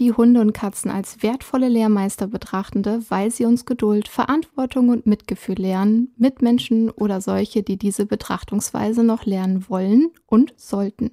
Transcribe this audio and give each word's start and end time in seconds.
die 0.00 0.12
Hunde 0.12 0.40
und 0.40 0.54
Katzen 0.54 0.90
als 0.90 1.22
wertvolle 1.22 1.68
Lehrmeister 1.68 2.26
betrachtende, 2.26 3.02
weil 3.10 3.30
sie 3.30 3.44
uns 3.44 3.66
Geduld, 3.66 4.08
Verantwortung 4.08 4.88
und 4.88 5.06
Mitgefühl 5.06 5.56
lernen, 5.60 6.12
Mitmenschen 6.16 6.90
oder 6.90 7.20
solche, 7.20 7.62
die 7.62 7.76
diese 7.76 8.06
Betrachtungsweise 8.06 9.04
noch 9.04 9.26
lernen 9.26 9.68
wollen 9.68 10.08
und 10.26 10.54
sollten. 10.56 11.12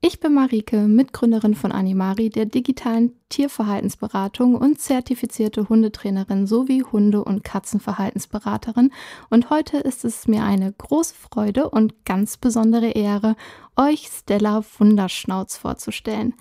Ich 0.00 0.20
bin 0.20 0.34
Marike, 0.34 0.88
Mitgründerin 0.88 1.54
von 1.54 1.72
Animari, 1.72 2.28
der 2.28 2.46
digitalen 2.46 3.12
Tierverhaltensberatung 3.28 4.56
und 4.56 4.80
zertifizierte 4.80 5.68
Hundetrainerin 5.68 6.46
sowie 6.46 6.82
Hunde- 6.82 7.24
und 7.24 7.44
Katzenverhaltensberaterin. 7.44 8.92
Und 9.30 9.50
heute 9.50 9.78
ist 9.78 10.04
es 10.04 10.28
mir 10.28 10.42
eine 10.42 10.72
große 10.72 11.14
Freude 11.14 11.70
und 11.70 12.04
ganz 12.04 12.36
besondere 12.36 12.90
Ehre, 12.90 13.36
euch 13.76 14.08
Stella 14.08 14.62
Wunderschnauz 14.78 15.56
vorzustellen. 15.56 16.34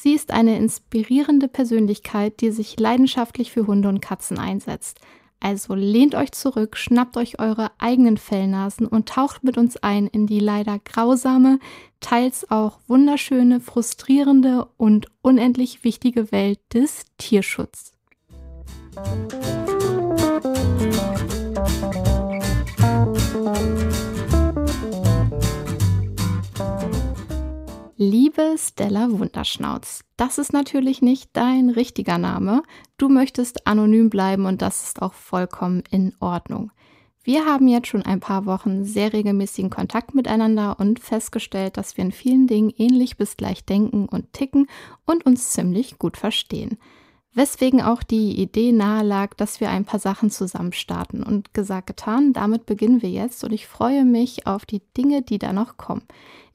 Sie 0.00 0.14
ist 0.14 0.30
eine 0.30 0.56
inspirierende 0.56 1.48
Persönlichkeit, 1.48 2.40
die 2.40 2.52
sich 2.52 2.78
leidenschaftlich 2.78 3.50
für 3.50 3.66
Hunde 3.66 3.88
und 3.88 4.00
Katzen 4.00 4.38
einsetzt. 4.38 5.00
Also 5.40 5.74
lehnt 5.74 6.14
euch 6.14 6.30
zurück, 6.30 6.76
schnappt 6.76 7.16
euch 7.16 7.40
eure 7.40 7.72
eigenen 7.78 8.16
Fellnasen 8.16 8.86
und 8.86 9.08
taucht 9.08 9.42
mit 9.42 9.58
uns 9.58 9.76
ein 9.76 10.06
in 10.06 10.28
die 10.28 10.38
leider 10.38 10.78
grausame, 10.78 11.58
teils 11.98 12.48
auch 12.48 12.78
wunderschöne, 12.86 13.58
frustrierende 13.58 14.68
und 14.76 15.08
unendlich 15.20 15.82
wichtige 15.82 16.30
Welt 16.30 16.60
des 16.72 17.06
Tierschutzes. 17.18 17.92
Liebe 28.00 28.54
Stella 28.56 29.10
Wunderschnauz, 29.10 30.04
das 30.16 30.38
ist 30.38 30.52
natürlich 30.52 31.02
nicht 31.02 31.30
dein 31.32 31.68
richtiger 31.68 32.16
Name. 32.16 32.62
Du 32.96 33.08
möchtest 33.08 33.66
anonym 33.66 34.08
bleiben 34.08 34.46
und 34.46 34.62
das 34.62 34.84
ist 34.84 35.02
auch 35.02 35.14
vollkommen 35.14 35.82
in 35.90 36.14
Ordnung. 36.20 36.70
Wir 37.24 37.44
haben 37.44 37.66
jetzt 37.66 37.88
schon 37.88 38.04
ein 38.04 38.20
paar 38.20 38.46
Wochen 38.46 38.84
sehr 38.84 39.12
regelmäßigen 39.12 39.70
Kontakt 39.70 40.14
miteinander 40.14 40.78
und 40.78 41.00
festgestellt, 41.00 41.76
dass 41.76 41.96
wir 41.96 42.04
in 42.04 42.12
vielen 42.12 42.46
Dingen 42.46 42.72
ähnlich 42.76 43.16
bis 43.16 43.36
gleich 43.36 43.64
denken 43.64 44.08
und 44.08 44.32
ticken 44.32 44.68
und 45.04 45.26
uns 45.26 45.50
ziemlich 45.50 45.98
gut 45.98 46.16
verstehen. 46.16 46.78
Weswegen 47.34 47.82
auch 47.82 48.04
die 48.04 48.40
Idee 48.40 48.72
nahe 48.72 49.04
lag, 49.04 49.34
dass 49.34 49.60
wir 49.60 49.70
ein 49.70 49.84
paar 49.84 50.00
Sachen 50.00 50.30
zusammen 50.30 50.72
starten. 50.72 51.22
Und 51.22 51.52
gesagt, 51.52 51.88
getan, 51.88 52.32
damit 52.32 52.64
beginnen 52.64 53.02
wir 53.02 53.10
jetzt 53.10 53.42
und 53.42 53.52
ich 53.52 53.66
freue 53.66 54.04
mich 54.04 54.46
auf 54.46 54.66
die 54.66 54.82
Dinge, 54.96 55.22
die 55.22 55.38
da 55.38 55.52
noch 55.52 55.76
kommen. 55.76 56.02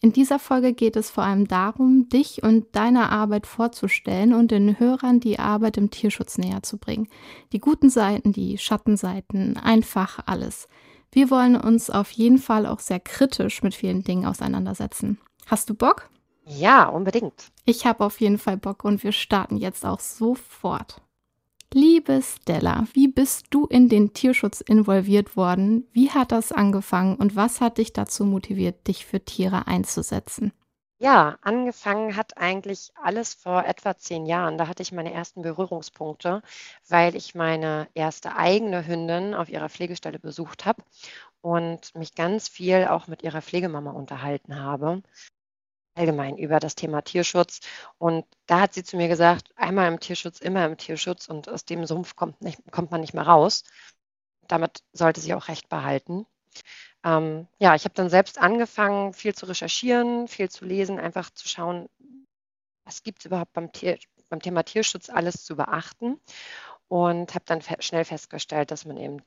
In 0.03 0.11
dieser 0.11 0.37
Folge 0.37 0.73
geht 0.73 0.97
es 0.97 1.09
vor 1.09 1.23
allem 1.23 1.47
darum, 1.47 2.09
dich 2.09 2.43
und 2.43 2.75
deine 2.75 3.09
Arbeit 3.09 3.47
vorzustellen 3.47 4.33
und 4.33 4.51
den 4.51 4.77
Hörern 4.77 5.21
die 5.21 5.39
Arbeit 5.39 5.77
im 5.77 5.91
Tierschutz 5.91 6.37
näher 6.37 6.61
zu 6.61 6.77
bringen. 6.77 7.07
Die 7.53 7.59
guten 7.59 7.89
Seiten, 7.89 8.33
die 8.33 8.57
Schattenseiten, 8.57 9.55
einfach 9.55 10.19
alles. 10.25 10.67
Wir 11.13 11.31
wollen 11.31 11.55
uns 11.55 11.89
auf 11.89 12.11
jeden 12.11 12.37
Fall 12.37 12.65
auch 12.65 12.81
sehr 12.81 12.99
kritisch 12.99 13.63
mit 13.63 13.75
vielen 13.75 14.03
Dingen 14.03 14.25
auseinandersetzen. 14.25 15.19
Hast 15.45 15.69
du 15.69 15.73
Bock? 15.73 16.09
Ja, 16.45 16.89
unbedingt. 16.89 17.53
Ich 17.63 17.85
habe 17.85 18.03
auf 18.03 18.19
jeden 18.19 18.39
Fall 18.39 18.57
Bock 18.57 18.83
und 18.83 19.05
wir 19.05 19.13
starten 19.13 19.55
jetzt 19.55 19.85
auch 19.85 20.01
sofort. 20.01 21.01
Liebe 21.75 22.21
Stella, 22.21 22.85
wie 22.93 23.07
bist 23.07 23.47
du 23.49 23.65
in 23.65 23.89
den 23.89 24.13
Tierschutz 24.13 24.61
involviert 24.61 25.35
worden? 25.35 25.87
Wie 25.91 26.11
hat 26.11 26.31
das 26.31 26.51
angefangen 26.51 27.15
und 27.15 27.35
was 27.35 27.61
hat 27.61 27.79
dich 27.79 27.93
dazu 27.93 28.25
motiviert, 28.25 28.87
dich 28.87 29.07
für 29.07 29.25
Tiere 29.25 29.65
einzusetzen? 29.65 30.53
Ja, 30.99 31.35
angefangen 31.41 32.15
hat 32.15 32.37
eigentlich 32.37 32.91
alles 32.95 33.33
vor 33.33 33.65
etwa 33.65 33.97
zehn 33.97 34.27
Jahren. 34.27 34.59
Da 34.59 34.67
hatte 34.67 34.83
ich 34.83 34.91
meine 34.91 35.11
ersten 35.11 35.41
Berührungspunkte, 35.41 36.43
weil 36.87 37.15
ich 37.15 37.33
meine 37.33 37.87
erste 37.95 38.35
eigene 38.35 38.85
Hündin 38.85 39.33
auf 39.33 39.49
ihrer 39.49 39.67
Pflegestelle 39.67 40.19
besucht 40.19 40.65
habe 40.65 40.83
und 41.41 41.95
mich 41.95 42.13
ganz 42.13 42.47
viel 42.49 42.85
auch 42.85 43.07
mit 43.07 43.23
ihrer 43.23 43.41
Pflegemama 43.41 43.91
unterhalten 43.91 44.59
habe 44.59 45.01
allgemein 45.95 46.37
über 46.37 46.59
das 46.59 46.75
Thema 46.75 47.01
Tierschutz. 47.01 47.59
Und 47.97 48.25
da 48.45 48.61
hat 48.61 48.73
sie 48.73 48.83
zu 48.83 48.97
mir 48.97 49.07
gesagt, 49.07 49.49
einmal 49.55 49.87
im 49.87 49.99
Tierschutz, 49.99 50.39
immer 50.39 50.65
im 50.65 50.77
Tierschutz 50.77 51.27
und 51.27 51.49
aus 51.49 51.65
dem 51.65 51.85
Sumpf 51.85 52.15
kommt, 52.15 52.41
nicht, 52.41 52.59
kommt 52.71 52.91
man 52.91 53.01
nicht 53.01 53.13
mehr 53.13 53.27
raus. 53.27 53.63
Damit 54.47 54.83
sollte 54.93 55.21
sie 55.21 55.33
auch 55.33 55.47
recht 55.47 55.69
behalten. 55.69 56.25
Ähm, 57.03 57.47
ja, 57.59 57.75
ich 57.75 57.85
habe 57.85 57.95
dann 57.95 58.09
selbst 58.09 58.39
angefangen, 58.39 59.13
viel 59.13 59.35
zu 59.35 59.45
recherchieren, 59.45 60.27
viel 60.27 60.49
zu 60.49 60.65
lesen, 60.65 60.99
einfach 60.99 61.29
zu 61.31 61.47
schauen, 61.47 61.89
was 62.85 63.03
gibt 63.03 63.19
es 63.19 63.25
überhaupt 63.25 63.53
beim, 63.53 63.71
Tier, 63.71 63.97
beim 64.29 64.41
Thema 64.41 64.63
Tierschutz 64.63 65.09
alles 65.09 65.43
zu 65.43 65.55
beachten. 65.55 66.19
Und 66.89 67.33
habe 67.33 67.45
dann 67.45 67.61
schnell 67.79 68.05
festgestellt, 68.05 68.69
dass 68.69 68.85
man 68.85 68.97
eben 68.97 69.17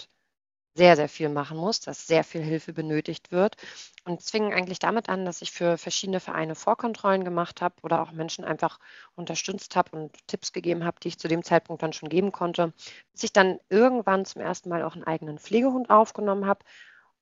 sehr, 0.77 0.97
sehr 0.97 1.09
viel 1.09 1.29
machen 1.29 1.57
muss, 1.59 1.81
dass 1.81 2.07
sehr 2.07 2.23
viel 2.25 2.43
Hilfe 2.43 2.73
benötigt 2.73 3.33
wird. 3.33 3.57
Und 4.05 4.21
es 4.21 4.31
fing 4.31 4.53
eigentlich 4.53 4.79
damit 4.79 5.09
an, 5.09 5.25
dass 5.25 5.43
ich 5.43 5.51
für 5.53 5.79
verschiedene 5.79 6.21
Vereine 6.21 6.55
Vorkontrollen 6.55 7.25
gemacht 7.25 7.63
habe 7.63 7.75
oder 7.83 8.03
auch 8.03 8.13
Menschen 8.13 8.45
einfach 8.45 8.79
unterstützt 9.17 9.75
habe 9.77 9.97
und 9.97 10.13
Tipps 10.29 10.53
gegeben 10.53 10.85
habe, 10.85 10.99
die 11.03 11.09
ich 11.09 11.19
zu 11.19 11.29
dem 11.29 11.43
Zeitpunkt 11.43 11.83
dann 11.83 11.93
schon 11.93 12.09
geben 12.09 12.31
konnte, 12.33 12.73
bis 13.13 13.23
ich 13.25 13.33
dann 13.33 13.59
irgendwann 13.71 14.25
zum 14.25 14.43
ersten 14.43 14.69
Mal 14.69 14.83
auch 14.85 14.95
einen 14.95 15.05
eigenen 15.05 15.39
Pflegehund 15.39 15.91
aufgenommen 15.91 16.47
habe. 16.47 16.61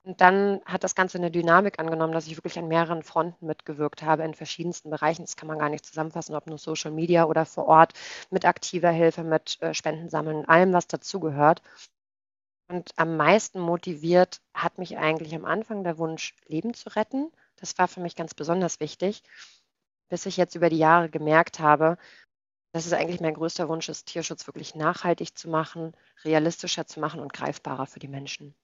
Und 0.02 0.20
dann 0.20 0.60
hat 0.66 0.84
das 0.84 0.94
Ganze 0.94 1.16
eine 1.16 1.30
Dynamik 1.30 1.78
angenommen, 1.78 2.12
dass 2.12 2.26
ich 2.26 2.36
wirklich 2.36 2.58
an 2.58 2.68
mehreren 2.68 3.02
Fronten 3.02 3.46
mitgewirkt 3.46 4.02
habe, 4.02 4.22
in 4.24 4.34
verschiedensten 4.34 4.90
Bereichen. 4.90 5.22
Das 5.22 5.36
kann 5.36 5.48
man 5.48 5.58
gar 5.58 5.70
nicht 5.70 5.86
zusammenfassen, 5.86 6.34
ob 6.36 6.46
nur 6.46 6.58
Social 6.58 6.90
Media 6.90 7.24
oder 7.24 7.46
vor 7.46 7.66
Ort 7.66 7.94
mit 8.30 8.44
aktiver 8.44 8.90
Hilfe, 8.90 9.24
mit 9.24 9.56
äh, 9.62 9.72
Spendensammeln, 9.72 10.44
allem, 10.46 10.74
was 10.74 10.86
dazugehört. 10.88 11.62
Und 12.68 12.90
am 12.96 13.16
meisten 13.16 13.60
motiviert 13.60 14.40
hat 14.54 14.78
mich 14.78 14.96
eigentlich 14.96 15.34
am 15.34 15.44
Anfang 15.44 15.84
der 15.84 15.98
Wunsch, 15.98 16.34
Leben 16.46 16.74
zu 16.74 16.88
retten. 16.96 17.30
Das 17.56 17.76
war 17.78 17.88
für 17.88 18.00
mich 18.00 18.16
ganz 18.16 18.34
besonders 18.34 18.80
wichtig, 18.80 19.22
bis 20.08 20.26
ich 20.26 20.36
jetzt 20.36 20.54
über 20.54 20.70
die 20.70 20.78
Jahre 20.78 21.10
gemerkt 21.10 21.60
habe, 21.60 21.98
dass 22.72 22.86
es 22.86 22.92
eigentlich 22.92 23.20
mein 23.20 23.34
größter 23.34 23.68
Wunsch 23.68 23.88
ist, 23.88 24.06
Tierschutz 24.06 24.46
wirklich 24.48 24.74
nachhaltig 24.74 25.38
zu 25.38 25.48
machen, 25.48 25.92
realistischer 26.24 26.86
zu 26.86 27.00
machen 27.00 27.20
und 27.20 27.32
greifbarer 27.32 27.86
für 27.86 28.00
die 28.00 28.08
Menschen. 28.08 28.54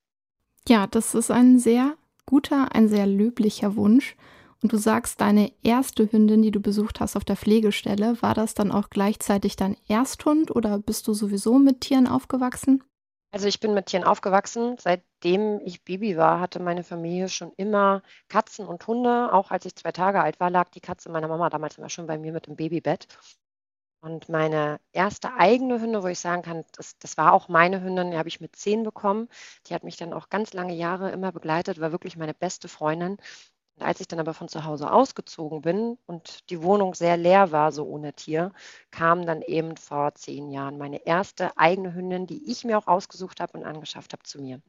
Ja, 0.67 0.87
das 0.87 1.15
ist 1.15 1.31
ein 1.31 1.59
sehr 1.59 1.97
guter, 2.27 2.75
ein 2.75 2.89
sehr 2.89 3.07
löblicher 3.07 3.77
Wunsch. 3.77 4.17
Und 4.63 4.73
du 4.73 4.77
sagst, 4.77 5.21
deine 5.21 5.53
erste 5.63 6.11
Hündin, 6.11 6.43
die 6.43 6.51
du 6.51 6.61
besucht 6.61 7.01
hast 7.01 7.17
auf 7.17 7.25
der 7.25 7.37
Pflegestelle, 7.37 8.21
war 8.21 8.35
das 8.35 8.55
dann 8.55 8.73
auch 8.73 8.91
gleichzeitig 8.91 9.57
dein 9.57 9.77
Ersthund 9.89 10.51
oder 10.51 10.79
bist 10.79 11.09
du 11.09 11.15
sowieso 11.15 11.59
mit 11.59 11.81
Tieren 11.81 12.07
aufgewachsen? 12.07 12.83
Also 13.33 13.47
ich 13.47 13.61
bin 13.61 13.75
mit 13.75 13.87
Tieren 13.87 14.05
aufgewachsen. 14.05 14.77
Seitdem 14.79 15.61
ich 15.65 15.85
Baby 15.85 16.17
war, 16.17 16.41
hatte 16.41 16.61
meine 16.61 16.83
Familie 16.85 17.29
schon 17.29 17.53
immer 17.57 18.03
Katzen 18.29 18.67
und 18.67 18.87
Hunde. 18.87 19.33
Auch 19.33 19.51
als 19.53 19.65
ich 19.67 19.77
zwei 19.77 19.93
Tage 19.93 20.21
alt 20.23 20.41
war, 20.41 20.51
lag 20.51 20.71
die 20.71 20.81
Katze 20.81 21.11
meiner 21.11 21.29
Mama 21.29 21.49
damals 21.51 21.79
immer 21.79 21.89
schon 21.89 22.07
bei 22.07 22.19
mir 22.19 22.33
mit 22.33 22.49
im 22.49 22.57
Babybett. 22.57 23.07
Und 24.03 24.29
meine 24.31 24.81
erste 24.93 25.35
eigene 25.35 25.81
Hündin, 25.81 26.03
wo 26.03 26.07
ich 26.09 26.19
sagen 26.21 26.43
kann, 26.43 26.65
das, 26.77 26.99
das 26.99 27.17
war 27.19 27.33
auch 27.35 27.49
meine 27.49 27.83
Hündin, 27.83 28.13
die 28.13 28.19
habe 28.19 28.29
ich 28.31 28.41
mit 28.41 28.57
zehn 28.57 28.83
bekommen. 28.83 29.29
Die 29.67 29.75
hat 29.75 29.85
mich 29.85 29.97
dann 29.97 30.15
auch 30.15 30.31
ganz 30.31 30.53
lange 30.55 30.75
Jahre 30.75 31.11
immer 31.11 31.33
begleitet, 31.33 31.81
war 31.81 31.93
wirklich 31.93 32.17
meine 32.17 32.35
beste 32.35 32.69
Freundin. 32.69 33.19
Als 33.83 34.01
ich 34.01 34.09
dann 34.09 34.21
aber 34.21 34.35
von 34.35 34.49
zu 34.49 34.65
Hause 34.65 34.93
ausgezogen 34.93 35.63
bin 35.63 35.99
und 36.07 36.51
die 36.51 36.63
Wohnung 36.63 36.95
sehr 36.95 37.17
leer 37.17 37.53
war, 37.53 37.73
so 37.73 37.85
ohne 37.85 38.13
Tier, 38.13 38.53
kam 38.91 39.27
dann 39.27 39.43
eben 39.43 39.77
vor 39.77 40.15
zehn 40.15 40.51
Jahren 40.51 40.79
meine 40.79 41.07
erste 41.07 41.57
eigene 41.57 41.95
Hündin, 41.95 42.27
die 42.27 42.51
ich 42.51 42.65
mir 42.65 42.79
auch 42.79 42.87
ausgesucht 42.87 43.41
habe 43.41 43.59
und 43.59 43.65
angeschafft 43.65 44.13
habe, 44.13 44.23
zu 44.23 44.41
mir. 44.41 44.61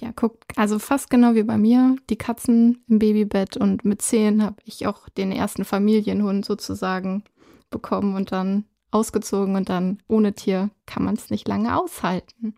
Ja, 0.00 0.10
guck, 0.14 0.38
also 0.56 0.78
fast 0.78 1.10
genau 1.10 1.34
wie 1.34 1.44
bei 1.44 1.58
mir, 1.58 1.96
die 2.10 2.16
Katzen 2.16 2.84
im 2.88 2.98
Babybett 2.98 3.56
und 3.56 3.84
mit 3.84 4.02
zehn 4.02 4.42
habe 4.42 4.56
ich 4.64 4.86
auch 4.86 5.08
den 5.10 5.30
ersten 5.30 5.64
Familienhund 5.64 6.44
sozusagen 6.44 7.22
bekommen 7.70 8.16
und 8.16 8.32
dann 8.32 8.64
ausgezogen 8.90 9.54
und 9.56 9.68
dann 9.68 10.02
ohne 10.08 10.34
Tier 10.34 10.70
kann 10.86 11.04
man 11.04 11.14
es 11.14 11.30
nicht 11.30 11.46
lange 11.46 11.78
aushalten. 11.78 12.56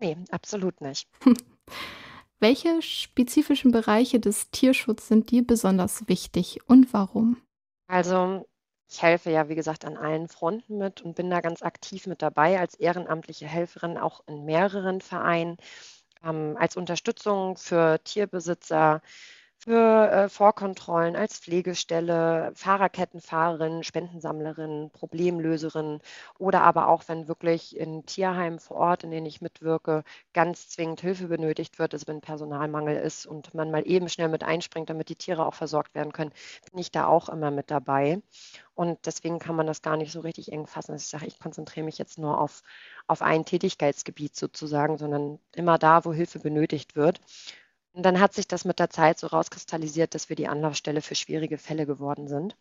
Nee, 0.00 0.16
absolut 0.30 0.80
nicht. 0.80 1.08
Welche 2.46 2.80
spezifischen 2.80 3.72
Bereiche 3.72 4.20
des 4.20 4.52
Tierschutzes 4.52 5.08
sind 5.08 5.32
dir 5.32 5.44
besonders 5.44 6.06
wichtig 6.06 6.60
und 6.68 6.92
warum? 6.92 7.42
Also 7.88 8.46
ich 8.88 9.02
helfe 9.02 9.32
ja, 9.32 9.48
wie 9.48 9.56
gesagt, 9.56 9.84
an 9.84 9.96
allen 9.96 10.28
Fronten 10.28 10.78
mit 10.78 11.02
und 11.02 11.16
bin 11.16 11.28
da 11.28 11.40
ganz 11.40 11.62
aktiv 11.64 12.06
mit 12.06 12.22
dabei 12.22 12.60
als 12.60 12.76
ehrenamtliche 12.76 13.48
Helferin, 13.48 13.98
auch 13.98 14.20
in 14.28 14.44
mehreren 14.44 15.00
Vereinen, 15.00 15.56
ähm, 16.22 16.56
als 16.56 16.76
Unterstützung 16.76 17.56
für 17.56 17.98
Tierbesitzer, 18.04 19.02
für 19.66 20.10
äh, 20.12 20.28
Vorkontrollen 20.28 21.16
als 21.16 21.40
Pflegestelle, 21.40 22.52
Fahrerkettenfahrerin, 22.54 23.82
Spendensammlerin, 23.82 24.90
Problemlöserin 24.92 26.00
oder 26.38 26.62
aber 26.62 26.86
auch, 26.86 27.02
wenn 27.08 27.26
wirklich 27.26 27.76
in 27.76 28.06
Tierheimen 28.06 28.60
vor 28.60 28.76
Ort, 28.76 29.02
in 29.02 29.10
denen 29.10 29.26
ich 29.26 29.40
mitwirke, 29.40 30.04
ganz 30.32 30.68
zwingend 30.68 31.00
Hilfe 31.00 31.26
benötigt 31.26 31.80
wird, 31.80 31.94
also 31.94 32.06
wenn 32.06 32.20
Personalmangel 32.20 32.96
ist 32.96 33.26
und 33.26 33.54
man 33.54 33.72
mal 33.72 33.82
eben 33.86 34.08
schnell 34.08 34.28
mit 34.28 34.44
einspringt, 34.44 34.88
damit 34.88 35.08
die 35.08 35.16
Tiere 35.16 35.44
auch 35.44 35.54
versorgt 35.54 35.96
werden 35.96 36.12
können, 36.12 36.32
bin 36.70 36.78
ich 36.78 36.92
da 36.92 37.06
auch 37.06 37.28
immer 37.28 37.50
mit 37.50 37.68
dabei. 37.72 38.22
Und 38.74 39.04
deswegen 39.06 39.38
kann 39.40 39.56
man 39.56 39.66
das 39.66 39.82
gar 39.82 39.96
nicht 39.96 40.12
so 40.12 40.20
richtig 40.20 40.52
eng 40.52 40.66
fassen. 40.68 40.92
Also 40.92 41.02
ich 41.02 41.08
sage, 41.08 41.26
ich 41.26 41.40
konzentriere 41.40 41.84
mich 41.84 41.98
jetzt 41.98 42.18
nur 42.18 42.40
auf, 42.40 42.62
auf 43.08 43.20
ein 43.22 43.44
Tätigkeitsgebiet 43.44 44.36
sozusagen, 44.36 44.96
sondern 44.98 45.40
immer 45.54 45.76
da, 45.78 46.04
wo 46.04 46.12
Hilfe 46.12 46.38
benötigt 46.38 46.94
wird. 46.94 47.20
Und 47.96 48.02
dann 48.02 48.20
hat 48.20 48.34
sich 48.34 48.46
das 48.46 48.66
mit 48.66 48.78
der 48.78 48.90
Zeit 48.90 49.18
so 49.18 49.26
rauskristallisiert, 49.26 50.14
dass 50.14 50.28
wir 50.28 50.36
die 50.36 50.48
Anlaufstelle 50.48 51.00
für 51.00 51.14
schwierige 51.14 51.56
Fälle 51.56 51.86
geworden 51.86 52.28
sind. 52.28 52.54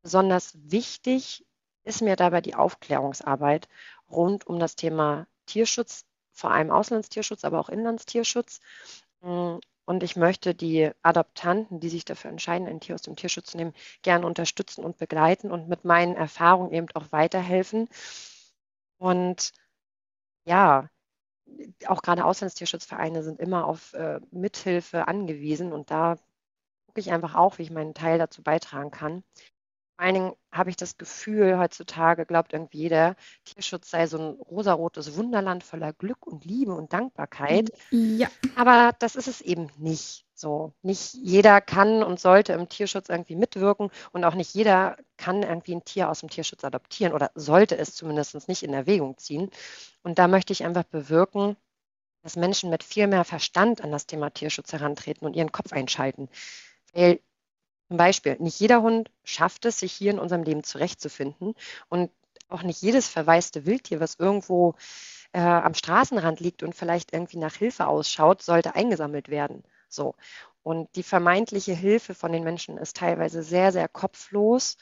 Besonders 0.00 0.54
wichtig 0.54 1.44
ist 1.82 2.00
mir 2.00 2.16
dabei 2.16 2.40
die 2.40 2.54
Aufklärungsarbeit 2.54 3.68
rund 4.10 4.46
um 4.46 4.58
das 4.58 4.74
Thema 4.74 5.26
Tierschutz, 5.44 6.06
vor 6.32 6.50
allem 6.50 6.70
Auslandstierschutz, 6.70 7.44
aber 7.44 7.60
auch 7.60 7.68
Inlandstierschutz. 7.68 8.60
Und 9.20 10.02
ich 10.02 10.16
möchte 10.16 10.54
die 10.54 10.90
Adoptanten, 11.02 11.78
die 11.78 11.90
sich 11.90 12.06
dafür 12.06 12.30
entscheiden, 12.30 12.66
ein 12.66 12.80
Tier 12.80 12.94
aus 12.94 13.02
dem 13.02 13.16
Tierschutz 13.16 13.50
zu 13.50 13.58
nehmen, 13.58 13.74
gerne 14.00 14.24
unterstützen 14.24 14.82
und 14.82 14.96
begleiten 14.96 15.50
und 15.50 15.68
mit 15.68 15.84
meinen 15.84 16.16
Erfahrungen 16.16 16.72
eben 16.72 16.86
auch 16.94 17.12
weiterhelfen. 17.12 17.86
Und 18.96 19.52
ja, 20.46 20.88
auch 21.86 22.02
gerade 22.02 22.24
Auslandstierschutzvereine 22.24 23.22
sind 23.22 23.40
immer 23.40 23.66
auf 23.66 23.92
äh, 23.94 24.20
Mithilfe 24.30 25.08
angewiesen 25.08 25.72
und 25.72 25.90
da 25.90 26.16
gucke 26.86 27.00
ich 27.00 27.12
einfach 27.12 27.34
auch, 27.34 27.58
wie 27.58 27.62
ich 27.62 27.70
meinen 27.70 27.94
Teil 27.94 28.18
dazu 28.18 28.42
beitragen 28.42 28.90
kann. 28.90 29.24
Vor 29.96 30.04
allen 30.04 30.14
Dingen 30.14 30.32
habe 30.50 30.70
ich 30.70 30.76
das 30.76 30.98
Gefühl, 30.98 31.56
heutzutage 31.56 32.26
glaubt 32.26 32.52
irgendwie 32.52 32.78
jeder, 32.78 33.14
Tierschutz 33.44 33.90
sei 33.90 34.08
so 34.08 34.18
ein 34.18 34.30
rosarotes 34.40 35.16
Wunderland 35.16 35.62
voller 35.62 35.92
Glück 35.92 36.26
und 36.26 36.44
Liebe 36.44 36.74
und 36.74 36.92
Dankbarkeit. 36.92 37.70
Ja. 37.90 38.28
Aber 38.56 38.92
das 38.98 39.14
ist 39.14 39.28
es 39.28 39.40
eben 39.40 39.70
nicht 39.78 40.26
so. 40.34 40.74
Nicht 40.82 41.14
jeder 41.14 41.60
kann 41.60 42.02
und 42.02 42.18
sollte 42.18 42.54
im 42.54 42.68
Tierschutz 42.68 43.08
irgendwie 43.08 43.36
mitwirken 43.36 43.90
und 44.10 44.24
auch 44.24 44.34
nicht 44.34 44.52
jeder 44.52 44.96
kann 45.16 45.44
irgendwie 45.44 45.76
ein 45.76 45.84
Tier 45.84 46.10
aus 46.10 46.20
dem 46.20 46.28
Tierschutz 46.28 46.64
adoptieren 46.64 47.12
oder 47.12 47.30
sollte 47.36 47.78
es 47.78 47.94
zumindest 47.94 48.48
nicht 48.48 48.64
in 48.64 48.74
Erwägung 48.74 49.16
ziehen. 49.16 49.48
Und 50.02 50.18
da 50.18 50.26
möchte 50.26 50.52
ich 50.52 50.64
einfach 50.64 50.84
bewirken, 50.84 51.56
dass 52.22 52.34
Menschen 52.34 52.68
mit 52.70 52.82
viel 52.82 53.06
mehr 53.06 53.24
Verstand 53.24 53.80
an 53.84 53.92
das 53.92 54.06
Thema 54.06 54.30
Tierschutz 54.30 54.72
herantreten 54.72 55.24
und 55.24 55.36
ihren 55.36 55.52
Kopf 55.52 55.72
einschalten. 55.72 56.28
Weil 56.92 57.20
zum 57.94 57.98
Beispiel, 57.98 58.36
nicht 58.40 58.58
jeder 58.58 58.82
Hund 58.82 59.08
schafft 59.22 59.66
es, 59.66 59.78
sich 59.78 59.92
hier 59.92 60.10
in 60.10 60.18
unserem 60.18 60.42
Leben 60.42 60.64
zurechtzufinden 60.64 61.54
und 61.88 62.10
auch 62.48 62.64
nicht 62.64 62.82
jedes 62.82 63.06
verwaiste 63.06 63.66
Wildtier, 63.66 64.00
was 64.00 64.16
irgendwo 64.16 64.74
äh, 65.30 65.38
am 65.38 65.74
Straßenrand 65.74 66.40
liegt 66.40 66.64
und 66.64 66.74
vielleicht 66.74 67.12
irgendwie 67.12 67.36
nach 67.36 67.54
Hilfe 67.54 67.86
ausschaut, 67.86 68.42
sollte 68.42 68.74
eingesammelt 68.74 69.28
werden. 69.28 69.62
So. 69.88 70.16
Und 70.64 70.88
die 70.96 71.04
vermeintliche 71.04 71.72
Hilfe 71.72 72.14
von 72.14 72.32
den 72.32 72.42
Menschen 72.42 72.78
ist 72.78 72.96
teilweise 72.96 73.44
sehr, 73.44 73.70
sehr 73.70 73.86
kopflos. 73.86 74.76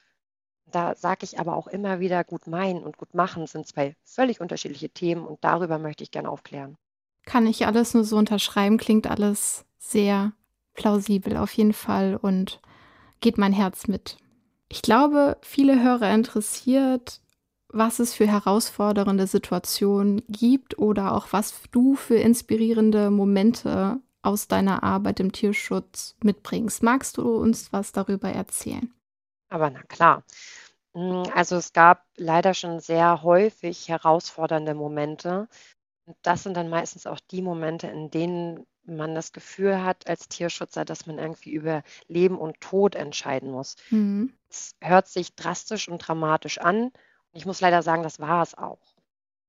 Da 0.65 0.95
sage 0.95 1.25
ich 1.25 1.39
aber 1.39 1.55
auch 1.55 1.67
immer 1.67 2.01
wieder, 2.01 2.25
gut 2.25 2.47
meinen 2.47 2.83
und 2.83 2.97
gut 2.97 3.13
machen 3.13 3.47
sind 3.47 3.67
zwei 3.67 3.95
völlig 4.05 4.41
unterschiedliche 4.41 4.89
Themen 4.89 5.27
und 5.27 5.45
darüber 5.45 5.77
möchte 5.79 6.03
ich 6.03 6.13
gerne 6.13 6.31
aufklären. 6.31 6.79
Kann 7.27 7.47
ich 7.47 7.67
alles 7.67 7.93
nur 7.93 8.05
so 8.05 8.17
unterschreiben, 8.17 8.79
klingt 8.79 9.07
alles 9.07 9.67
sehr 9.79 10.33
plausibel 10.73 11.37
auf 11.37 11.53
jeden 11.53 11.75
Fall 11.75 12.17
und 12.17 12.63
geht 13.23 13.39
mein 13.39 13.55
Herz 13.55 13.89
mit. 13.89 14.19
Ich 14.69 14.83
glaube, 14.83 15.39
viele 15.41 15.83
Hörer 15.83 16.13
interessiert, 16.13 17.21
was 17.69 17.99
es 17.99 18.15
für 18.15 18.27
herausfordernde 18.27 19.27
Situationen 19.27 20.23
gibt 20.29 20.79
oder 20.79 21.15
auch 21.15 21.29
was 21.31 21.63
du 21.71 21.95
für 21.95 22.17
inspirierende 22.17 23.11
Momente 23.11 23.99
aus 24.23 24.47
deiner 24.47 24.83
Arbeit 24.83 25.21
im 25.21 25.33
Tierschutz 25.33 26.17
mitbringst. 26.23 26.83
Magst 26.83 27.17
du 27.17 27.37
uns 27.37 27.73
was 27.73 27.93
darüber 27.93 28.31
erzählen? 28.31 28.93
Aber 29.49 29.71
na 29.71 29.83
klar. 29.83 30.23
Hm, 30.95 31.25
also 31.35 31.57
es 31.57 31.73
gab 31.73 32.05
leider 32.17 32.55
schon 32.55 32.81
sehr 32.81 33.23
häufig 33.23 33.89
herausfordernde 33.89 34.75
Momente. 34.75 35.49
Das 36.23 36.43
sind 36.43 36.57
dann 36.57 36.69
meistens 36.69 37.07
auch 37.07 37.21
die 37.31 37.43
Momente, 37.43 37.87
in 37.87 38.11
denen 38.11 38.67
man 38.85 39.15
das 39.15 39.33
Gefühl 39.33 39.83
hat 39.83 40.09
als 40.09 40.29
Tierschützer, 40.29 40.85
dass 40.85 41.07
man 41.07 41.19
irgendwie 41.19 41.53
über 41.53 41.83
Leben 42.09 42.39
und 42.39 42.61
Tod 42.61 42.95
entscheiden 42.95 43.51
muss. 43.51 43.77
Mhm. 43.91 44.33
Es 44.49 44.75
hört 44.81 45.09
sich 45.09 45.35
drastisch 45.35 45.89
und 45.89 45.99
dramatisch 45.99 46.59
an. 46.59 46.93
Ich 47.33 47.47
muss 47.47 47.61
leider 47.61 47.83
sagen, 47.83 48.03
das 48.03 48.21
war 48.21 48.43
es 48.43 48.57
auch. 48.57 48.95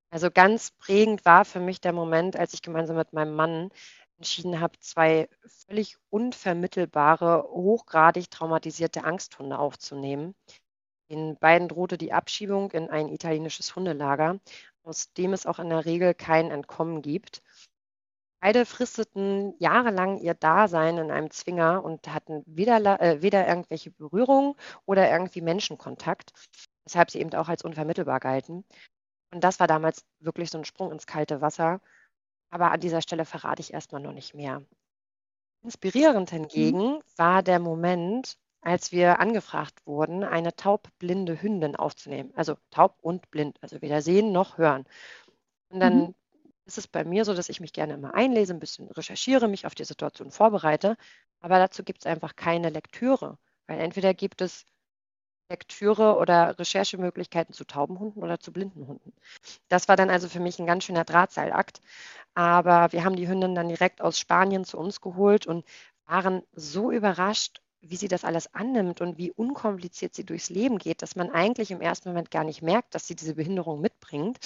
Also 0.09 0.29
ganz 0.29 0.71
prägend 0.71 1.25
war 1.25 1.43
für 1.43 1.59
mich 1.59 1.81
der 1.81 1.93
Moment, 1.93 2.35
als 2.35 2.53
ich 2.53 2.61
gemeinsam 2.61 2.97
mit 2.97 3.13
meinem 3.13 3.35
Mann 3.35 3.71
entschieden 4.17 4.59
habe, 4.59 4.79
zwei 4.79 5.27
völlig 5.67 5.97
unvermittelbare, 6.09 7.43
hochgradig 7.49 8.29
traumatisierte 8.29 9.03
Angsthunde 9.03 9.57
aufzunehmen. 9.57 10.35
Den 11.09 11.35
beiden 11.37 11.67
drohte 11.67 11.97
die 11.97 12.13
Abschiebung 12.13 12.71
in 12.71 12.89
ein 12.89 13.09
italienisches 13.09 13.75
Hundelager, 13.75 14.39
aus 14.83 15.11
dem 15.13 15.33
es 15.33 15.45
auch 15.45 15.59
in 15.59 15.69
der 15.69 15.85
Regel 15.85 16.13
kein 16.13 16.51
Entkommen 16.51 17.01
gibt. 17.01 17.41
Beide 18.43 18.65
fristeten 18.65 19.55
jahrelang 19.57 20.17
ihr 20.17 20.33
Dasein 20.33 20.97
in 20.97 21.11
einem 21.11 21.31
Zwinger 21.31 21.81
und 21.81 22.13
hatten 22.13 22.43
weder, 22.45 23.01
äh, 23.01 23.21
weder 23.21 23.47
irgendwelche 23.47 23.89
Berührungen 23.89 24.55
oder 24.85 25.09
irgendwie 25.09 25.39
Menschenkontakt, 25.39 26.33
weshalb 26.83 27.09
sie 27.09 27.21
eben 27.21 27.33
auch 27.35 27.47
als 27.47 27.63
unvermittelbar 27.63 28.19
galten. 28.19 28.65
Und 29.31 29.45
das 29.45 29.61
war 29.61 29.67
damals 29.67 30.05
wirklich 30.19 30.51
so 30.51 30.57
ein 30.57 30.65
Sprung 30.65 30.91
ins 30.91 31.07
kalte 31.07 31.39
Wasser. 31.39 31.79
Aber 32.49 32.71
an 32.71 32.81
dieser 32.81 33.01
Stelle 33.01 33.23
verrate 33.23 33.61
ich 33.61 33.73
erstmal 33.73 34.01
noch 34.01 34.11
nicht 34.11 34.33
mehr. 34.33 34.61
Inspirierend 35.61 36.33
mhm. 36.33 36.35
hingegen 36.35 36.99
war 37.15 37.43
der 37.43 37.59
Moment, 37.59 38.37
als 38.59 38.91
wir 38.91 39.21
angefragt 39.21 39.87
wurden, 39.87 40.25
eine 40.25 40.53
taubblinde 40.53 41.41
Hündin 41.41 41.77
aufzunehmen. 41.77 42.33
Also 42.35 42.57
taub 42.71 42.97
und 42.99 43.31
blind, 43.31 43.57
also 43.61 43.81
weder 43.81 44.01
sehen 44.01 44.33
noch 44.33 44.57
hören. 44.57 44.85
Und 45.69 45.79
dann 45.79 45.97
mhm 45.97 46.15
ist 46.65 46.77
es 46.77 46.87
bei 46.87 47.03
mir 47.03 47.25
so, 47.25 47.33
dass 47.33 47.49
ich 47.49 47.59
mich 47.59 47.73
gerne 47.73 47.93
immer 47.93 48.13
einlese, 48.13 48.53
ein 48.53 48.59
bisschen 48.59 48.89
recherchiere, 48.89 49.47
mich 49.47 49.65
auf 49.65 49.75
die 49.75 49.85
Situation 49.85 50.31
vorbereite. 50.31 50.97
Aber 51.41 51.59
dazu 51.59 51.83
gibt 51.83 51.99
es 51.99 52.05
einfach 52.05 52.35
keine 52.35 52.69
Lektüre. 52.69 53.37
Weil 53.67 53.79
entweder 53.79 54.13
gibt 54.13 54.41
es 54.41 54.65
Lektüre 55.49 56.17
oder 56.17 56.57
Recherchemöglichkeiten 56.59 57.53
zu 57.53 57.65
tauben 57.65 57.99
Hunden 57.99 58.23
oder 58.23 58.39
zu 58.39 58.51
blinden 58.53 58.87
Hunden. 58.87 59.13
Das 59.69 59.87
war 59.87 59.95
dann 59.97 60.09
also 60.09 60.29
für 60.29 60.39
mich 60.39 60.59
ein 60.59 60.65
ganz 60.65 60.85
schöner 60.85 61.03
Drahtseilakt. 61.05 61.81
Aber 62.33 62.91
wir 62.93 63.03
haben 63.03 63.15
die 63.15 63.27
Hündin 63.27 63.55
dann 63.55 63.69
direkt 63.69 64.01
aus 64.01 64.19
Spanien 64.19 64.65
zu 64.65 64.77
uns 64.77 65.01
geholt 65.01 65.47
und 65.47 65.65
waren 66.05 66.43
so 66.53 66.91
überrascht, 66.91 67.61
wie 67.81 67.97
sie 67.97 68.07
das 68.07 68.23
alles 68.23 68.53
annimmt 68.53 69.01
und 69.01 69.17
wie 69.17 69.31
unkompliziert 69.31 70.15
sie 70.15 70.25
durchs 70.25 70.49
Leben 70.49 70.77
geht, 70.77 71.01
dass 71.01 71.15
man 71.15 71.29
eigentlich 71.31 71.71
im 71.71 71.81
ersten 71.81 72.09
Moment 72.09 72.31
gar 72.31 72.45
nicht 72.45 72.61
merkt, 72.61 72.95
dass 72.95 73.07
sie 73.07 73.15
diese 73.15 73.35
Behinderung 73.35 73.81
mitbringt. 73.81 74.39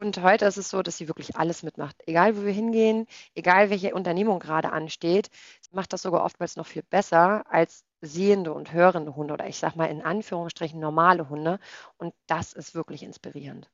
Und 0.00 0.22
heute 0.22 0.44
ist 0.44 0.56
es 0.56 0.70
so, 0.70 0.82
dass 0.82 0.96
sie 0.96 1.08
wirklich 1.08 1.36
alles 1.36 1.62
mitmacht. 1.64 1.96
Egal, 2.06 2.36
wo 2.36 2.44
wir 2.44 2.52
hingehen, 2.52 3.06
egal, 3.34 3.70
welche 3.70 3.94
Unternehmung 3.94 4.38
gerade 4.38 4.70
ansteht, 4.70 5.30
sie 5.60 5.74
macht 5.74 5.92
das 5.92 6.02
sogar 6.02 6.24
oftmals 6.24 6.56
noch 6.56 6.66
viel 6.66 6.84
besser 6.84 7.44
als 7.50 7.84
sehende 8.00 8.52
und 8.52 8.72
hörende 8.72 9.16
Hunde 9.16 9.34
oder 9.34 9.48
ich 9.48 9.58
sage 9.58 9.76
mal 9.76 9.86
in 9.86 10.02
Anführungsstrichen 10.02 10.78
normale 10.78 11.28
Hunde. 11.28 11.58
Und 11.96 12.14
das 12.28 12.52
ist 12.52 12.76
wirklich 12.76 13.02
inspirierend. 13.02 13.68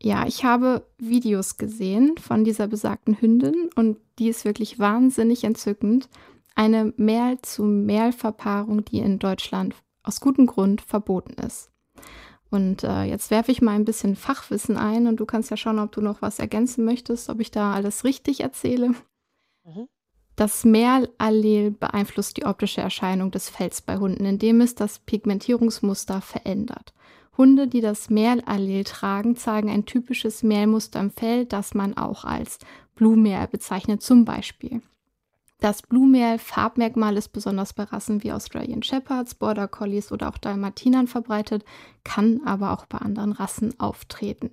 Ja, 0.00 0.26
ich 0.26 0.44
habe 0.44 0.86
Videos 0.96 1.56
gesehen 1.56 2.16
von 2.18 2.44
dieser 2.44 2.68
besagten 2.68 3.20
Hündin 3.20 3.70
und 3.74 3.98
die 4.18 4.28
ist 4.28 4.44
wirklich 4.44 4.78
wahnsinnig 4.78 5.44
entzückend. 5.44 6.08
Eine 6.54 6.94
Mehrl-zu-Mehrl-Verpaarung, 6.96 8.84
die 8.84 9.00
in 9.00 9.18
Deutschland 9.18 9.74
aus 10.02 10.20
gutem 10.20 10.46
Grund 10.46 10.80
verboten 10.80 11.34
ist. 11.34 11.70
Und 12.50 12.82
äh, 12.82 13.02
jetzt 13.04 13.30
werfe 13.30 13.52
ich 13.52 13.60
mal 13.60 13.74
ein 13.74 13.84
bisschen 13.84 14.16
Fachwissen 14.16 14.76
ein 14.76 15.06
und 15.06 15.20
du 15.20 15.26
kannst 15.26 15.50
ja 15.50 15.56
schauen, 15.56 15.78
ob 15.78 15.92
du 15.92 16.00
noch 16.00 16.22
was 16.22 16.38
ergänzen 16.38 16.84
möchtest, 16.84 17.28
ob 17.28 17.40
ich 17.40 17.50
da 17.50 17.74
alles 17.74 18.04
richtig 18.04 18.40
erzähle. 18.40 18.90
Mhm. 19.64 19.88
Das 20.34 20.64
Merlallel 20.64 21.72
beeinflusst 21.72 22.36
die 22.36 22.44
optische 22.44 22.80
Erscheinung 22.80 23.30
des 23.30 23.50
Fells 23.50 23.82
bei 23.82 23.98
Hunden, 23.98 24.24
indem 24.24 24.60
es 24.60 24.74
das 24.74 25.00
Pigmentierungsmuster 25.00 26.20
verändert. 26.20 26.94
Hunde, 27.36 27.68
die 27.68 27.80
das 27.80 28.08
Merlallel 28.08 28.84
tragen, 28.84 29.36
zeigen 29.36 29.68
ein 29.68 29.84
typisches 29.84 30.42
Merlmuster 30.42 31.00
im 31.00 31.10
Fell, 31.10 31.44
das 31.44 31.74
man 31.74 31.96
auch 31.96 32.24
als 32.24 32.58
Blue 32.94 33.16
Merl 33.16 33.48
bezeichnet, 33.48 34.02
zum 34.02 34.24
Beispiel. 34.24 34.80
Das 35.60 35.82
Blumehl-Farbmerkmal 35.82 37.16
ist 37.16 37.30
besonders 37.30 37.72
bei 37.72 37.82
Rassen 37.82 38.22
wie 38.22 38.30
Australian 38.32 38.84
Shepherds, 38.84 39.34
Border 39.34 39.66
Collies 39.66 40.12
oder 40.12 40.28
auch 40.28 40.38
Dalmatinern 40.38 41.08
verbreitet, 41.08 41.64
kann 42.04 42.40
aber 42.44 42.72
auch 42.72 42.86
bei 42.86 42.98
anderen 42.98 43.32
Rassen 43.32 43.78
auftreten. 43.80 44.52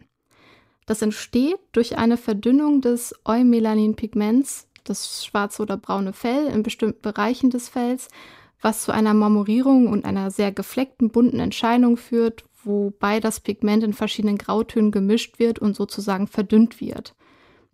Das 0.88 1.04
entsteht 1.04 1.60
durch 1.74 1.98
eine 1.98 2.18
Verdünnung 2.18 2.82
des 2.82 3.14
Eumelanin-Pigments 3.24 4.68
das 4.84 5.26
schwarze 5.26 5.62
oder 5.64 5.78
braune 5.78 6.14
Fell 6.14 6.48
in 6.48 6.64
bestimmten 6.64 7.02
Bereichen 7.02 7.50
des 7.50 7.70
Fells, 7.70 8.08
was 8.62 8.84
zu 8.84 8.92
einer 8.92 9.14
Marmorierung 9.14 9.88
und 9.88 10.06
einer 10.06 10.32
sehr 10.32 10.52
gefleckten, 10.52 11.10
bunten 11.10 11.40
Entscheidung 11.40 11.98
führt, 11.98 12.46
wobei 12.64 13.20
das 13.20 13.40
Pigment 13.40 13.84
in 13.84 13.94
verschiedenen 13.94 14.38
Grautönen 14.38 14.92
gemischt 14.92 15.40
wird 15.40 15.60
und 15.60 15.76
sozusagen 15.76 16.28
verdünnt 16.28 16.82
wird. 16.82 17.16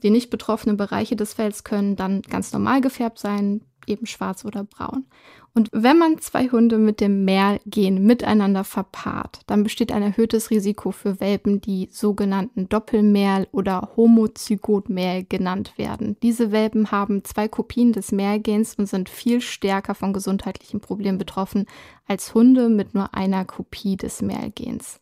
Die 0.03 0.10
nicht 0.10 0.29
betroffenen 0.29 0.77
Bereiche 0.77 1.15
des 1.15 1.34
Fells 1.34 1.63
können 1.63 1.96
dann 1.96 2.22
ganz 2.24 2.51
normal 2.53 2.81
gefärbt 2.81 3.20
sein, 3.20 3.62
eben 3.88 4.05
schwarz 4.05 4.46
oder 4.46 4.63
braun. 4.63 5.05
Und 5.53 5.70
wenn 5.74 5.98
man 5.98 6.17
zwei 6.20 6.48
Hunde 6.48 6.77
mit 6.77 7.01
dem 7.01 7.25
Mehrgen 7.25 8.05
miteinander 8.05 8.63
verpaart, 8.63 9.41
dann 9.48 9.63
besteht 9.63 9.91
ein 9.91 10.01
erhöhtes 10.01 10.50
Risiko 10.50 10.91
für 10.91 11.20
Welpen, 11.20 11.60
die 11.60 11.89
sogenannten 11.91 12.70
Doppelmerl 12.70 13.48
oder 13.51 13.89
Homozygotmerl 13.98 15.25
genannt 15.25 15.74
werden. 15.77 16.15
Diese 16.24 16.53
Welpen 16.53 16.91
haben 16.91 17.25
zwei 17.25 17.50
Kopien 17.50 17.91
des 17.91 18.13
Mehrgens 18.13 18.75
und 18.75 18.86
sind 18.86 19.10
viel 19.10 19.41
stärker 19.41 19.93
von 19.93 20.13
gesundheitlichen 20.13 20.79
Problemen 20.79 21.17
betroffen 21.17 21.65
als 22.08 22.34
Hunde 22.34 22.70
mit 22.70 22.93
nur 22.93 23.13
einer 23.13 23.43
Kopie 23.43 23.98
des 23.98 24.22
Mehrgens. 24.22 25.01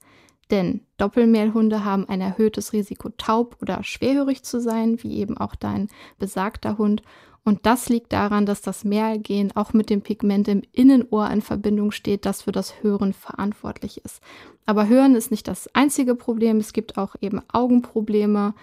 Denn 0.51 0.81
Doppelmehlhunde 0.97 1.85
haben 1.85 2.09
ein 2.09 2.21
erhöhtes 2.21 2.73
Risiko, 2.73 3.09
taub 3.09 3.57
oder 3.61 3.83
schwerhörig 3.83 4.43
zu 4.43 4.59
sein, 4.59 5.01
wie 5.03 5.17
eben 5.17 5.37
auch 5.37 5.55
dein 5.55 5.89
besagter 6.17 6.77
Hund. 6.77 7.03
Und 7.45 7.65
das 7.65 7.89
liegt 7.89 8.13
daran, 8.13 8.45
dass 8.45 8.61
das 8.61 8.83
Mehrgen 8.83 9.55
auch 9.55 9.73
mit 9.73 9.89
dem 9.89 10.01
Pigment 10.01 10.47
im 10.47 10.61
Innenohr 10.71 11.29
in 11.29 11.41
Verbindung 11.41 11.91
steht, 11.91 12.25
das 12.25 12.41
für 12.41 12.51
das 12.51 12.83
Hören 12.83 13.13
verantwortlich 13.13 14.03
ist. 14.03 14.21
Aber 14.65 14.87
Hören 14.87 15.15
ist 15.15 15.31
nicht 15.31 15.47
das 15.47 15.73
einzige 15.73 16.15
Problem. 16.15 16.57
Es 16.57 16.73
gibt 16.73 16.97
auch 16.97 17.15
eben 17.21 17.41
Augenprobleme. 17.51 18.53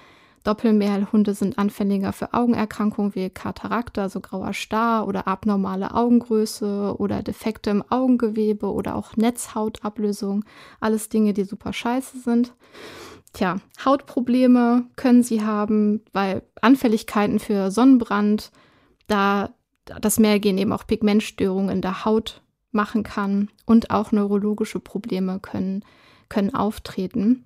Doppelmehlhunde 0.47 1.35
sind 1.35 1.59
anfälliger 1.59 2.13
für 2.13 2.33
Augenerkrankungen 2.33 3.17
wie 3.17 3.31
Katarakte, 3.31 4.03
also 4.03 4.21
grauer 4.21 4.53
Star 4.53 5.09
oder 5.09 5.27
abnormale 5.27 5.93
Augengröße 5.93 6.95
oder 6.99 7.23
Defekte 7.23 7.71
im 7.71 7.83
Augengewebe 7.91 8.73
oder 8.73 8.95
auch 8.95 9.17
Netzhautablösung. 9.17 10.45
Alles 10.79 11.09
Dinge, 11.09 11.33
die 11.33 11.43
super 11.43 11.73
scheiße 11.73 12.21
sind. 12.21 12.55
Tja, 13.33 13.57
Hautprobleme 13.85 14.87
können 14.95 15.25
sie 15.25 15.43
haben, 15.43 16.03
weil 16.13 16.43
Anfälligkeiten 16.61 17.41
für 17.41 17.73
Sonnenbrand, 17.73 18.53
da 19.09 19.51
das 19.85 20.21
Mehrgehen 20.21 20.59
eben 20.59 20.73
auch 20.73 20.87
Pigmentstörungen 20.87 21.71
in 21.71 21.83
der 21.83 22.05
Haut 22.05 22.43
machen 22.71 23.03
kann 23.03 23.49
und 23.65 23.91
auch 23.91 24.13
neurologische 24.13 24.79
Probleme 24.79 25.41
können, 25.41 25.85
können 26.29 26.55
auftreten. 26.55 27.46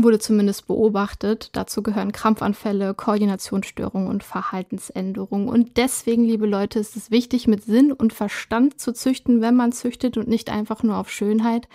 Wurde 0.00 0.20
zumindest 0.20 0.68
beobachtet. 0.68 1.50
Dazu 1.54 1.82
gehören 1.82 2.12
Krampfanfälle, 2.12 2.94
Koordinationsstörungen 2.94 4.08
und 4.08 4.22
Verhaltensänderungen. 4.22 5.48
Und 5.48 5.76
deswegen, 5.76 6.22
liebe 6.22 6.46
Leute, 6.46 6.78
ist 6.78 6.96
es 6.96 7.10
wichtig, 7.10 7.48
mit 7.48 7.64
Sinn 7.64 7.90
und 7.90 8.12
Verstand 8.12 8.80
zu 8.80 8.92
züchten, 8.92 9.40
wenn 9.40 9.56
man 9.56 9.72
züchtet 9.72 10.16
und 10.16 10.28
nicht 10.28 10.50
einfach 10.50 10.84
nur 10.84 10.98
auf 10.98 11.10
Schönheit. 11.10 11.68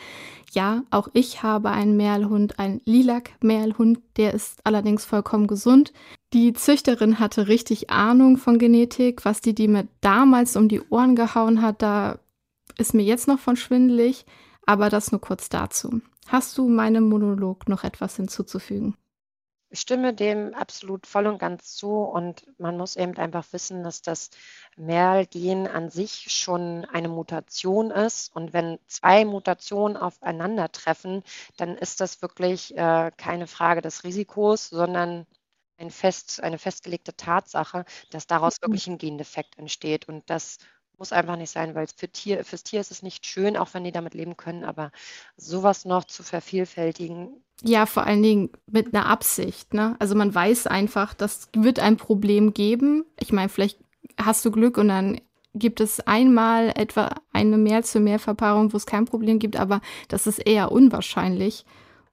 Ja, 0.53 0.84
auch 0.89 1.10
ich 1.12 1.44
habe 1.44 1.72
einen 1.72 1.98
Merlhund, 1.98 2.60
einen 2.60 2.80
Lilac-Merlhund, 2.86 4.00
der 4.15 4.34
ist 4.34 4.62
allerdings 4.63 5.03
vollkommen 5.03 5.48
gesund. 5.48 5.92
Die 6.32 6.53
Züchterin 6.53 7.20
hatte 7.20 7.50
richtig 7.50 7.89
Ahnung 7.89 8.38
von 8.38 8.58
Genetik, 8.58 9.25
was 9.25 9.42
die 9.42 9.53
die 9.53 9.68
mir 9.68 9.88
damals 10.00 10.56
um 10.56 10.70
die 10.70 10.82
Ohren 10.89 11.18
gehauen 11.18 11.62
hat, 11.62 11.82
da 11.82 12.20
ist 12.77 12.94
mir 12.94 13.03
jetzt 13.03 13.27
noch 13.27 13.39
von 13.39 13.58
schwindelig, 13.58 14.25
aber 14.65 14.89
das 14.89 15.12
nur 15.12 15.20
kurz 15.20 15.50
dazu. 15.50 16.01
Hast 16.27 16.58
du 16.58 16.68
meinem 16.68 17.10
Monolog 17.10 17.68
noch 17.68 17.84
etwas 17.84 18.15
hinzuzufügen? 18.15 18.98
Ich 19.70 19.80
stimme 19.80 20.13
dem 20.13 20.53
absolut 20.53 21.08
voll 21.08 21.25
und 21.25 21.39
ganz 21.39 21.75
zu 21.75 21.89
und 22.03 22.46
man 22.60 22.77
muss 22.77 22.96
eben 22.96 23.18
einfach 23.18 23.44
wissen, 23.53 23.84
dass 23.84 24.03
das 24.03 24.30
Merl-Gen 24.77 25.68
an 25.68 25.89
sich 25.89 26.32
schon 26.32 26.86
eine 26.86 27.10
Mutation 27.10 27.89
ist 27.89 28.36
und 28.36 28.53
wenn 28.53 28.77
zwei 28.86 29.25
Mutationen 29.25 29.98
aufeinandertreffen, 29.98 31.24
dann 31.58 31.75
ist 31.75 32.01
das 32.01 32.22
wirklich 32.22 32.77
äh, 32.77 33.12
keine 33.18 33.48
Frage 33.48 33.82
des 33.82 34.03
Risikos, 34.03 34.70
sondern 34.70 35.25
ein 35.77 35.89
fest, 35.89 36.44
eine 36.44 36.60
festgelegte 36.60 37.15
Tatsache, 37.15 37.86
dass 38.12 38.27
daraus 38.27 38.62
mhm. 38.62 38.68
wirklich 38.68 38.88
ein 38.88 38.98
Gendefekt 39.00 39.58
entsteht 39.58 40.08
und 40.08 40.30
das 40.30 40.60
muss 41.03 41.12
einfach 41.12 41.36
nicht 41.36 41.51
sein, 41.51 41.75
weil 41.75 41.88
für 41.93 42.07
Tier, 42.07 42.45
fürs 42.45 42.63
Tier 42.63 42.79
ist 42.79 42.89
es 42.89 43.03
nicht 43.03 43.25
schön, 43.25 43.57
auch 43.57 43.74
wenn 43.74 43.83
die 43.83 43.91
damit 43.91 44.13
leben 44.13 44.38
können, 44.38 44.63
aber 44.63 44.89
sowas 45.36 45.83
noch 45.83 46.05
zu 46.05 46.24
vervielfältigen. 46.24 47.43
Ja, 47.62 47.86
vor 47.86 48.05
allen 48.05 48.24
Dingen 48.24 48.51
mit 48.72 48.95
einer 48.95 49.07
Absicht. 49.07 49.74
Ne? 49.74 49.98
Also 50.00 50.15
man 50.15 50.33
weiß 50.33 50.67
einfach, 50.67 51.13
das 51.13 51.50
wird 51.53 51.79
ein 51.79 51.98
Problem 51.98 52.53
geben. 52.53 53.03
Ich 53.19 53.33
meine, 53.33 53.50
vielleicht 53.50 53.79
hast 54.17 54.45
du 54.45 54.51
Glück 54.51 54.77
und 54.77 54.88
dann 54.88 55.19
gibt 55.53 55.81
es 55.81 56.00
einmal 56.00 56.72
etwa 56.77 57.13
eine 57.33 57.57
mehr 57.57 57.83
zu 57.83 58.00
mehr 58.00 58.19
Verpaarung, 58.19 58.72
wo 58.72 58.77
es 58.77 58.86
kein 58.86 59.03
Problem 59.03 59.39
gibt, 59.39 59.57
aber 59.57 59.81
das 60.07 60.25
ist 60.25 60.39
eher 60.39 60.72
unwahrscheinlich. 60.72 61.65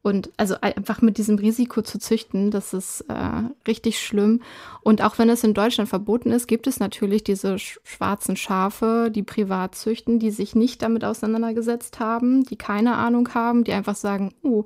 Und 0.03 0.31
also 0.39 0.55
einfach 0.63 1.03
mit 1.03 1.19
diesem 1.19 1.37
Risiko 1.37 1.83
zu 1.83 1.99
züchten, 1.99 2.51
das 2.51 2.73
ist 2.73 3.03
äh, 3.03 3.43
richtig 3.69 4.01
schlimm. 4.01 4.41
Und 4.83 5.03
auch 5.03 5.19
wenn 5.19 5.29
es 5.29 5.45
in 5.45 5.53
Deutschland 5.53 5.91
verboten 5.91 6.33
ist, 6.33 6.49
gibt 6.49 6.67
es 6.67 6.81
natürlich 6.81 7.23
diese 7.23 7.59
schwarzen 7.59 8.35
Schafe, 8.35 9.11
die 9.15 9.23
privat 9.23 9.75
züchten, 9.75 10.19
die 10.19 10.31
sich 10.31 10.55
nicht 10.55 10.81
damit 10.81 11.05
auseinandergesetzt 11.05 12.01
haben, 12.01 12.45
die 12.45 12.57
keine 12.57 12.97
Ahnung 12.97 13.29
haben, 13.35 13.63
die 13.65 13.75
einfach 13.75 13.95
sagen, 13.95 14.33
oh, 14.43 14.65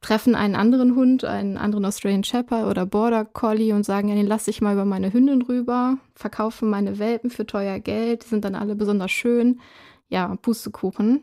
treffen 0.00 0.34
einen 0.34 0.56
anderen 0.56 0.96
Hund, 0.96 1.24
einen 1.24 1.56
anderen 1.56 1.84
Australian 1.84 2.24
Shepherd 2.24 2.66
oder 2.66 2.86
Border 2.86 3.24
Collie 3.24 3.72
und 3.72 3.84
sagen, 3.84 4.08
ja, 4.08 4.16
den 4.16 4.26
lasse 4.26 4.50
ich 4.50 4.60
mal 4.60 4.72
über 4.72 4.84
meine 4.84 5.12
Hündin 5.12 5.42
rüber, 5.42 5.98
verkaufe 6.14 6.64
meine 6.64 6.98
Welpen 6.98 7.30
für 7.30 7.46
teuer 7.46 7.78
Geld, 7.78 8.24
die 8.24 8.28
sind 8.28 8.44
dann 8.44 8.56
alle 8.56 8.74
besonders 8.74 9.12
schön. 9.12 9.60
Ja, 10.08 10.34
Pustekuchen. 10.42 11.22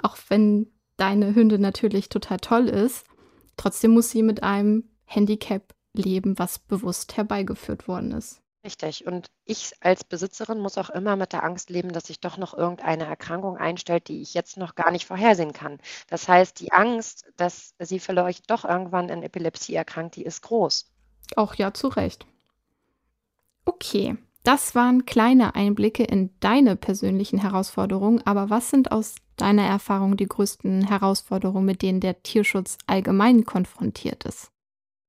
Auch 0.00 0.16
wenn 0.28 0.68
deine 0.98 1.34
Hündin 1.34 1.62
natürlich 1.62 2.10
total 2.10 2.38
toll 2.38 2.68
ist, 2.68 3.06
trotzdem 3.56 3.92
muss 3.92 4.10
sie 4.10 4.22
mit 4.22 4.42
einem 4.42 4.84
Handicap 5.06 5.74
leben, 5.94 6.38
was 6.38 6.58
bewusst 6.58 7.16
herbeigeführt 7.16 7.88
worden 7.88 8.12
ist. 8.12 8.42
Richtig. 8.64 9.06
Und 9.06 9.30
ich 9.44 9.72
als 9.80 10.04
Besitzerin 10.04 10.58
muss 10.58 10.78
auch 10.78 10.90
immer 10.90 11.16
mit 11.16 11.32
der 11.32 11.44
Angst 11.44 11.70
leben, 11.70 11.92
dass 11.92 12.08
sich 12.08 12.20
doch 12.20 12.36
noch 12.36 12.54
irgendeine 12.54 13.06
Erkrankung 13.06 13.56
einstellt, 13.56 14.08
die 14.08 14.20
ich 14.20 14.34
jetzt 14.34 14.56
noch 14.56 14.74
gar 14.74 14.90
nicht 14.90 15.06
vorhersehen 15.06 15.52
kann. 15.52 15.78
Das 16.08 16.28
heißt, 16.28 16.60
die 16.60 16.72
Angst, 16.72 17.24
dass 17.36 17.74
sie 17.78 18.00
vielleicht 18.00 18.50
doch 18.50 18.64
irgendwann 18.64 19.10
an 19.10 19.22
Epilepsie 19.22 19.74
erkrankt, 19.74 20.16
die 20.16 20.24
ist 20.24 20.42
groß. 20.42 20.90
Auch 21.36 21.54
ja, 21.54 21.72
zu 21.72 21.88
Recht. 21.88 22.26
Okay, 23.64 24.16
das 24.42 24.74
waren 24.74 25.06
kleine 25.06 25.54
Einblicke 25.54 26.02
in 26.02 26.30
deine 26.40 26.74
persönlichen 26.74 27.38
Herausforderungen, 27.38 28.26
aber 28.26 28.50
was 28.50 28.70
sind 28.70 28.90
aus 28.90 29.14
deiner 29.40 29.64
Erfahrung 29.66 30.16
die 30.16 30.26
größten 30.26 30.86
Herausforderungen, 30.88 31.64
mit 31.66 31.82
denen 31.82 32.00
der 32.00 32.22
Tierschutz 32.22 32.78
allgemein 32.86 33.44
konfrontiert 33.44 34.24
ist? 34.24 34.50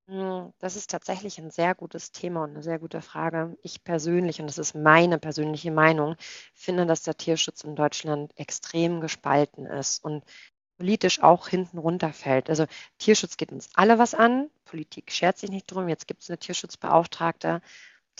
Hm, 0.08 0.52
das 0.58 0.74
ist 0.76 0.90
tatsächlich 0.90 1.38
ein 1.38 1.50
sehr 1.50 1.74
gutes 1.74 2.10
Thema 2.12 2.42
und 2.44 2.50
eine 2.50 2.62
sehr 2.62 2.78
gute 2.80 3.00
Frage. 3.00 3.56
Ich 3.62 3.84
persönlich, 3.84 4.40
und 4.40 4.48
das 4.48 4.58
ist 4.58 4.74
meine 4.74 5.18
persönliche 5.18 5.70
Meinung, 5.70 6.16
finde, 6.52 6.84
dass 6.86 7.02
der 7.04 7.16
Tierschutz 7.16 7.62
in 7.62 7.76
Deutschland 7.76 8.32
extrem 8.36 9.00
gespalten 9.00 9.66
ist 9.66 10.02
und 10.02 10.24
politisch 10.78 11.22
auch 11.22 11.48
hinten 11.48 11.78
runterfällt. 11.78 12.50
Also 12.50 12.66
Tierschutz 12.98 13.36
geht 13.36 13.52
uns 13.52 13.70
alle 13.74 13.98
was 13.98 14.14
an. 14.14 14.50
Politik 14.64 15.12
schert 15.12 15.38
sich 15.38 15.50
nicht 15.50 15.66
drum. 15.66 15.88
Jetzt 15.88 16.08
gibt 16.08 16.22
es 16.22 16.30
eine 16.30 16.38
Tierschutzbeauftragte. 16.38 17.62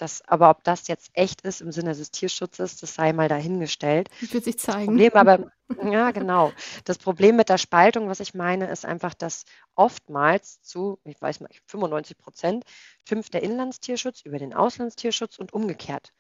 Das, 0.01 0.23
aber 0.27 0.49
ob 0.49 0.65
das 0.65 0.89
jetzt 0.89 1.11
echt 1.13 1.43
ist 1.43 1.61
im 1.61 1.73
Sinne 1.73 1.95
des 1.95 2.11
Tierschutzes, 2.11 2.77
das 2.77 2.95
sei 2.95 3.13
mal 3.13 3.29
dahingestellt. 3.29 4.09
Wird 4.21 4.45
sich 4.45 4.59
zeigen. 4.59 4.87
Problem 4.87 5.13
aber, 5.13 5.53
ja, 5.93 6.11
genau. 6.11 6.53
Das 6.87 6.97
Problem 6.97 7.37
mit 7.37 7.51
der 7.51 7.59
Spaltung, 7.59 8.09
was 8.09 8.21
ich 8.21 8.33
meine, 8.33 8.71
ist 8.71 8.87
einfach, 8.87 9.13
dass 9.13 9.45
oftmals 9.75 10.63
zu, 10.63 10.99
ich 11.05 11.21
weiß 11.21 11.41
nicht, 11.41 11.61
95 11.67 12.17
Prozent 12.17 12.65
schimpft 13.07 13.35
der 13.35 13.43
Inlandstierschutz 13.43 14.23
über 14.23 14.39
den 14.39 14.55
Auslandstierschutz 14.55 15.39
und 15.39 15.53
umgekehrt. 15.53 16.15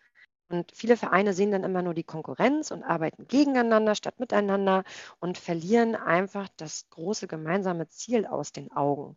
Und 0.50 0.70
viele 0.74 0.98
Vereine 0.98 1.32
sehen 1.32 1.52
dann 1.52 1.64
immer 1.64 1.80
nur 1.80 1.94
die 1.94 2.04
Konkurrenz 2.04 2.70
und 2.72 2.82
arbeiten 2.82 3.28
gegeneinander 3.28 3.94
statt 3.94 4.20
miteinander 4.20 4.84
und 5.20 5.38
verlieren 5.38 5.94
einfach 5.94 6.48
das 6.58 6.90
große 6.90 7.28
gemeinsame 7.28 7.88
Ziel 7.88 8.26
aus 8.26 8.52
den 8.52 8.70
Augen. 8.72 9.16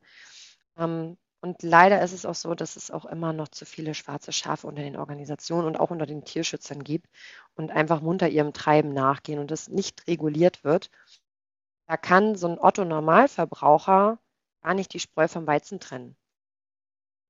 Ähm, 0.77 1.17
und 1.43 1.61
leider 1.61 2.01
ist 2.01 2.13
es 2.13 2.25
auch 2.25 2.35
so, 2.35 2.55
dass 2.55 2.77
es 2.77 2.89
auch 2.89 3.05
immer 3.05 3.33
noch 3.33 3.49
zu 3.49 3.65
viele 3.65 3.93
schwarze 3.95 4.31
Schafe 4.31 4.65
unter 4.65 4.81
den 4.81 4.95
Organisationen 4.95 5.67
und 5.67 5.77
auch 5.77 5.91
unter 5.91 6.05
den 6.05 6.23
Tierschützern 6.23 6.85
gibt 6.85 7.09
und 7.55 7.69
einfach 7.69 7.99
munter 7.99 8.29
ihrem 8.29 8.53
Treiben 8.53 8.93
nachgehen 8.93 9.39
und 9.39 9.51
es 9.51 9.67
nicht 9.67 10.07
reguliert 10.07 10.63
wird. 10.63 10.89
Da 11.85 11.97
kann 11.97 12.35
so 12.35 12.47
ein 12.47 12.59
Otto-Normalverbraucher 12.59 14.19
gar 14.61 14.73
nicht 14.73 14.93
die 14.93 15.01
Spreu 15.01 15.27
vom 15.27 15.45
Weizen 15.45 15.81
trennen. 15.81 16.15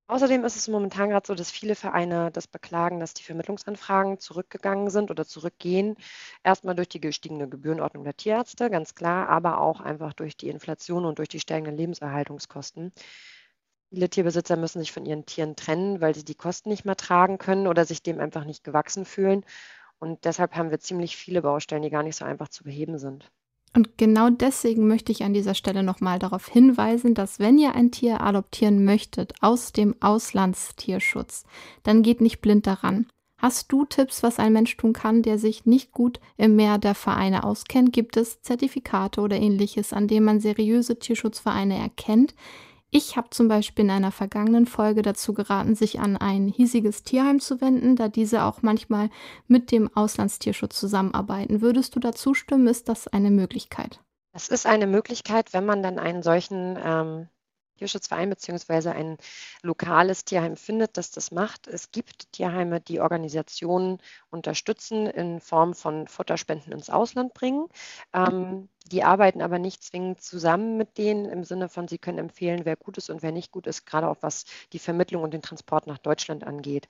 Außerdem 0.05 0.45
ist 0.45 0.57
es 0.57 0.67
momentan 0.67 1.09
gerade 1.09 1.25
so, 1.25 1.33
dass 1.33 1.49
viele 1.49 1.73
Vereine 1.73 2.29
das 2.29 2.45
beklagen, 2.45 2.99
dass 2.99 3.15
die 3.15 3.23
Vermittlungsanfragen 3.23 4.19
zurückgegangen 4.19 4.91
sind 4.91 5.09
oder 5.09 5.25
zurückgehen. 5.25 5.95
Erstmal 6.43 6.75
durch 6.75 6.89
die 6.89 7.01
gestiegene 7.01 7.49
Gebührenordnung 7.49 8.03
der 8.03 8.15
Tierärzte, 8.15 8.69
ganz 8.69 8.93
klar, 8.93 9.27
aber 9.29 9.59
auch 9.59 9.81
einfach 9.81 10.13
durch 10.13 10.37
die 10.37 10.49
Inflation 10.49 11.05
und 11.05 11.17
durch 11.17 11.29
die 11.29 11.39
steigenden 11.39 11.77
Lebenserhaltungskosten 11.77 12.93
Viele 13.93 14.09
Tierbesitzer 14.09 14.55
müssen 14.55 14.79
sich 14.79 14.91
von 14.91 15.05
ihren 15.05 15.27
Tieren 15.27 15.55
trennen, 15.55 16.01
weil 16.01 16.15
sie 16.15 16.25
die 16.25 16.33
Kosten 16.33 16.69
nicht 16.69 16.83
mehr 16.83 16.95
tragen 16.95 17.37
können 17.37 17.67
oder 17.67 17.85
sich 17.85 18.01
dem 18.01 18.19
einfach 18.19 18.43
nicht 18.43 18.63
gewachsen 18.63 19.05
fühlen. 19.05 19.45
Und 19.99 20.25
deshalb 20.25 20.55
haben 20.55 20.71
wir 20.71 20.79
ziemlich 20.79 21.15
viele 21.15 21.43
Baustellen, 21.43 21.83
die 21.83 21.91
gar 21.91 22.01
nicht 22.01 22.15
so 22.15 22.25
einfach 22.25 22.49
zu 22.49 22.63
beheben 22.63 22.97
sind. 22.97 23.29
Und 23.75 23.95
genau 23.99 24.31
deswegen 24.31 24.87
möchte 24.87 25.11
ich 25.11 25.23
an 25.23 25.35
dieser 25.35 25.53
Stelle 25.53 25.83
nochmal 25.83 26.17
darauf 26.17 26.47
hinweisen, 26.47 27.13
dass 27.13 27.37
wenn 27.37 27.59
ihr 27.59 27.75
ein 27.75 27.91
Tier 27.91 28.21
adoptieren 28.21 28.83
möchtet 28.83 29.33
aus 29.41 29.73
dem 29.73 29.95
Auslandstierschutz, 30.01 31.43
dann 31.83 32.01
geht 32.01 32.19
nicht 32.19 32.41
blind 32.41 32.65
daran. 32.65 33.05
Hast 33.37 33.71
du 33.71 33.85
Tipps, 33.85 34.23
was 34.23 34.39
ein 34.39 34.53
Mensch 34.53 34.75
tun 34.75 34.93
kann, 34.93 35.21
der 35.21 35.37
sich 35.37 35.67
nicht 35.67 35.91
gut 35.91 36.19
im 36.37 36.55
Meer 36.55 36.79
der 36.79 36.95
Vereine 36.95 37.43
auskennt? 37.43 37.93
Gibt 37.93 38.17
es 38.17 38.41
Zertifikate 38.41 39.21
oder 39.21 39.35
ähnliches, 39.35 39.93
an 39.93 40.07
denen 40.07 40.25
man 40.25 40.39
seriöse 40.39 40.97
Tierschutzvereine 40.97 41.77
erkennt? 41.77 42.33
Ich 42.95 43.17
habe 43.17 43.31
zum 43.31 43.47
Beispiel 43.47 43.85
in 43.85 43.91
einer 43.91 44.11
vergangenen 44.11 44.67
Folge 44.67 45.01
dazu 45.01 45.33
geraten, 45.33 45.73
sich 45.73 45.99
an 45.99 46.15
ein 46.15 46.47
hiesiges 46.47 47.01
Tierheim 47.01 47.39
zu 47.39 47.59
wenden, 47.59 47.95
da 47.95 48.07
diese 48.07 48.43
auch 48.43 48.61
manchmal 48.61 49.09
mit 49.47 49.71
dem 49.71 49.89
Auslandstierschutz 49.97 50.79
zusammenarbeiten. 50.79 51.61
Würdest 51.61 51.95
du 51.95 51.99
da 51.99 52.11
zustimmen? 52.11 52.67
Ist 52.67 52.89
das 52.89 53.07
eine 53.07 53.31
Möglichkeit? 53.31 53.99
Das 54.31 54.47
ist 54.47 54.67
eine 54.67 54.85
Möglichkeit, 54.85 55.53
wenn 55.53 55.65
man 55.65 55.81
dann 55.81 55.97
einen 55.97 56.21
solchen 56.21 56.77
ähm, 56.83 57.29
Tierschutzverein 57.77 58.29
bzw. 58.29 58.89
ein 58.89 59.17
lokales 59.61 60.25
Tierheim 60.25 60.55
findet, 60.55 60.97
das 60.97 61.11
das 61.11 61.31
macht. 61.31 61.67
Es 61.67 61.91
gibt 61.91 62.31
Tierheime, 62.31 62.81
die 62.81 62.99
Organisationen 62.99 63.99
unterstützen 64.29 65.07
in 65.07 65.39
Form 65.39 65.73
von 65.73 66.07
Futterspenden 66.07 66.73
ins 66.73 66.89
Ausland 66.89 67.33
bringen. 67.33 67.67
Ähm, 68.13 68.69
die 68.91 69.03
arbeiten 69.03 69.41
aber 69.41 69.59
nicht 69.59 69.83
zwingend 69.83 70.21
zusammen 70.21 70.77
mit 70.77 70.97
denen 70.97 71.25
im 71.25 71.43
Sinne 71.43 71.69
von, 71.69 71.87
sie 71.87 71.97
können 71.97 72.17
empfehlen, 72.19 72.65
wer 72.65 72.75
gut 72.75 72.97
ist 72.97 73.09
und 73.09 73.21
wer 73.23 73.31
nicht 73.31 73.51
gut 73.51 73.67
ist, 73.67 73.85
gerade 73.85 74.09
auch 74.09 74.17
was 74.21 74.45
die 74.73 74.79
Vermittlung 74.79 75.23
und 75.23 75.33
den 75.33 75.41
Transport 75.41 75.87
nach 75.87 75.97
Deutschland 75.99 76.43
angeht. 76.43 76.87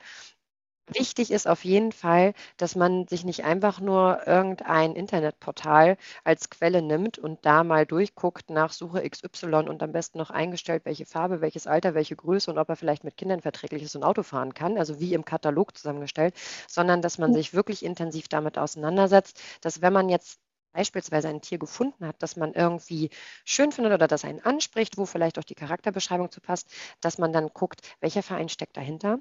Wichtig 0.88 1.32
ist 1.32 1.48
auf 1.48 1.64
jeden 1.66 1.92
Fall, 1.94 2.34
dass 2.58 2.76
man 2.76 3.06
sich 3.08 3.24
nicht 3.26 3.44
einfach 3.46 3.80
nur 3.82 4.26
irgendein 4.28 4.96
Internetportal 4.96 5.98
als 6.26 6.50
Quelle 6.50 6.82
nimmt 6.82 7.18
und 7.18 7.46
da 7.46 7.64
mal 7.66 7.86
durchguckt 7.86 8.50
nach 8.50 8.72
Suche 8.74 9.02
XY 9.10 9.68
und 9.70 9.82
am 9.84 9.92
besten 9.94 10.18
noch 10.20 10.30
eingestellt, 10.30 10.84
welche 10.86 11.06
Farbe, 11.06 11.40
welches 11.42 11.68
Alter, 11.68 11.96
welche 11.96 12.16
Größe 12.18 12.50
und 12.52 12.58
ob 12.58 12.68
er 12.70 12.76
vielleicht 12.78 13.04
mit 13.06 13.16
Kindern 13.18 13.42
verträglich 13.42 13.84
ist 13.84 13.96
und 13.96 14.04
Auto 14.04 14.24
fahren 14.24 14.54
kann, 14.54 14.78
also 14.78 15.00
wie 15.00 15.14
im 15.14 15.24
Katalog 15.26 15.76
zusammengestellt, 15.78 16.34
sondern 16.68 17.02
dass 17.02 17.18
man 17.18 17.34
sich 17.34 17.54
wirklich 17.54 17.84
intensiv 17.84 18.28
damit 18.28 18.58
auseinandersetzt, 18.58 19.40
dass 19.62 19.82
wenn 19.82 19.94
man 19.94 20.10
jetzt 20.10 20.40
beispielsweise 20.74 21.30
ein 21.30 21.42
Tier 21.42 21.58
gefunden 21.60 22.06
hat, 22.08 22.16
das 22.20 22.36
man 22.36 22.54
irgendwie 22.54 23.10
schön 23.46 23.72
findet 23.72 23.94
oder 23.94 24.08
das 24.08 24.26
einen 24.26 24.40
anspricht, 24.42 24.98
wo 24.98 25.06
vielleicht 25.06 25.40
auch 25.40 25.44
die 25.44 25.56
Charakterbeschreibung 25.56 26.32
zu 26.32 26.42
passt, 26.42 26.70
dass 27.02 27.18
man 27.18 27.32
dann 27.34 27.50
guckt, 27.54 27.82
welcher 28.02 28.24
Verein 28.24 28.50
steckt 28.50 28.76
dahinter, 28.78 29.20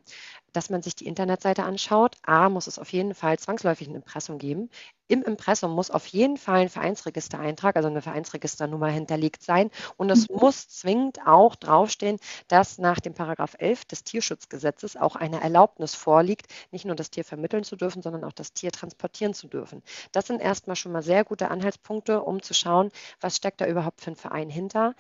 dass 0.53 0.71
man 0.71 0.83
sich 0.83 0.95
die 0.97 1.07
Internetseite 1.07 1.63
anschaut. 1.65 2.17
A, 2.23 2.49
muss 2.49 2.67
es 2.67 2.79
auf 2.79 2.93
jeden 2.93 3.15
Fall 3.15 3.39
zwangsläufig 3.39 3.89
ein 3.89 3.95
Impressum 3.95 4.39
geben. 4.39 4.71
Im 5.09 5.23
Impressum 5.23 5.73
muss 5.73 5.91
auf 5.91 6.07
jeden 6.07 6.37
Fall 6.37 6.61
ein 6.61 6.69
Vereinsregistereintrag, 6.69 7.77
also 7.77 7.89
eine 7.89 8.03
Vereinsregisternummer 8.03 8.89
hinterlegt 8.89 9.43
sein. 9.43 9.71
Und 9.97 10.11
es 10.11 10.29
mhm. 10.29 10.37
muss 10.37 10.69
zwingend 10.69 11.19
auch 11.27 11.55
draufstehen, 11.57 12.19
dass 12.49 12.79
nach 12.79 13.01
dem 13.01 13.15
Paragraph 13.15 13.55
11 13.59 13.85
des 13.85 14.05
Tierschutzgesetzes 14.05 14.97
auch 14.97 15.17
eine 15.17 15.43
Erlaubnis 15.43 15.95
vorliegt, 15.95 16.47
nicht 16.71 16.85
nur 16.85 16.97
das 16.97 17.11
Tier 17.11 17.25
vermitteln 17.25 17.65
zu 17.65 17.77
dürfen, 17.77 18.03
sondern 18.03 18.25
auch 18.25 18.33
das 18.33 18.53
Tier 18.53 18.71
transportieren 18.71 19.35
zu 19.35 19.49
dürfen. 19.49 19.83
Das 20.13 20.27
sind 20.27 20.41
erstmal 20.41 20.77
schon 20.77 20.93
mal 20.93 21.03
sehr 21.03 21.25
gute 21.25 21.51
Anhaltspunkte, 21.51 22.23
um 22.23 22.43
zu 22.43 22.55
schauen, 22.55 22.91
was 23.21 23.37
steckt 23.37 23.61
da 23.61 23.67
überhaupt 23.67 24.01
für 24.01 24.13
ein 24.13 24.17
Verein 24.17 24.49
hinter. 24.49 24.95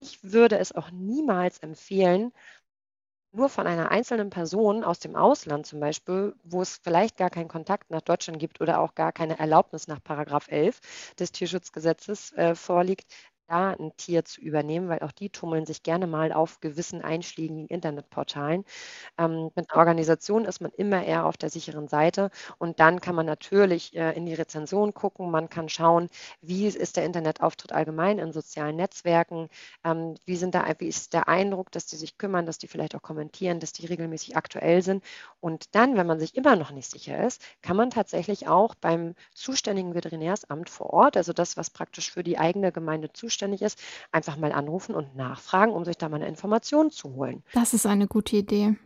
Ich 0.00 0.22
würde 0.22 0.58
es 0.58 0.72
auch 0.72 0.90
niemals 0.90 1.58
empfehlen, 1.58 2.32
nur 3.34 3.48
von 3.48 3.66
einer 3.66 3.90
einzelnen 3.90 4.30
Person 4.30 4.84
aus 4.84 5.00
dem 5.00 5.16
Ausland 5.16 5.66
zum 5.66 5.80
Beispiel, 5.80 6.34
wo 6.44 6.62
es 6.62 6.80
vielleicht 6.82 7.16
gar 7.16 7.30
keinen 7.30 7.48
Kontakt 7.48 7.90
nach 7.90 8.00
Deutschland 8.00 8.38
gibt 8.38 8.60
oder 8.60 8.80
auch 8.80 8.94
gar 8.94 9.12
keine 9.12 9.38
Erlaubnis 9.38 9.88
nach 9.88 10.02
Paragraph 10.02 10.48
11 10.48 11.14
des 11.18 11.32
Tierschutzgesetzes 11.32 12.32
äh, 12.32 12.54
vorliegt, 12.54 13.06
da 13.48 13.70
ein 13.72 13.92
Tier 13.96 14.24
zu 14.24 14.40
übernehmen, 14.40 14.88
weil 14.88 15.00
auch 15.00 15.12
die 15.12 15.30
tummeln 15.30 15.66
sich 15.66 15.82
gerne 15.82 16.06
mal 16.06 16.32
auf 16.32 16.60
gewissen 16.60 17.02
einschlägigen 17.02 17.66
Internetportalen. 17.68 18.64
Ähm, 19.18 19.50
mit 19.54 19.70
einer 19.70 19.78
Organisation 19.78 20.44
ist 20.44 20.60
man 20.60 20.70
immer 20.76 21.04
eher 21.04 21.26
auf 21.26 21.36
der 21.36 21.50
sicheren 21.50 21.88
Seite 21.88 22.30
und 22.58 22.80
dann 22.80 23.00
kann 23.00 23.14
man 23.14 23.26
natürlich 23.26 23.94
äh, 23.96 24.12
in 24.16 24.26
die 24.26 24.34
Rezension 24.34 24.94
gucken, 24.94 25.30
man 25.30 25.48
kann 25.48 25.68
schauen, 25.68 26.08
wie 26.40 26.66
ist 26.66 26.96
der 26.96 27.04
Internetauftritt 27.04 27.72
allgemein 27.72 28.18
in 28.18 28.32
sozialen 28.32 28.76
Netzwerken, 28.76 29.48
ähm, 29.84 30.14
wie, 30.24 30.36
sind 30.36 30.54
da, 30.54 30.64
wie 30.78 30.88
ist 30.88 31.12
der 31.14 31.28
Eindruck, 31.28 31.70
dass 31.72 31.86
die 31.86 31.96
sich 31.96 32.18
kümmern, 32.18 32.46
dass 32.46 32.58
die 32.58 32.68
vielleicht 32.68 32.94
auch 32.94 33.02
kommentieren, 33.02 33.60
dass 33.60 33.72
die 33.72 33.86
regelmäßig 33.86 34.36
aktuell 34.36 34.82
sind. 34.82 35.04
Und 35.40 35.74
dann, 35.74 35.96
wenn 35.96 36.06
man 36.06 36.18
sich 36.20 36.34
immer 36.36 36.56
noch 36.56 36.70
nicht 36.70 36.90
sicher 36.90 37.24
ist, 37.26 37.42
kann 37.62 37.76
man 37.76 37.90
tatsächlich 37.90 38.48
auch 38.48 38.74
beim 38.74 39.14
zuständigen 39.34 39.94
Veterinärsamt 39.94 40.70
vor 40.70 40.90
Ort, 40.92 41.16
also 41.16 41.32
das, 41.32 41.56
was 41.56 41.70
praktisch 41.70 42.10
für 42.10 42.22
die 42.24 42.38
eigene 42.38 42.72
Gemeinde 42.72 43.12
zuständig 43.12 43.33
zuständig 43.34 43.62
ist, 43.62 43.78
einfach 44.12 44.36
mal 44.36 44.52
anrufen 44.52 44.94
und 44.94 45.16
nachfragen, 45.16 45.72
um 45.72 45.84
sich 45.84 45.98
da 45.98 46.08
mal 46.08 46.16
eine 46.16 46.28
Information 46.28 46.90
zu 46.90 47.14
holen. 47.14 47.42
Das 47.52 47.74
ist 47.74 47.86
eine 47.86 48.06
gute 48.06 48.36
Idee. 48.36 48.76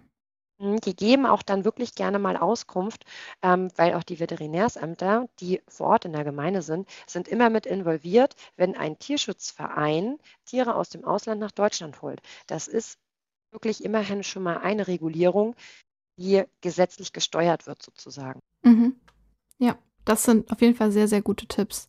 Hm, 0.61 0.81
die 0.81 0.97
geben 0.97 1.27
auch 1.27 1.43
dann 1.43 1.65
wirklich 1.65 1.95
gerne 1.95 2.19
mal 2.19 2.37
Auskunft, 2.37 3.05
ähm, 3.43 3.71
weil 3.77 3.95
auch 3.95 4.03
die 4.03 4.19
Veterinärsämter, 4.19 5.29
die 5.41 5.61
vor 5.69 5.89
Ort 5.89 6.05
in 6.07 6.13
der 6.13 6.25
Gemeinde 6.25 6.63
sind, 6.63 6.89
sind 7.07 7.29
immer 7.29 7.51
mit 7.51 7.67
involviert, 7.67 8.35
wenn 8.57 8.77
ein 8.77 8.99
Tierschutzverein 8.99 10.19
Tiere 10.47 10.75
aus 10.75 10.89
dem 10.89 11.05
Ausland 11.05 11.41
nach 11.41 11.53
Deutschland 11.53 12.01
holt. 12.03 12.21
Das 12.47 12.67
ist 12.69 12.99
wirklich 13.53 13.85
immerhin 13.85 14.25
schon 14.25 14.43
mal 14.43 14.59
eine 14.59 14.89
Regulierung, 14.89 15.55
die 16.19 16.45
gesetzlich 16.61 17.13
gesteuert 17.13 17.67
wird 17.67 17.83
sozusagen. 17.83 18.41
Mhm. 18.63 18.99
Ja, 19.59 19.79
das 20.09 20.23
sind 20.23 20.51
auf 20.51 20.63
jeden 20.63 20.75
Fall 20.75 20.91
sehr, 20.91 21.07
sehr 21.07 21.21
gute 21.21 21.47
Tipps, 21.47 21.89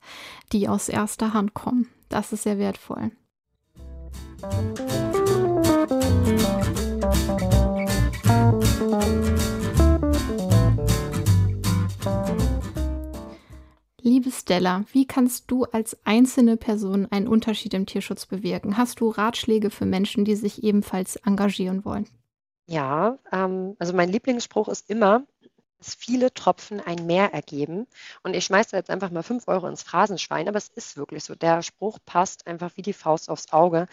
die 0.52 0.68
aus 0.68 0.90
erster 0.90 1.34
Hand 1.34 1.54
kommen. 1.54 1.88
Das 2.10 2.34
ist 2.34 2.44
sehr 2.44 2.60
wertvoll. 2.60 3.12
Liebe 14.02 14.32
Stella, 14.32 14.84
wie 14.92 15.06
kannst 15.06 15.50
du 15.50 15.64
als 15.66 15.98
einzelne 16.06 16.58
Person 16.58 17.08
einen 17.10 17.28
Unterschied 17.28 17.74
im 17.74 17.86
Tierschutz 17.86 18.26
bewirken? 18.26 18.76
Hast 18.76 19.00
du 19.00 19.10
Ratschläge 19.10 19.70
für 19.70 19.86
Menschen, 19.86 20.26
die 20.26 20.36
sich 20.36 20.64
ebenfalls 20.64 21.16
engagieren 21.18 21.86
wollen? 21.86 22.08
Ja, 22.68 23.18
ähm, 23.32 23.76
also 23.80 23.94
mein 23.94 24.10
Lieblingsspruch 24.10 24.68
ist 24.68 24.90
immer, 24.90 25.24
dass 25.80 25.96
viele 25.96 26.34
Tropfen 26.34 26.80
ein 26.82 27.06
Meer 27.06 27.34
ergeben. 27.34 27.88
Und 28.24 28.36
ich 28.36 28.46
schmeiße 28.46 28.76
jetzt 28.76 28.90
einfach 28.92 29.12
mal 29.12 29.24
5 29.24 29.48
Euro 29.48 29.68
ins 29.68 29.84
Phrasenschwein, 29.84 30.48
aber 30.50 30.58
es 30.58 30.70
ist 30.70 30.98
wirklich 30.98 31.24
so. 31.24 31.36
Der 31.36 31.62
Spruch 31.64 32.00
passt 32.06 32.48
einfach 32.48 32.72
wie 32.78 32.82
die 32.84 32.94
Faust 32.94 33.30
aufs 33.30 33.52
Auge. 33.54 33.88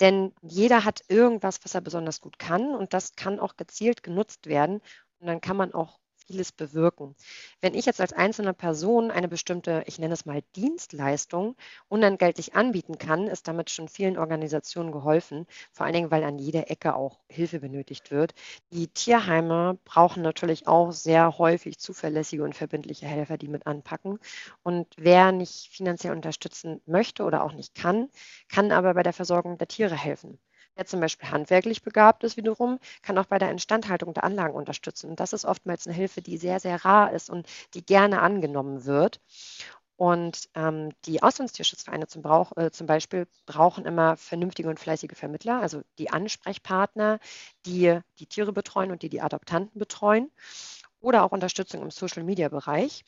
Denn 0.00 0.34
jeder 0.42 0.84
hat 0.84 1.02
irgendwas, 1.08 1.60
was 1.64 1.74
er 1.74 1.80
besonders 1.80 2.20
gut 2.20 2.38
kann 2.38 2.74
und 2.74 2.94
das 2.94 3.14
kann 3.16 3.40
auch 3.40 3.56
gezielt 3.56 4.02
genutzt 4.02 4.46
werden. 4.46 4.80
Und 5.20 5.26
dann 5.28 5.40
kann 5.40 5.56
man 5.56 5.74
auch 5.74 5.98
vieles 6.28 6.52
bewirken. 6.52 7.16
Wenn 7.60 7.74
ich 7.74 7.86
jetzt 7.86 8.00
als 8.00 8.12
einzelne 8.12 8.54
Person 8.54 9.10
eine 9.10 9.28
bestimmte, 9.28 9.82
ich 9.86 9.98
nenne 9.98 10.14
es 10.14 10.26
mal 10.26 10.42
Dienstleistung, 10.56 11.56
unentgeltlich 11.88 12.54
anbieten 12.54 12.98
kann, 12.98 13.26
ist 13.26 13.48
damit 13.48 13.70
schon 13.70 13.88
vielen 13.88 14.18
Organisationen 14.18 14.92
geholfen, 14.92 15.46
vor 15.72 15.86
allen 15.86 15.94
Dingen, 15.94 16.10
weil 16.10 16.24
an 16.24 16.38
jeder 16.38 16.70
Ecke 16.70 16.94
auch 16.94 17.18
Hilfe 17.28 17.60
benötigt 17.60 18.10
wird. 18.10 18.34
Die 18.72 18.88
Tierheime 18.88 19.78
brauchen 19.84 20.22
natürlich 20.22 20.66
auch 20.66 20.92
sehr 20.92 21.38
häufig 21.38 21.78
zuverlässige 21.78 22.44
und 22.44 22.54
verbindliche 22.54 23.06
Helfer, 23.06 23.38
die 23.38 23.48
mit 23.48 23.66
anpacken. 23.66 24.18
Und 24.62 24.86
wer 24.98 25.32
nicht 25.32 25.68
finanziell 25.72 26.12
unterstützen 26.14 26.80
möchte 26.86 27.24
oder 27.24 27.42
auch 27.42 27.52
nicht 27.54 27.74
kann, 27.74 28.08
kann 28.48 28.70
aber 28.72 28.94
bei 28.94 29.02
der 29.02 29.12
Versorgung 29.14 29.58
der 29.58 29.68
Tiere 29.68 29.96
helfen. 29.96 30.38
Wer 30.78 30.86
zum 30.86 31.00
Beispiel 31.00 31.28
handwerklich 31.32 31.82
begabt 31.82 32.22
ist 32.22 32.36
wiederum, 32.36 32.78
kann 33.02 33.18
auch 33.18 33.26
bei 33.26 33.38
der 33.38 33.50
Instandhaltung 33.50 34.14
der 34.14 34.22
Anlagen 34.22 34.54
unterstützen. 34.54 35.10
Und 35.10 35.18
das 35.18 35.32
ist 35.32 35.44
oftmals 35.44 35.88
eine 35.88 35.96
Hilfe, 35.96 36.22
die 36.22 36.36
sehr, 36.36 36.60
sehr 36.60 36.84
rar 36.84 37.12
ist 37.12 37.30
und 37.30 37.48
die 37.74 37.84
gerne 37.84 38.22
angenommen 38.22 38.84
wird. 38.84 39.20
Und 39.96 40.48
ähm, 40.54 40.90
die 41.04 41.20
Auslandstierschutzvereine 41.20 42.06
zum, 42.06 42.22
Brauch, 42.22 42.56
äh, 42.56 42.70
zum, 42.70 42.86
Beispiel 42.86 43.26
brauchen 43.44 43.86
immer 43.86 44.16
vernünftige 44.16 44.68
und 44.68 44.78
fleißige 44.78 45.16
Vermittler, 45.16 45.60
also 45.60 45.82
die 45.98 46.10
Ansprechpartner, 46.10 47.18
die 47.66 47.98
die 48.20 48.26
Tiere 48.26 48.52
betreuen 48.52 48.92
und 48.92 49.02
die 49.02 49.08
die 49.08 49.20
Adoptanten 49.20 49.80
betreuen 49.80 50.30
oder 51.00 51.24
auch 51.24 51.32
Unterstützung 51.32 51.82
im 51.82 51.90
Social-Media-Bereich. 51.90 53.04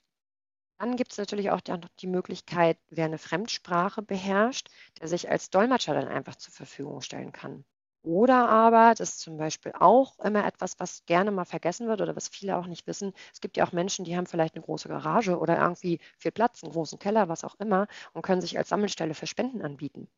Dann 0.81 0.97
gibt 0.97 1.13
es 1.13 1.19
natürlich 1.19 1.51
auch 1.53 1.61
die 2.01 2.07
Möglichkeit, 2.09 2.77
wer 2.89 3.05
eine 3.05 3.19
Fremdsprache 3.19 4.03
beherrscht, 4.03 4.69
der 5.01 5.07
sich 5.07 5.31
als 5.31 5.51
Dolmetscher 5.51 5.95
dann 5.95 6.09
einfach 6.09 6.35
zur 6.35 6.53
Verfügung 6.53 7.03
stellen 7.03 7.31
kann. 7.31 7.65
Oder 8.03 8.49
aber, 8.49 8.95
das 8.97 9.11
ist 9.11 9.21
zum 9.21 9.37
Beispiel 9.37 9.73
auch 9.79 10.19
immer 10.19 10.45
etwas, 10.45 10.81
was 10.81 11.05
gerne 11.07 11.31
mal 11.31 11.45
vergessen 11.45 11.87
wird 11.87 12.01
oder 12.01 12.17
was 12.17 12.27
viele 12.29 12.57
auch 12.57 12.67
nicht 12.67 12.87
wissen. 12.89 13.13
Es 13.33 13.41
gibt 13.41 13.57
ja 13.59 13.65
auch 13.65 13.71
Menschen, 13.73 14.05
die 14.07 14.17
haben 14.17 14.27
vielleicht 14.27 14.55
eine 14.57 14.65
große 14.65 14.89
Garage 14.89 15.39
oder 15.39 15.57
irgendwie 15.61 16.01
viel 16.19 16.33
Platz, 16.33 16.65
einen 16.65 16.73
großen 16.73 16.99
Keller, 16.99 17.29
was 17.29 17.45
auch 17.45 17.55
immer 17.61 17.87
und 18.15 18.23
können 18.23 18.41
sich 18.41 18.57
als 18.59 18.71
Sammelstelle 18.71 19.15
für 19.15 19.27
Spenden 19.29 19.63
anbieten. 19.63 20.09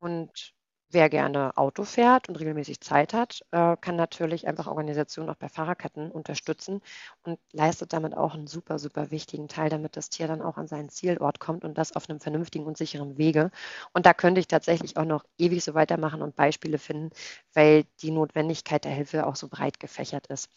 Und 0.00 0.54
Wer 0.90 1.08
gerne 1.10 1.56
Auto 1.56 1.84
fährt 1.84 2.28
und 2.28 2.36
regelmäßig 2.36 2.80
Zeit 2.80 3.12
hat, 3.14 3.40
äh, 3.50 3.76
kann 3.80 3.96
natürlich 3.96 4.46
einfach 4.46 4.66
Organisationen 4.68 5.28
auch 5.30 5.34
bei 5.36 5.48
Fahrerketten 5.48 6.10
unterstützen 6.10 6.80
und 7.24 7.38
leistet 7.52 7.92
damit 7.92 8.16
auch 8.16 8.34
einen 8.34 8.46
super, 8.46 8.78
super 8.78 9.10
wichtigen 9.10 9.48
Teil, 9.48 9.68
damit 9.70 9.96
das 9.96 10.08
Tier 10.08 10.28
dann 10.28 10.40
auch 10.40 10.56
an 10.56 10.68
seinen 10.68 10.88
Zielort 10.90 11.40
kommt 11.40 11.64
und 11.64 11.76
das 11.78 11.92
auf 11.96 12.08
einem 12.08 12.20
vernünftigen 12.20 12.64
und 12.66 12.76
sicheren 12.78 13.18
Wege. 13.18 13.50
Und 13.92 14.06
da 14.06 14.14
könnte 14.14 14.40
ich 14.40 14.46
tatsächlich 14.46 14.96
auch 14.96 15.04
noch 15.04 15.24
ewig 15.36 15.64
so 15.64 15.74
weitermachen 15.74 16.22
und 16.22 16.36
Beispiele 16.36 16.78
finden, 16.78 17.10
weil 17.54 17.84
die 18.00 18.10
Notwendigkeit 18.12 18.84
der 18.84 18.92
Hilfe 18.92 19.26
auch 19.26 19.36
so 19.36 19.48
breit 19.48 19.80
gefächert 19.80 20.28
ist. 20.28 20.48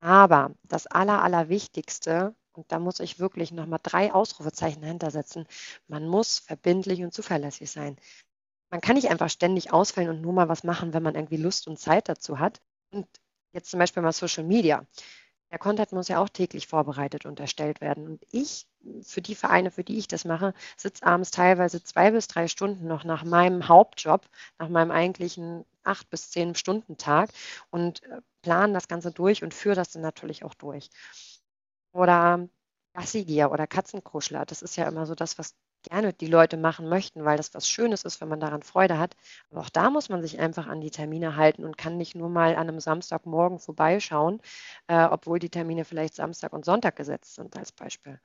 Aber 0.00 0.52
das 0.64 0.86
Aller, 0.86 1.22
Allerwichtigste, 1.22 2.34
und 2.52 2.70
da 2.72 2.78
muss 2.78 3.00
ich 3.00 3.18
wirklich 3.20 3.52
nochmal 3.52 3.80
drei 3.82 4.12
Ausrufezeichen 4.14 4.82
dahinter 4.82 5.10
setzen, 5.10 5.46
man 5.88 6.06
muss 6.08 6.38
verbindlich 6.38 7.02
und 7.02 7.12
zuverlässig 7.14 7.70
sein 7.70 7.96
man 8.74 8.80
kann 8.80 8.96
nicht 8.96 9.08
einfach 9.08 9.30
ständig 9.30 9.72
ausfallen 9.72 10.08
und 10.08 10.20
nur 10.20 10.32
mal 10.32 10.48
was 10.48 10.64
machen, 10.64 10.92
wenn 10.94 11.04
man 11.04 11.14
irgendwie 11.14 11.36
Lust 11.36 11.68
und 11.68 11.78
Zeit 11.78 12.08
dazu 12.08 12.40
hat. 12.40 12.60
Und 12.90 13.06
jetzt 13.52 13.70
zum 13.70 13.78
Beispiel 13.78 14.02
mal 14.02 14.10
Social 14.10 14.42
Media. 14.42 14.84
Der 15.52 15.60
Content 15.60 15.92
muss 15.92 16.08
ja 16.08 16.18
auch 16.18 16.28
täglich 16.28 16.66
vorbereitet 16.66 17.24
und 17.24 17.38
erstellt 17.38 17.80
werden. 17.80 18.08
Und 18.08 18.26
ich, 18.32 18.66
für 19.02 19.22
die 19.22 19.36
Vereine, 19.36 19.70
für 19.70 19.84
die 19.84 19.96
ich 19.96 20.08
das 20.08 20.24
mache, 20.24 20.54
sitze 20.76 21.06
abends 21.06 21.30
teilweise 21.30 21.84
zwei 21.84 22.10
bis 22.10 22.26
drei 22.26 22.48
Stunden 22.48 22.88
noch 22.88 23.04
nach 23.04 23.22
meinem 23.22 23.68
Hauptjob, 23.68 24.28
nach 24.58 24.68
meinem 24.68 24.90
eigentlichen 24.90 25.64
acht 25.84 26.10
bis 26.10 26.32
zehn 26.32 26.56
Stunden 26.56 26.96
Tag 26.96 27.30
und 27.70 28.02
äh, 28.02 28.22
plane 28.42 28.72
das 28.72 28.88
Ganze 28.88 29.12
durch 29.12 29.44
und 29.44 29.54
führe 29.54 29.76
das 29.76 29.92
dann 29.92 30.02
natürlich 30.02 30.44
auch 30.44 30.54
durch. 30.54 30.90
Oder 31.92 32.48
Gassigier 32.92 33.52
oder 33.52 33.68
Katzenkuschler, 33.68 34.44
das 34.46 34.62
ist 34.62 34.74
ja 34.76 34.88
immer 34.88 35.06
so 35.06 35.14
das, 35.14 35.38
was 35.38 35.54
gerne 35.84 36.12
die 36.12 36.26
Leute 36.26 36.56
machen 36.56 36.88
möchten, 36.88 37.24
weil 37.24 37.36
das 37.36 37.54
was 37.54 37.68
Schönes 37.68 38.02
ist, 38.04 38.20
wenn 38.20 38.28
man 38.28 38.40
daran 38.40 38.62
Freude 38.62 38.98
hat. 38.98 39.16
Aber 39.50 39.60
auch 39.62 39.70
da 39.70 39.90
muss 39.90 40.08
man 40.08 40.22
sich 40.22 40.38
einfach 40.40 40.66
an 40.66 40.80
die 40.80 40.90
Termine 40.90 41.36
halten 41.36 41.64
und 41.64 41.78
kann 41.78 41.96
nicht 41.96 42.14
nur 42.14 42.28
mal 42.28 42.56
an 42.56 42.68
einem 42.68 42.80
Samstagmorgen 42.80 43.58
vorbeischauen, 43.58 44.40
äh, 44.88 45.04
obwohl 45.04 45.38
die 45.38 45.50
Termine 45.50 45.84
vielleicht 45.84 46.14
Samstag 46.14 46.52
und 46.52 46.64
Sonntag 46.64 46.96
gesetzt 46.96 47.34
sind 47.36 47.56
als 47.56 47.72
Beispiel. 47.72 48.20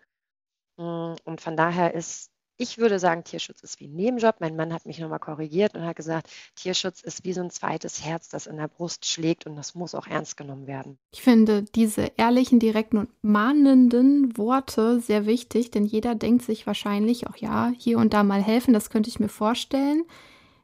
Mm, 0.78 1.16
und 1.26 1.42
von 1.42 1.58
daher 1.58 1.94
ist 1.94 2.32
ich 2.62 2.78
würde 2.78 3.00
sagen, 3.00 3.24
Tierschutz 3.24 3.64
ist 3.64 3.80
wie 3.80 3.88
ein 3.88 3.96
Nebenjob. 3.96 4.36
Mein 4.40 4.58
Mann 4.58 4.74
hat 4.74 4.86
mich 4.86 5.00
nochmal 5.00 5.20
korrigiert 5.20 5.76
und 5.76 5.86
hat 5.86 5.96
gesagt, 5.96 6.30
Tierschutz 6.56 7.02
ist 7.02 7.24
wie 7.24 7.32
so 7.32 7.42
ein 7.42 7.50
zweites 7.50 8.04
Herz, 8.04 8.28
das 8.28 8.48
in 8.48 8.58
der 8.58 8.68
Brust 8.68 9.06
schlägt 9.06 9.46
und 9.46 9.56
das 9.56 9.76
muss 9.76 9.96
auch 9.96 10.08
ernst 10.08 10.36
genommen 10.36 10.68
werden. 10.68 10.98
Ich 11.12 11.22
finde 11.22 11.64
diese 11.64 12.12
ehrlichen, 12.18 12.60
direkten 12.60 12.98
und 12.98 13.10
mahnenden 13.22 14.38
Worte 14.38 15.00
sehr 15.00 15.26
wichtig, 15.26 15.72
denn 15.72 15.86
jeder 15.86 16.16
denkt 16.16 16.44
sich 16.44 16.68
wahrscheinlich 16.68 17.28
auch, 17.28 17.38
ja, 17.38 17.72
hier 17.78 17.98
und 17.98 18.14
da 18.14 18.24
mal 18.24 18.44
helfen, 18.44 18.74
das 18.74 18.90
könnte 18.90 19.10
ich 19.10 19.22
mir 19.22 19.30
vorstellen. 19.30 20.04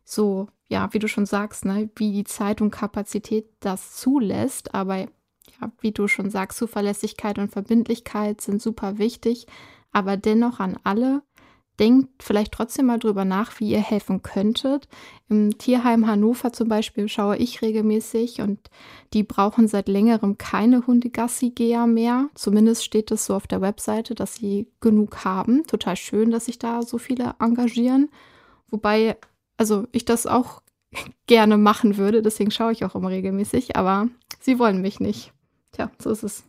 So, 0.03 0.49
ja, 0.67 0.89
wie 0.91 0.99
du 0.99 1.07
schon 1.07 1.25
sagst, 1.25 1.63
ne, 1.63 1.89
wie 1.95 2.11
die 2.11 2.25
Zeit 2.25 2.59
und 2.59 2.71
Kapazität 2.71 3.47
das 3.61 3.95
zulässt, 3.95 4.75
aber 4.75 4.97
ja, 4.97 5.71
wie 5.79 5.93
du 5.93 6.09
schon 6.09 6.29
sagst, 6.29 6.57
Zuverlässigkeit 6.57 7.39
und 7.39 7.53
Verbindlichkeit 7.53 8.41
sind 8.41 8.61
super 8.61 8.97
wichtig, 8.97 9.47
aber 9.93 10.17
dennoch 10.17 10.59
an 10.59 10.77
alle, 10.83 11.21
denkt 11.79 12.23
vielleicht 12.23 12.51
trotzdem 12.53 12.85
mal 12.87 12.99
drüber 12.99 13.25
nach, 13.25 13.59
wie 13.59 13.69
ihr 13.71 13.79
helfen 13.79 14.21
könntet. 14.21 14.87
Im 15.29 15.57
Tierheim 15.57 16.07
Hannover 16.07 16.53
zum 16.53 16.69
Beispiel 16.69 17.09
schaue 17.09 17.37
ich 17.37 17.61
regelmäßig 17.61 18.41
und 18.41 18.59
die 19.13 19.23
brauchen 19.23 19.67
seit 19.67 19.87
längerem 19.87 20.37
keine 20.37 20.87
Hundegassi-Geher 20.87 21.87
mehr. 21.87 22.29
Zumindest 22.35 22.85
steht 22.85 23.11
es 23.11 23.25
so 23.25 23.35
auf 23.35 23.47
der 23.47 23.61
Webseite, 23.61 24.15
dass 24.15 24.35
sie 24.35 24.67
genug 24.79 25.25
haben. 25.25 25.65
Total 25.67 25.95
schön, 25.95 26.31
dass 26.31 26.45
sich 26.45 26.59
da 26.59 26.81
so 26.81 26.97
viele 26.97 27.35
engagieren. 27.39 28.09
Wobei, 28.69 29.17
also 29.57 29.87
ich 29.91 30.05
das 30.05 30.27
auch 30.27 30.61
gerne 31.27 31.57
machen 31.57 31.97
würde, 31.97 32.21
deswegen 32.21 32.51
schaue 32.51 32.71
ich 32.71 32.85
auch 32.85 32.95
immer 32.95 33.09
regelmäßig, 33.09 33.75
aber 33.75 34.07
sie 34.39 34.59
wollen 34.59 34.81
mich 34.81 34.99
nicht. 34.99 35.33
Tja, 35.73 35.91
so 35.99 36.09
ist 36.09 36.23
es. 36.23 36.43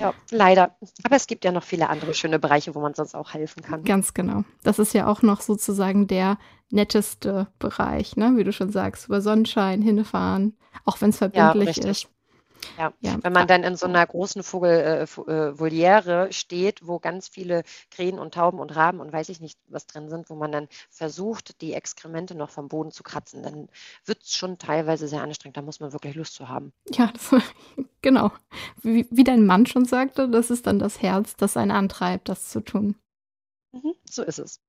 Ja, 0.00 0.14
leider. 0.30 0.76
Aber 1.04 1.16
es 1.16 1.26
gibt 1.26 1.44
ja 1.44 1.52
noch 1.52 1.62
viele 1.62 1.88
andere 1.88 2.14
schöne 2.14 2.38
Bereiche, 2.38 2.74
wo 2.74 2.80
man 2.80 2.94
sonst 2.94 3.14
auch 3.14 3.34
helfen 3.34 3.62
kann. 3.62 3.84
Ganz 3.84 4.14
genau. 4.14 4.44
Das 4.62 4.78
ist 4.78 4.94
ja 4.94 5.06
auch 5.06 5.22
noch 5.22 5.40
sozusagen 5.40 6.06
der 6.06 6.38
netteste 6.70 7.48
Bereich, 7.58 8.16
ne? 8.16 8.32
wie 8.36 8.44
du 8.44 8.52
schon 8.52 8.70
sagst, 8.70 9.06
über 9.06 9.20
Sonnenschein 9.20 9.82
hinfahren, 9.82 10.56
auch 10.84 11.00
wenn 11.00 11.10
es 11.10 11.18
verbindlich 11.18 11.76
ja, 11.76 11.90
ist. 11.90 12.08
Ja. 12.78 12.92
ja. 13.00 13.18
wenn 13.22 13.32
man 13.32 13.46
dann 13.46 13.64
in 13.64 13.76
so 13.76 13.86
einer 13.86 14.06
großen 14.06 14.42
Vogelvoliere 14.42 16.28
äh, 16.28 16.32
steht, 16.32 16.86
wo 16.86 16.98
ganz 16.98 17.28
viele 17.28 17.62
Krähen 17.90 18.18
und 18.18 18.34
Tauben 18.34 18.58
und 18.58 18.74
Raben 18.74 19.00
und 19.00 19.12
weiß 19.12 19.28
ich 19.28 19.40
nicht 19.40 19.58
was 19.68 19.86
drin 19.86 20.08
sind, 20.08 20.30
wo 20.30 20.34
man 20.34 20.52
dann 20.52 20.68
versucht, 20.90 21.60
die 21.60 21.72
Exkremente 21.72 22.34
noch 22.34 22.50
vom 22.50 22.68
Boden 22.68 22.90
zu 22.90 23.02
kratzen, 23.02 23.42
dann 23.42 23.68
wird 24.04 24.22
es 24.22 24.34
schon 24.34 24.58
teilweise 24.58 25.08
sehr 25.08 25.22
anstrengend. 25.22 25.56
Da 25.56 25.62
muss 25.62 25.80
man 25.80 25.92
wirklich 25.92 26.14
Lust 26.14 26.34
zu 26.34 26.48
haben. 26.48 26.72
Ja, 26.90 27.12
das, 27.12 27.30
genau. 28.02 28.30
Wie, 28.82 29.06
wie 29.10 29.24
dein 29.24 29.46
Mann 29.46 29.66
schon 29.66 29.84
sagte, 29.84 30.28
das 30.28 30.50
ist 30.50 30.66
dann 30.66 30.78
das 30.78 31.02
Herz, 31.02 31.36
das 31.36 31.56
einen 31.56 31.70
antreibt, 31.70 32.28
das 32.28 32.48
zu 32.48 32.60
tun. 32.60 32.96
Mhm, 33.72 33.94
so 34.08 34.22
ist 34.22 34.38
es. 34.38 34.60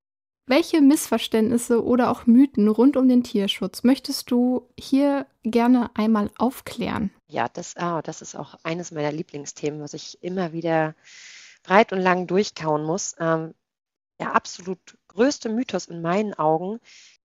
Welche 0.46 0.82
Missverständnisse 0.82 1.84
oder 1.84 2.12
auch 2.12 2.26
Mythen 2.26 2.68
rund 2.68 2.98
um 2.98 3.08
den 3.08 3.24
Tierschutz 3.24 3.84
möchtest 3.84 4.30
du 4.30 4.70
hier 4.78 5.26
gerne 5.44 5.90
einmal 5.96 6.32
aufklären? 6.38 7.12
Ja, 7.28 7.48
das, 7.48 7.78
ah, 7.78 8.02
das 8.02 8.22
ist 8.22 8.36
auch 8.36 8.56
eines 8.64 8.92
meiner 8.92 9.14
Lieblingsthemen, 9.14 9.80
was 9.80 9.94
ich 9.94 10.22
immer 10.22 10.52
wieder 10.52 10.96
breit 11.64 11.94
und 11.94 12.00
lang 12.00 12.28
durchkauen 12.28 12.84
muss. 12.84 13.16
Ähm, 13.20 13.54
der 14.20 14.36
absolut 14.36 14.98
größte 15.08 15.48
Mythos 15.48 15.88
in 15.88 16.02
meinen 16.02 16.34
Augen 16.34 16.80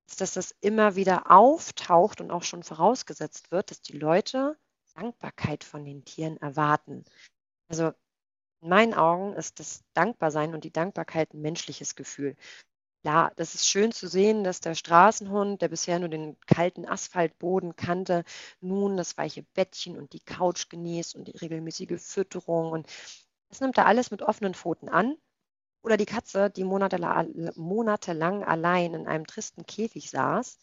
ist, 0.07 0.21
dass 0.21 0.35
das 0.35 0.55
immer 0.61 0.95
wieder 0.95 1.31
auftaucht 1.31 2.21
und 2.21 2.31
auch 2.31 2.45
schon 2.45 2.63
vorausgesetzt 2.63 3.51
wird, 3.51 3.73
dass 3.73 3.83
die 3.83 3.99
Leute 3.99 4.57
Dankbarkeit 4.95 5.65
von 5.65 5.85
den 5.85 6.05
Tieren 6.05 6.37
erwarten. 6.39 7.05
Also 7.69 7.93
in 8.63 8.69
meinen 8.69 8.95
Augen 8.95 9.35
ist 9.35 9.61
das 9.61 9.83
Dankbarsein 9.95 10.55
und 10.55 10.65
die 10.65 10.73
Dankbarkeit 10.73 11.35
ein 11.35 11.41
menschliches 11.41 11.95
Gefühl. 11.97 12.37
Ja, 13.09 13.33
das 13.37 13.55
ist 13.55 13.67
schön 13.67 13.91
zu 13.91 14.07
sehen, 14.07 14.45
dass 14.45 14.61
der 14.61 14.75
Straßenhund, 14.75 15.63
der 15.63 15.69
bisher 15.69 15.99
nur 15.99 16.11
den 16.11 16.37
kalten 16.47 16.87
Asphaltboden 16.87 17.75
kannte, 17.75 18.23
nun 18.61 18.99
das 18.99 19.17
weiche 19.17 19.45
Bettchen 19.55 19.97
und 19.97 20.13
die 20.13 20.21
Couch 20.21 20.69
genießt 20.69 21.15
und 21.15 21.27
die 21.27 21.39
regelmäßige 21.39 21.99
Fütterung. 21.99 22.71
Und 22.71 22.87
das 23.49 23.63
nimmt 23.63 23.79
er 23.79 23.87
alles 23.87 24.11
mit 24.11 24.21
offenen 24.21 24.53
Pfoten 24.53 24.91
an. 24.91 25.17
Oder 25.83 25.97
die 25.97 26.05
Katze, 26.05 26.51
die 26.51 26.65
monatelang 26.65 28.45
allein 28.45 28.93
in 28.93 29.07
einem 29.07 29.27
tristen 29.27 29.65
Käfig 29.65 30.11
saß, 30.11 30.59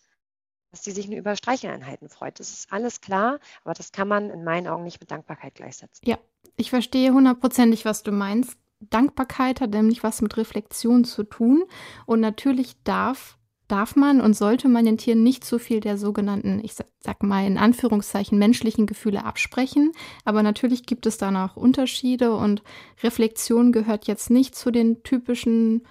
dass 0.69 0.83
sie 0.83 0.91
sich 0.91 1.07
nur 1.07 1.17
über 1.17 1.35
Streicheleinheiten 1.35 2.09
freut. 2.09 2.39
Das 2.39 2.51
ist 2.51 2.71
alles 2.71 3.01
klar, 3.01 3.39
aber 3.63 3.73
das 3.73 3.91
kann 3.91 4.07
man 4.07 4.29
in 4.29 4.43
meinen 4.43 4.67
Augen 4.67 4.83
nicht 4.83 4.99
mit 4.99 5.09
Dankbarkeit 5.09 5.55
gleichsetzen. 5.55 6.07
Ja, 6.07 6.19
ich 6.57 6.69
verstehe 6.69 7.11
hundertprozentig, 7.11 7.85
was 7.85 8.03
du 8.03 8.11
meinst. 8.11 8.55
Dankbarkeit 8.89 9.61
hat 9.61 9.71
nämlich 9.71 10.03
was 10.03 10.21
mit 10.21 10.37
Reflexion 10.37 11.03
zu 11.03 11.23
tun. 11.23 11.63
Und 12.05 12.19
natürlich 12.19 12.75
darf, 12.83 13.37
darf 13.67 13.95
man 13.95 14.21
und 14.21 14.35
sollte 14.35 14.67
man 14.67 14.85
den 14.85 14.97
Tieren 14.97 15.23
nicht 15.23 15.43
zu 15.43 15.59
viel 15.59 15.79
der 15.79 15.97
sogenannten, 15.97 16.59
ich 16.63 16.73
sag 16.73 17.23
mal 17.23 17.45
in 17.45 17.57
Anführungszeichen, 17.57 18.37
menschlichen 18.37 18.85
Gefühle 18.85 19.25
absprechen. 19.25 19.91
Aber 20.23 20.43
natürlich 20.43 20.85
gibt 20.85 21.05
es 21.05 21.17
da 21.17 21.45
auch 21.45 21.55
Unterschiede 21.55 22.35
und 22.35 22.63
Reflexion 23.03 23.71
gehört 23.71 24.07
jetzt 24.07 24.29
nicht 24.29 24.55
zu 24.55 24.71
den 24.71 25.03
typischen 25.03 25.83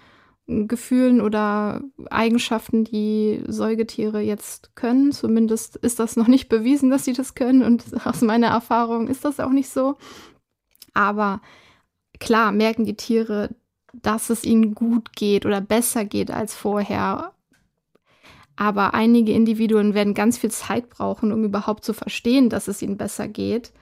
Gefühlen 0.47 1.23
oder 1.23 1.81
Eigenschaften, 2.11 2.85
die 2.85 3.43
Säugetiere 3.47 4.21
jetzt 4.21 4.77
können. 4.77 5.11
Zumindest 5.11 5.77
ist 5.77 5.99
das 5.99 6.17
noch 6.17 6.29
nicht 6.29 6.51
bewiesen, 6.51 6.91
dass 6.91 7.07
sie 7.07 7.15
das 7.15 7.35
können. 7.35 7.63
Und 7.63 7.85
aus 8.05 8.21
meiner 8.21 8.49
Erfahrung 8.49 9.09
ist 9.09 9.25
das 9.25 9.41
auch 9.41 9.51
nicht 9.51 9.71
so. 9.71 9.97
Aber 10.93 11.41
klar 12.21 12.53
merken 12.53 12.85
die 12.85 12.97
Tiere, 12.97 13.51
dass 13.93 14.31
es 14.31 14.45
ihnen 14.45 14.75
gut 14.75 15.15
geht 15.15 15.47
oder 15.47 15.61
besser 15.61 16.05
geht 16.05 16.31
als 16.31 16.55
vorher. 16.55 17.33
Aber 18.57 18.95
einige 18.95 19.33
Individuen 19.33 19.95
werden 19.95 20.15
ganz 20.15 20.39
viel 20.39 20.51
Zeit 20.51 20.89
brauchen, 20.89 21.33
um 21.33 21.45
überhaupt 21.45 21.85
zu 21.85 21.93
verstehen, 21.93 22.49
dass 22.49 22.69
es 22.69 22.83
ihnen 22.83 22.97
besser 22.97 23.29
geht. 23.29 23.73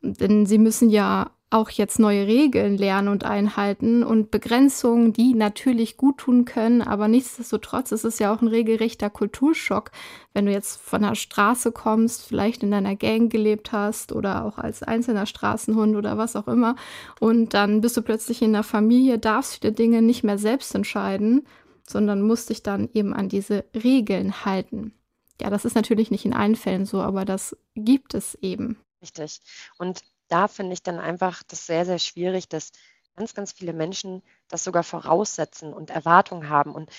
Denn 0.00 0.46
sie 0.46 0.58
müssen 0.58 0.90
ja 0.90 1.30
auch 1.54 1.70
jetzt 1.70 2.00
neue 2.00 2.26
Regeln 2.26 2.76
lernen 2.76 3.06
und 3.06 3.24
einhalten 3.24 4.02
und 4.02 4.32
Begrenzungen, 4.32 5.12
die 5.12 5.34
natürlich 5.34 5.96
gut 5.96 6.18
tun 6.18 6.44
können, 6.44 6.82
aber 6.82 7.06
nichtsdestotrotz 7.06 7.92
ist 7.92 8.04
es 8.04 8.18
ja 8.18 8.34
auch 8.34 8.42
ein 8.42 8.48
regelrechter 8.48 9.08
Kulturschock, 9.08 9.92
wenn 10.32 10.46
du 10.46 10.52
jetzt 10.52 10.80
von 10.80 11.02
der 11.02 11.14
Straße 11.14 11.70
kommst, 11.70 12.26
vielleicht 12.26 12.64
in 12.64 12.72
deiner 12.72 12.96
Gang 12.96 13.30
gelebt 13.30 13.70
hast 13.70 14.10
oder 14.10 14.44
auch 14.44 14.58
als 14.58 14.82
einzelner 14.82 15.26
Straßenhund 15.26 15.94
oder 15.94 16.18
was 16.18 16.34
auch 16.34 16.48
immer 16.48 16.74
und 17.20 17.54
dann 17.54 17.80
bist 17.80 17.96
du 17.96 18.02
plötzlich 18.02 18.42
in 18.42 18.52
der 18.52 18.64
Familie, 18.64 19.20
darfst 19.20 19.60
viele 19.60 19.72
Dinge 19.72 20.02
nicht 20.02 20.24
mehr 20.24 20.38
selbst 20.38 20.74
entscheiden, 20.74 21.46
sondern 21.88 22.20
musst 22.22 22.50
dich 22.50 22.64
dann 22.64 22.88
eben 22.94 23.14
an 23.14 23.28
diese 23.28 23.64
Regeln 23.74 24.44
halten. 24.44 24.92
Ja, 25.40 25.50
das 25.50 25.64
ist 25.64 25.76
natürlich 25.76 26.10
nicht 26.10 26.24
in 26.24 26.34
allen 26.34 26.56
Fällen 26.56 26.84
so, 26.84 27.00
aber 27.00 27.24
das 27.24 27.56
gibt 27.76 28.14
es 28.14 28.34
eben. 28.42 28.76
Richtig. 29.02 29.40
Und 29.78 30.00
da 30.28 30.48
finde 30.48 30.74
ich 30.74 30.82
dann 30.82 30.98
einfach 30.98 31.42
das 31.44 31.66
sehr, 31.66 31.84
sehr 31.86 31.98
schwierig, 31.98 32.48
dass 32.48 32.72
ganz, 33.16 33.34
ganz 33.34 33.52
viele 33.52 33.72
Menschen 33.72 34.22
das 34.48 34.64
sogar 34.64 34.82
voraussetzen 34.82 35.72
und 35.72 35.90
Erwartungen 35.90 36.48
haben. 36.48 36.74
Und 36.74 36.90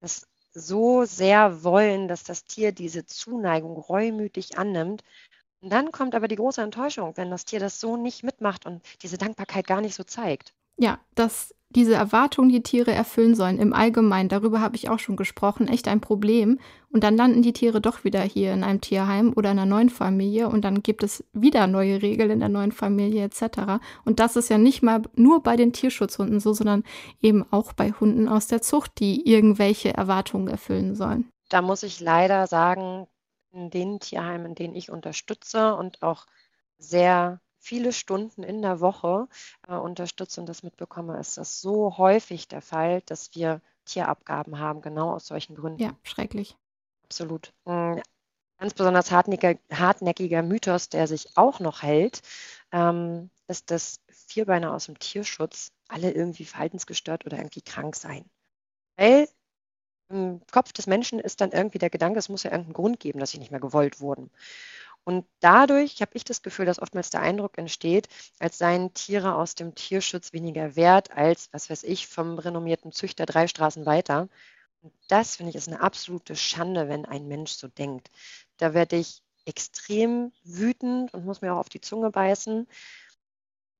das 0.00 0.26
so 0.52 1.04
sehr 1.04 1.64
wollen, 1.64 2.08
dass 2.08 2.24
das 2.24 2.44
Tier 2.44 2.72
diese 2.72 3.04
Zuneigung 3.04 3.76
reumütig 3.76 4.58
annimmt. 4.58 5.02
Und 5.60 5.70
dann 5.70 5.92
kommt 5.92 6.14
aber 6.14 6.28
die 6.28 6.36
große 6.36 6.62
Enttäuschung, 6.62 7.16
wenn 7.16 7.30
das 7.30 7.44
Tier 7.44 7.60
das 7.60 7.80
so 7.80 7.96
nicht 7.96 8.22
mitmacht 8.22 8.66
und 8.66 8.82
diese 9.02 9.18
Dankbarkeit 9.18 9.66
gar 9.66 9.80
nicht 9.80 9.94
so 9.94 10.04
zeigt. 10.04 10.54
Ja, 10.78 11.00
dass 11.14 11.54
diese 11.70 11.94
Erwartungen, 11.94 12.48
die 12.48 12.62
Tiere 12.62 12.92
erfüllen 12.92 13.34
sollen, 13.34 13.58
im 13.58 13.72
Allgemeinen, 13.72 14.28
darüber 14.28 14.60
habe 14.60 14.76
ich 14.76 14.88
auch 14.88 14.98
schon 14.98 15.16
gesprochen, 15.16 15.68
echt 15.68 15.88
ein 15.88 16.00
Problem. 16.00 16.58
Und 16.90 17.02
dann 17.04 17.16
landen 17.16 17.42
die 17.42 17.52
Tiere 17.52 17.80
doch 17.80 18.04
wieder 18.04 18.22
hier 18.22 18.54
in 18.54 18.64
einem 18.64 18.80
Tierheim 18.80 19.32
oder 19.36 19.50
in 19.50 19.58
einer 19.58 19.68
neuen 19.68 19.90
Familie 19.90 20.48
und 20.48 20.64
dann 20.64 20.82
gibt 20.82 21.02
es 21.02 21.24
wieder 21.32 21.66
neue 21.66 22.00
Regeln 22.00 22.30
in 22.30 22.40
der 22.40 22.48
neuen 22.48 22.72
Familie 22.72 23.24
etc. 23.24 23.82
Und 24.04 24.20
das 24.20 24.36
ist 24.36 24.48
ja 24.48 24.58
nicht 24.58 24.82
mal 24.82 25.02
nur 25.14 25.42
bei 25.42 25.56
den 25.56 25.72
Tierschutzhunden 25.72 26.40
so, 26.40 26.52
sondern 26.52 26.84
eben 27.20 27.44
auch 27.50 27.72
bei 27.72 27.90
Hunden 27.92 28.28
aus 28.28 28.46
der 28.46 28.62
Zucht, 28.62 28.92
die 28.98 29.28
irgendwelche 29.28 29.92
Erwartungen 29.92 30.48
erfüllen 30.48 30.94
sollen. 30.94 31.28
Da 31.50 31.60
muss 31.62 31.82
ich 31.82 32.00
leider 32.00 32.46
sagen, 32.46 33.06
in 33.52 33.70
den 33.70 34.00
Tierheimen, 34.00 34.46
in 34.46 34.54
denen 34.54 34.74
ich 34.74 34.90
unterstütze 34.90 35.74
und 35.74 36.02
auch 36.02 36.26
sehr 36.78 37.40
viele 37.66 37.92
Stunden 37.92 38.44
in 38.44 38.62
der 38.62 38.80
Woche 38.80 39.26
äh, 39.66 39.74
unterstütze 39.74 40.40
und 40.40 40.48
das 40.48 40.62
mitbekomme, 40.62 41.18
ist 41.18 41.36
das 41.36 41.60
so 41.60 41.98
häufig 41.98 42.46
der 42.46 42.62
Fall, 42.62 43.02
dass 43.06 43.34
wir 43.34 43.60
Tierabgaben 43.84 44.58
haben, 44.60 44.82
genau 44.82 45.12
aus 45.12 45.26
solchen 45.26 45.56
Gründen. 45.56 45.82
Ja, 45.82 45.96
schrecklich. 46.04 46.56
Absolut. 47.04 47.52
Ein 47.64 48.02
ganz 48.58 48.74
besonders 48.74 49.10
hartnäckiger, 49.10 49.58
hartnäckiger 49.72 50.42
Mythos, 50.42 50.88
der 50.88 51.08
sich 51.08 51.36
auch 51.36 51.58
noch 51.58 51.82
hält, 51.82 52.22
ähm, 52.72 53.30
ist, 53.48 53.70
dass 53.70 54.00
Vierbeiner 54.08 54.72
aus 54.72 54.86
dem 54.86 54.98
Tierschutz 54.98 55.72
alle 55.88 56.12
irgendwie 56.12 56.44
verhaltensgestört 56.44 57.26
oder 57.26 57.36
irgendwie 57.36 57.62
krank 57.62 57.96
seien. 57.96 58.28
Weil 58.96 59.28
im 60.08 60.40
Kopf 60.52 60.72
des 60.72 60.86
Menschen 60.86 61.18
ist 61.18 61.40
dann 61.40 61.50
irgendwie 61.50 61.78
der 61.78 61.90
Gedanke, 61.90 62.20
es 62.20 62.28
muss 62.28 62.44
ja 62.44 62.52
irgendeinen 62.52 62.74
Grund 62.74 63.00
geben, 63.00 63.18
dass 63.18 63.30
sie 63.30 63.38
nicht 63.38 63.50
mehr 63.50 63.60
gewollt 63.60 64.00
wurden. 64.00 64.30
Und 65.06 65.24
dadurch 65.40 66.00
habe 66.02 66.10
ich 66.14 66.24
das 66.24 66.42
Gefühl, 66.42 66.66
dass 66.66 66.82
oftmals 66.82 67.10
der 67.10 67.20
Eindruck 67.22 67.58
entsteht, 67.58 68.08
als 68.40 68.58
seien 68.58 68.92
Tiere 68.92 69.36
aus 69.36 69.54
dem 69.54 69.76
Tierschutz 69.76 70.32
weniger 70.32 70.74
wert 70.74 71.12
als, 71.12 71.48
was 71.52 71.70
weiß 71.70 71.84
ich, 71.84 72.08
vom 72.08 72.38
renommierten 72.40 72.90
Züchter 72.90 73.24
drei 73.24 73.46
Straßen 73.46 73.86
weiter. 73.86 74.28
Und 74.82 74.92
das 75.08 75.36
finde 75.36 75.50
ich 75.50 75.56
ist 75.56 75.68
eine 75.68 75.80
absolute 75.80 76.34
Schande, 76.36 76.88
wenn 76.88 77.04
ein 77.06 77.28
Mensch 77.28 77.52
so 77.52 77.68
denkt. 77.68 78.10
Da 78.56 78.74
werde 78.74 78.96
ich 78.96 79.22
extrem 79.44 80.32
wütend 80.42 81.14
und 81.14 81.24
muss 81.24 81.40
mir 81.40 81.54
auch 81.54 81.58
auf 81.58 81.68
die 81.68 81.80
Zunge 81.80 82.10
beißen. 82.10 82.66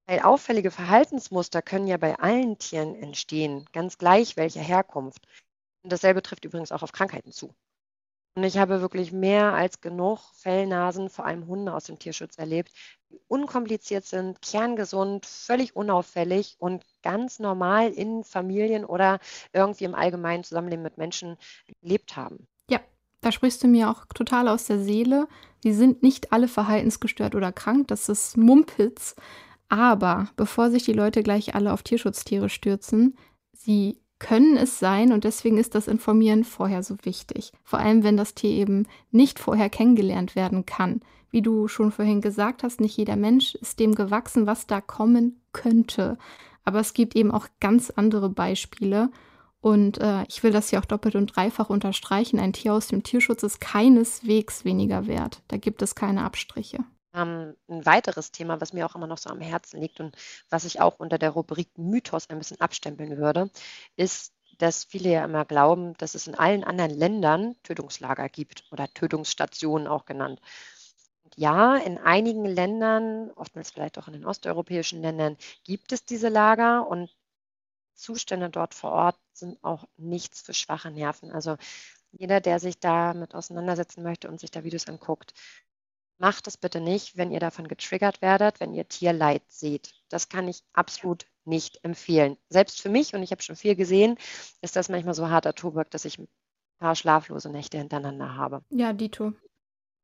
Weil 0.06 0.20
auffällige 0.20 0.70
Verhaltensmuster 0.70 1.62
können 1.62 1.86
ja 1.88 1.96
bei 1.96 2.18
allen 2.18 2.58
Tieren 2.58 2.94
entstehen, 2.94 3.66
ganz 3.72 3.98
gleich 3.98 4.36
welcher 4.36 4.62
Herkunft. 4.62 5.26
Und 5.82 5.92
dasselbe 5.92 6.22
trifft 6.22 6.44
übrigens 6.44 6.72
auch 6.72 6.82
auf 6.82 6.92
Krankheiten 6.92 7.32
zu. 7.32 7.52
Und 8.37 8.44
ich 8.44 8.59
habe 8.59 8.83
wirklich 8.83 9.12
mehr 9.12 9.55
als 9.55 9.81
genug 9.81 10.20
Fellnasen, 10.35 11.09
vor 11.09 11.25
allem 11.25 11.46
Hunde 11.46 11.72
aus 11.72 11.85
dem 11.85 11.99
Tierschutz 11.99 12.37
erlebt, 12.37 12.70
die 13.11 13.18
unkompliziert 13.29 14.05
sind, 14.05 14.42
kerngesund, 14.42 15.25
völlig 15.25 15.75
unauffällig 15.75 16.57
und 16.59 16.85
ganz 17.03 17.38
normal 17.38 17.92
in 17.92 18.25
Familien 18.25 18.85
oder 18.85 19.20
irgendwie 19.55 19.85
im 19.85 19.94
allgemeinen 19.94 20.44
Zusammenleben 20.44 20.83
mit 20.83 20.99
Menschen 20.99 21.38
gelebt 21.81 22.16
haben. 22.16 22.46
Ja, 22.70 22.81
da 23.22 23.33
sprichst 23.33 23.62
du 23.62 23.68
mir 23.68 23.88
auch 23.88 24.05
total 24.14 24.49
aus 24.49 24.66
der 24.66 24.81
Seele. 24.81 25.29
Sie 25.62 25.72
sind 25.72 26.03
nicht 26.03 26.31
alle 26.31 26.49
verhaltensgestört 26.49 27.35
oder 27.35 27.53
krank, 27.53 27.88
das 27.88 28.11
ist 28.11 28.37
Mumpitz. 28.37 29.16
Aber 29.70 30.29
bevor 30.37 30.70
sich 30.70 30.85
die 30.85 30.92
Leute 30.92 31.22
gleich 31.22 31.55
alle 31.55 31.72
auf 31.72 31.83
Tierschutztiere 31.83 32.51
stürzen, 32.51 33.16
sie 33.55 33.99
können 34.18 34.57
es 34.57 34.79
sein 34.79 35.12
und 35.12 35.24
deswegen 35.24 35.59
ist 35.59 35.74
das 35.74 35.88
Informieren 35.88 36.44
vorher 36.44 36.83
so 36.83 36.96
wichtig. 37.02 37.52
Vor 37.64 37.79
allem, 37.79 38.02
wenn 38.02 38.16
das 38.16 38.35
Tier 38.35 38.50
eben 38.50 38.87
nicht 39.11 39.38
vorher 39.38 39.68
kennengelernt 39.68 40.35
werden 40.37 40.64
kann. 40.66 41.00
Wie 41.31 41.42
du 41.42 41.68
schon 41.68 41.92
vorhin 41.92 42.20
gesagt 42.20 42.62
hast, 42.62 42.81
nicht 42.81 42.96
jeder 42.96 43.16
Mensch 43.16 43.55
ist 43.57 43.79
dem 43.79 43.94
gewachsen, 43.94 44.46
was 44.46 44.66
da 44.66 44.81
kommen 44.81 45.40
könnte. 45.52 46.16
Aber 46.64 46.81
es 46.81 46.94
gibt 46.94 47.14
eben 47.14 47.31
auch 47.31 47.48
ganz 47.61 47.90
andere 47.90 48.31
Beispiele. 48.31 49.11
Und 49.61 49.98
äh, 49.98 50.24
ich 50.29 50.42
will 50.42 50.52
das 50.52 50.70
hier 50.70 50.79
auch 50.79 50.85
doppelt 50.85 51.14
und 51.14 51.35
dreifach 51.35 51.68
unterstreichen. 51.68 52.38
Ein 52.38 52.52
Tier 52.52 52.72
aus 52.72 52.88
dem 52.88 53.02
Tierschutz 53.02 53.42
ist 53.42 53.61
keineswegs 53.61 54.64
weniger 54.64 55.07
wert. 55.07 55.42
Da 55.48 55.57
gibt 55.57 55.83
es 55.83 55.94
keine 55.94 56.22
Abstriche. 56.22 56.79
Ähm, 57.16 57.57
ein 57.68 57.87
weiteres 57.87 58.31
Thema, 58.33 58.61
was 58.61 58.72
mir 58.72 58.87
auch 58.87 58.94
immer 58.94 59.07
noch 59.07 59.18
so 59.18 59.31
am 59.31 59.40
Herzen 59.40 59.81
liegt 59.81 60.00
und 60.00 60.16
was 60.50 60.64
ich 60.64 60.81
auch 60.81 60.98
unter 61.00 61.18
der 61.18 61.31
Rubrik 61.31 61.76
Mythos 61.79 62.29
ein 62.31 62.38
bisschen 62.38 62.61
abstempeln 62.61 63.16
würde, 63.16 63.50
ist, 63.96 64.35
dass 64.59 64.85
viele 64.85 65.11
ja 65.11 65.24
immer 65.24 65.44
glauben, 65.44 65.94
dass 65.98 66.14
es 66.14 66.26
in 66.26 66.35
allen 66.35 66.64
anderen 66.64 66.90
Ländern 66.92 67.57
Tötungslager 67.62 68.29
gibt 68.29 68.64
oder 68.70 68.88
Tötungsstationen 68.92 69.87
auch 69.88 70.05
genannt. 70.07 70.40
Und 71.24 71.37
ja, 71.38 71.76
in 71.76 71.98
einigen 71.98 72.44
Ländern, 72.44 73.31
oftmals 73.33 73.70
vielleicht 73.70 73.98
auch 73.98 74.09
in 74.09 74.14
den 74.14 74.26
osteuropäischen 74.26 75.02
Ländern, 75.02 75.37
gibt 75.64 75.92
es 75.92 76.05
diese 76.05 76.29
Lager 76.29 76.87
und 76.88 77.11
Zustände 77.94 78.50
dort 78.50 78.74
vor 78.74 78.92
Ort 78.92 79.18
sind 79.33 79.62
auch 79.64 79.85
nichts 79.96 80.42
für 80.42 80.55
schwache 80.55 80.90
Nerven. 80.90 81.33
Also 81.33 81.57
jeder, 82.12 82.40
der 82.40 82.61
sich 82.61 82.79
damit 82.81 83.35
auseinandersetzen 83.35 84.02
möchte 84.02 84.29
und 84.29 84.40
sich 84.40 84.50
da 84.50 84.64
Videos 84.64 84.87
anguckt, 84.88 85.35
Macht 86.18 86.46
es 86.46 86.57
bitte 86.57 86.81
nicht, 86.81 87.16
wenn 87.16 87.31
ihr 87.31 87.40
davon 87.40 87.68
getriggert 87.68 88.22
werdet, 88.22 88.61
wenn 88.61 88.72
ihr 88.72 88.88
Tierleid 88.88 89.42
seht. 89.48 89.92
Das 90.09 90.29
kann 90.29 90.48
ich 90.48 90.62
absolut 90.72 91.26
nicht 91.44 91.85
empfehlen. 91.85 92.38
Selbst 92.48 92.81
für 92.81 92.88
mich, 92.88 93.14
und 93.14 93.22
ich 93.22 93.31
habe 93.31 93.42
schon 93.42 93.57
viel 93.57 93.76
gesehen, 93.76 94.16
ist 94.62 94.76
das 94.76 94.88
manchmal 94.88 95.14
so 95.14 95.29
harter 95.29 95.55
Tobak, 95.55 95.90
dass 95.90 96.05
ich 96.05 96.18
ein 96.18 96.29
paar 96.79 96.96
schlaflose 96.96 97.50
Nächte 97.50 97.79
hintereinander 97.79 98.35
habe. 98.35 98.64
Ja, 98.70 98.92
Dito. 98.92 99.35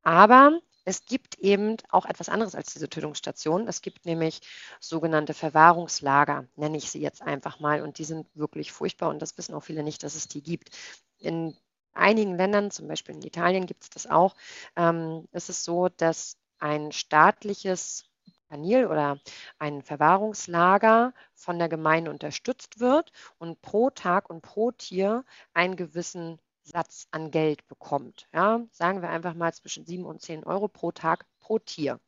Aber 0.03 0.59
es 0.85 1.05
gibt 1.05 1.39
eben 1.39 1.77
auch 1.89 2.05
etwas 2.05 2.29
anderes 2.29 2.55
als 2.55 2.73
diese 2.73 2.89
Tötungsstation. 2.89 3.67
Es 3.67 3.81
gibt 3.81 4.05
nämlich 4.05 4.41
sogenannte 4.79 5.33
Verwahrungslager, 5.33 6.47
nenne 6.55 6.77
ich 6.77 6.91
sie 6.91 7.01
jetzt 7.01 7.21
einfach 7.21 7.59
mal. 7.59 7.81
Und 7.81 7.97
die 7.97 8.03
sind 8.03 8.27
wirklich 8.35 8.71
furchtbar 8.71 9.09
und 9.09 9.21
das 9.21 9.37
wissen 9.37 9.55
auch 9.55 9.63
viele 9.63 9.83
nicht, 9.83 10.03
dass 10.03 10.15
es 10.15 10.27
die 10.27 10.43
gibt. 10.43 10.71
In 11.17 11.57
einigen 11.93 12.37
Ländern, 12.37 12.71
zum 12.71 12.87
Beispiel 12.87 13.15
in 13.15 13.21
Italien 13.21 13.65
gibt 13.65 13.83
es 13.83 13.89
das 13.89 14.07
auch, 14.07 14.35
ähm, 14.75 15.27
ist 15.31 15.49
es 15.49 15.63
so, 15.63 15.89
dass 15.89 16.37
ein 16.59 16.91
staatliches 16.91 18.05
Kanil 18.49 18.85
oder 18.87 19.19
ein 19.59 19.81
Verwahrungslager 19.81 21.13
von 21.33 21.57
der 21.59 21.69
Gemeinde 21.69 22.11
unterstützt 22.11 22.79
wird 22.79 23.11
und 23.39 23.61
pro 23.61 23.89
Tag 23.89 24.29
und 24.29 24.41
pro 24.41 24.71
Tier 24.71 25.25
einen 25.53 25.75
gewissen 25.75 26.39
Satz 26.63 27.07
an 27.11 27.31
Geld 27.31 27.67
bekommt. 27.67 28.27
Ja, 28.33 28.61
sagen 28.71 29.01
wir 29.01 29.09
einfach 29.09 29.33
mal 29.33 29.53
zwischen 29.53 29.85
7 29.85 30.05
und 30.05 30.21
10 30.21 30.43
Euro 30.43 30.67
pro 30.67 30.91
Tag 30.91 31.25
pro 31.39 31.59
Tier. 31.59 31.99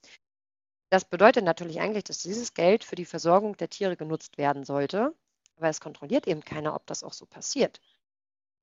Das 0.90 1.06
bedeutet 1.06 1.44
natürlich 1.44 1.80
eigentlich, 1.80 2.06
dass 2.06 2.20
dieses 2.20 2.54
Geld 2.54 2.84
für 2.84 2.96
die 2.96 3.06
Versorgung 3.06 3.58
der 3.58 3.70
Tiere 3.70 3.98
genutzt 3.98 4.38
werden 4.38 4.64
sollte, 4.64 5.14
aber 5.58 5.70
es 5.70 5.82
kontrolliert 5.82 6.28
eben 6.28 6.42
keiner, 6.42 6.76
ob 6.76 6.86
das 6.88 7.04
auch 7.04 7.14
so 7.14 7.26
passiert. 7.26 7.82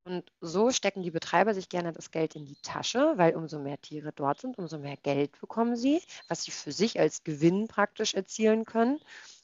Und 0.05 0.33
so 0.41 0.71
stecken 0.71 1.03
die 1.03 1.11
Betreiber 1.13 1.55
sich 1.55 1.69
gerne 1.69 1.93
das 1.93 2.11
Geld 2.11 2.35
in 2.35 2.45
die 2.45 2.57
Tasche, 2.63 3.13
weil 3.17 3.37
umso 3.37 3.59
mehr 3.61 3.81
Tiere 3.81 4.13
dort 4.13 4.41
sind, 4.41 4.59
umso 4.59 4.79
mehr 4.79 4.97
Geld 4.97 5.39
bekommen 5.41 5.77
sie, 5.77 6.03
was 6.29 6.43
sie 6.45 6.51
für 6.51 6.73
sich 6.73 6.99
als 6.99 7.23
Gewinn 7.25 7.69
praktisch 7.69 8.15
erzielen 8.15 8.65
können. 8.65 8.99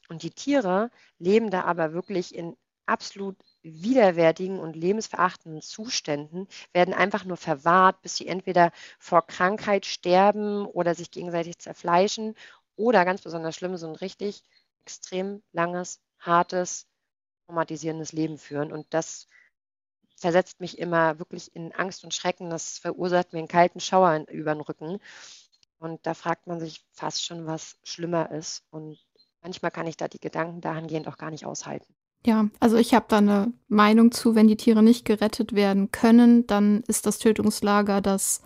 Und 0.09 0.23
die 0.23 0.31
Tiere 0.31 0.91
leben 1.17 1.49
da 1.49 1.63
aber 1.63 1.93
wirklich 1.93 2.35
in 2.35 2.57
absolut 2.85 3.37
widerwärtigen 3.61 4.59
und 4.59 4.75
lebensverachtenden 4.75 5.61
Zuständen, 5.61 6.47
werden 6.73 6.93
einfach 6.93 7.23
nur 7.23 7.37
verwahrt, 7.37 8.01
bis 8.01 8.17
sie 8.17 8.27
entweder 8.27 8.71
vor 8.97 9.25
Krankheit 9.27 9.85
sterben 9.85 10.65
oder 10.65 10.95
sich 10.95 11.11
gegenseitig 11.11 11.59
zerfleischen 11.59 12.35
oder 12.75 13.05
ganz 13.05 13.21
besonders 13.21 13.55
schlimm, 13.55 13.77
so 13.77 13.87
ein 13.87 13.95
richtig 13.95 14.43
extrem 14.81 15.41
langes, 15.51 16.01
hartes, 16.19 16.87
traumatisierendes 17.47 18.13
Leben 18.13 18.37
führen. 18.37 18.71
Und 18.71 18.93
das 18.93 19.27
versetzt 20.19 20.59
mich 20.59 20.77
immer 20.77 21.19
wirklich 21.19 21.55
in 21.55 21.71
Angst 21.73 22.03
und 22.03 22.13
Schrecken. 22.13 22.49
Das 22.49 22.77
verursacht 22.77 23.33
mir 23.33 23.39
einen 23.39 23.47
kalten 23.47 23.79
Schauer 23.79 24.25
über 24.29 24.53
den 24.53 24.61
Rücken. 24.61 24.99
Und 25.79 26.05
da 26.05 26.13
fragt 26.13 26.47
man 26.47 26.59
sich 26.59 26.85
fast 26.91 27.25
schon, 27.25 27.45
was 27.45 27.77
schlimmer 27.83 28.31
ist. 28.31 28.63
Und 28.69 28.97
manchmal 29.41 29.71
kann 29.71 29.87
ich 29.87 29.97
da 29.97 30.07
die 30.07 30.19
Gedanken 30.19 30.61
dahingehend 30.61 31.07
auch 31.07 31.17
gar 31.17 31.31
nicht 31.31 31.45
aushalten. 31.45 31.93
Ja, 32.25 32.49
also 32.59 32.75
ich 32.75 32.93
habe 32.93 33.05
da 33.07 33.19
eine 33.19 33.53
Meinung 33.69 34.11
zu, 34.11 34.35
wenn 34.35 34.49
die 34.49 34.57
Tiere 34.57 34.83
nicht 34.83 35.05
gerettet 35.05 35.53
werden 35.53 35.91
können, 35.91 36.45
dann 36.47 36.83
ist 36.87 37.05
das 37.05 37.17
Tötungslager 37.17 38.01
das, 38.01 38.41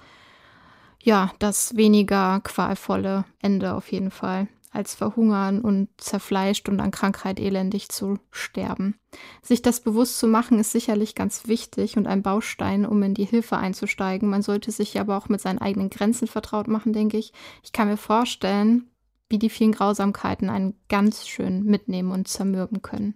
ja, 1.02 1.34
das 1.40 1.76
weniger 1.76 2.40
qualvolle 2.42 3.26
Ende 3.40 3.74
auf 3.74 3.92
jeden 3.92 4.12
Fall 4.12 4.48
als 4.74 4.96
verhungern 4.96 5.62
und 5.62 5.90
zerfleischt 5.98 6.68
und 6.70 6.80
an 6.80 6.92
Krankheit 6.92 7.40
elendig 7.40 7.90
zu 7.90 8.18
sterben. 8.32 9.00
Sich 9.42 9.62
das 9.62 9.82
bewusst 9.82 10.20
zu 10.20 10.28
machen, 10.28 10.60
ist 10.60 10.72
sicherlich 10.72 11.16
ganz 11.16 11.48
wichtig 11.48 11.98
und 11.98 12.08
ein 12.08 12.24
Baustein, 12.24 12.86
um 12.86 13.02
in 13.04 13.14
die 13.14 13.26
Hilfe 13.26 13.58
einzusteigen. 13.58 14.30
Man 14.30 14.42
sollte 14.42 14.72
sich 14.72 15.00
aber 15.00 15.18
auch 15.18 15.30
mit 15.30 15.42
seinen 15.42 15.60
eigenen 15.60 15.90
Grenzen 15.90 16.28
vertraut 16.28 16.68
machen, 16.68 16.94
denke 16.94 17.18
ich. 17.18 17.34
Ich 17.64 17.72
kann 17.72 17.88
mir 17.88 17.98
vorstellen, 17.98 18.90
wie 19.30 19.40
die 19.40 19.50
vielen 19.50 19.72
Grausamkeiten 19.72 20.50
einen 20.50 20.76
ganz 20.90 21.28
schön 21.28 21.64
mitnehmen 21.64 22.12
und 22.12 22.28
zermürben 22.28 22.82
können. 22.82 23.16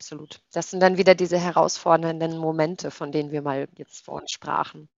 absolut. 0.00 0.42
Das 0.52 0.70
sind 0.70 0.80
dann 0.80 0.96
wieder 0.96 1.14
diese 1.14 1.38
herausfordernden 1.38 2.38
Momente, 2.38 2.90
von 2.90 3.12
denen 3.12 3.30
wir 3.32 3.42
mal 3.42 3.68
jetzt 3.76 4.04
vorhin 4.04 4.28
sprachen. 4.28 4.88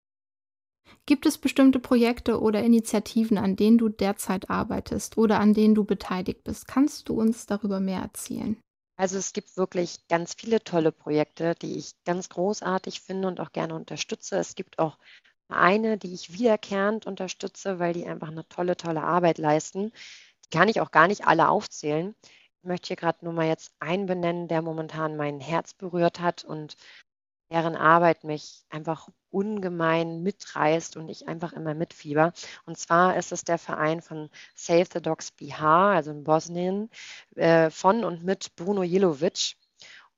Gibt 1.05 1.27
es 1.27 1.39
bestimmte 1.39 1.81
Projekte 1.81 2.41
oder 2.41 2.63
Initiativen, 2.63 3.39
an 3.39 3.57
denen 3.57 3.79
du 3.79 3.89
derzeit 3.89 4.51
arbeitest 4.51 5.19
oder 5.19 5.41
an 5.41 5.53
denen 5.53 5.75
du 5.75 5.85
beteiligt 5.85 6.45
bist? 6.45 6.69
Kannst 6.69 7.09
du 7.09 7.21
uns 7.21 7.47
darüber 7.47 7.81
mehr 7.81 8.01
erzählen? 8.01 8.61
Also 8.97 9.19
es 9.19 9.33
gibt 9.33 9.57
wirklich 9.57 10.07
ganz 10.09 10.35
viele 10.35 10.63
tolle 10.63 10.93
Projekte, 10.93 11.55
die 11.57 11.77
ich 11.77 11.93
ganz 12.05 12.29
großartig 12.29 13.01
finde 13.01 13.27
und 13.27 13.41
auch 13.41 13.53
gerne 13.53 13.75
unterstütze. 13.75 14.37
Es 14.37 14.55
gibt 14.55 14.79
auch 14.79 14.97
Vereine, 15.49 15.99
die 15.99 16.15
ich 16.15 16.33
wiederkehrend 16.33 17.07
unterstütze, 17.07 17.79
weil 17.79 17.95
die 17.95 18.07
einfach 18.07 18.29
eine 18.29 18.47
tolle, 18.49 18.77
tolle 18.77 19.03
Arbeit 19.03 19.39
leisten. 19.39 19.93
Die 20.45 20.51
kann 20.57 20.69
ich 20.69 20.81
auch 20.81 20.93
gar 20.93 21.09
nicht 21.09 21.27
alle 21.27 21.49
aufzählen. 21.49 22.15
Ich 22.63 22.69
möchte 22.69 22.89
hier 22.89 22.97
gerade 22.97 23.25
nur 23.25 23.33
mal 23.35 23.49
jetzt 23.49 23.75
einen 23.81 24.07
benennen, 24.07 24.47
der 24.47 24.63
momentan 24.63 25.17
mein 25.17 25.41
Herz 25.41 25.75
berührt 25.75 26.21
hat 26.21 26.45
und 26.45 26.77
deren 27.53 27.77
Arbeit 27.77 28.25
mich 28.25 28.65
einfach 28.71 29.09
ungemein 29.31 30.23
mitreißt 30.23 30.97
und 30.97 31.09
ich 31.09 31.29
einfach 31.29 31.53
immer 31.53 31.75
mitfieber. 31.75 32.33
Und 32.65 32.79
zwar 32.79 33.17
ist 33.17 33.31
es 33.33 33.45
der 33.45 33.59
Verein 33.59 34.01
von 34.01 34.31
Save 34.55 34.87
the 34.93 35.03
Dogs 35.03 35.31
Bihar, 35.33 35.95
also 35.95 36.11
in 36.13 36.25
Bosnien, 36.25 36.91
äh, 37.37 37.71
von 37.71 38.05
und 38.05 38.25
mit 38.25 38.57
Bruno 38.57 38.83
Jilovic. 38.83 39.57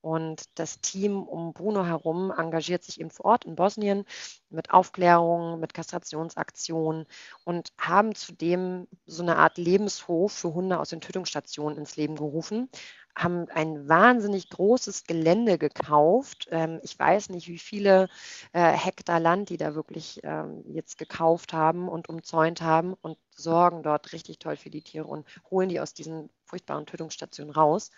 Und 0.05 0.43
das 0.53 0.81
Team 0.81 1.23
um 1.23 1.51
Bruno 1.51 1.83
herum 1.83 2.31
engagiert 2.31 2.83
sich 2.83 2.99
eben 2.99 3.09
vor 3.09 3.25
Ort 3.25 3.45
in 3.45 3.55
Bosnien 3.55 4.05
mit 4.51 4.69
Aufklärung, 4.69 5.59
mit 5.59 5.73
Kastrationsaktionen 5.73 7.07
und 7.43 7.73
haben 7.79 8.13
zudem 8.13 8.87
so 9.07 9.23
eine 9.23 9.37
Art 9.37 9.57
Lebenshof 9.57 10.31
für 10.31 10.53
Hunde 10.53 10.79
aus 10.79 10.89
den 10.89 11.01
Tötungsstationen 11.01 11.79
ins 11.79 11.95
Leben 11.95 12.17
gerufen 12.17 12.69
haben 13.17 13.47
ein 13.49 13.87
wahnsinnig 13.87 14.49
großes 14.49 15.05
Gelände 15.05 15.57
gekauft. 15.57 16.49
Ähm, 16.51 16.81
ich 16.83 16.99
weiß 16.99 17.29
nicht, 17.29 17.47
wie 17.47 17.59
viele 17.59 18.09
äh, 18.51 18.73
Hektar 18.73 19.21
Land 19.21 19.49
die 19.49 19.57
da 19.57 19.73
wirklich 19.73 20.19
ähm, 20.23 20.65
jetzt 20.67 20.97
gekauft 20.97 21.53
haben 21.53 21.87
und 21.87 22.09
umzäunt 22.09 22.61
haben 22.61 22.93
und 22.93 23.17
sorgen 23.33 23.83
dort 23.83 24.11
richtig 24.11 24.39
toll 24.39 24.57
für 24.57 24.69
die 24.69 24.81
Tiere 24.81 25.07
und 25.07 25.25
holen 25.49 25.69
die 25.69 25.79
aus 25.79 25.93
diesen 25.93 26.29
furchtbaren 26.43 26.85
Tötungsstationen 26.85 27.53
raus. 27.53 27.89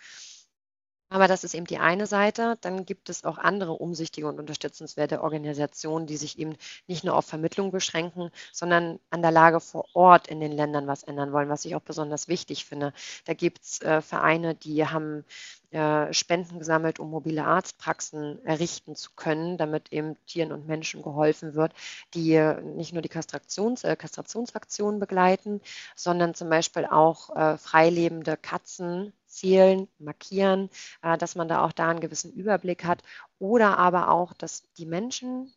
Aber 1.10 1.26
das 1.26 1.42
ist 1.42 1.54
eben 1.54 1.66
die 1.66 1.78
eine 1.78 2.06
Seite. 2.06 2.58
Dann 2.60 2.84
gibt 2.84 3.08
es 3.08 3.24
auch 3.24 3.38
andere 3.38 3.72
umsichtige 3.72 4.26
und 4.28 4.38
unterstützenswerte 4.38 5.22
Organisationen, 5.22 6.06
die 6.06 6.18
sich 6.18 6.38
eben 6.38 6.56
nicht 6.86 7.02
nur 7.02 7.16
auf 7.16 7.24
Vermittlung 7.24 7.70
beschränken, 7.70 8.30
sondern 8.52 9.00
an 9.08 9.22
der 9.22 9.30
Lage 9.30 9.60
vor 9.60 9.86
Ort 9.94 10.28
in 10.28 10.40
den 10.40 10.52
Ländern 10.52 10.86
was 10.86 11.02
ändern 11.02 11.32
wollen, 11.32 11.48
was 11.48 11.64
ich 11.64 11.74
auch 11.74 11.80
besonders 11.80 12.28
wichtig 12.28 12.66
finde. 12.66 12.92
Da 13.24 13.32
gibt 13.32 13.62
es 13.62 13.80
äh, 13.80 14.02
Vereine, 14.02 14.54
die 14.54 14.86
haben 14.86 15.24
äh, 15.70 16.12
Spenden 16.12 16.58
gesammelt, 16.58 16.98
um 16.98 17.10
mobile 17.10 17.44
Arztpraxen 17.44 18.44
errichten 18.44 18.94
zu 18.94 19.10
können, 19.16 19.56
damit 19.56 19.92
eben 19.92 20.16
Tieren 20.26 20.52
und 20.52 20.66
Menschen 20.66 21.02
geholfen 21.02 21.54
wird, 21.54 21.72
die 22.14 22.34
äh, 22.34 22.60
nicht 22.62 22.92
nur 22.92 23.02
die 23.02 23.08
Kastrations, 23.08 23.84
äh, 23.84 23.96
Kastrationsaktionen 23.96 25.00
begleiten, 25.00 25.60
sondern 25.96 26.34
zum 26.34 26.50
Beispiel 26.50 26.86
auch 26.86 27.34
äh, 27.36 27.58
freilebende 27.58 28.36
Katzen 28.36 29.12
zählen, 29.28 29.88
markieren, 29.98 30.70
äh, 31.02 31.16
dass 31.18 31.36
man 31.36 31.48
da 31.48 31.64
auch 31.64 31.72
da 31.72 31.88
einen 31.88 32.00
gewissen 32.00 32.32
Überblick 32.32 32.84
hat. 32.84 33.02
Oder 33.38 33.78
aber 33.78 34.10
auch, 34.10 34.32
dass 34.32 34.62
die 34.74 34.86
Menschen, 34.86 35.54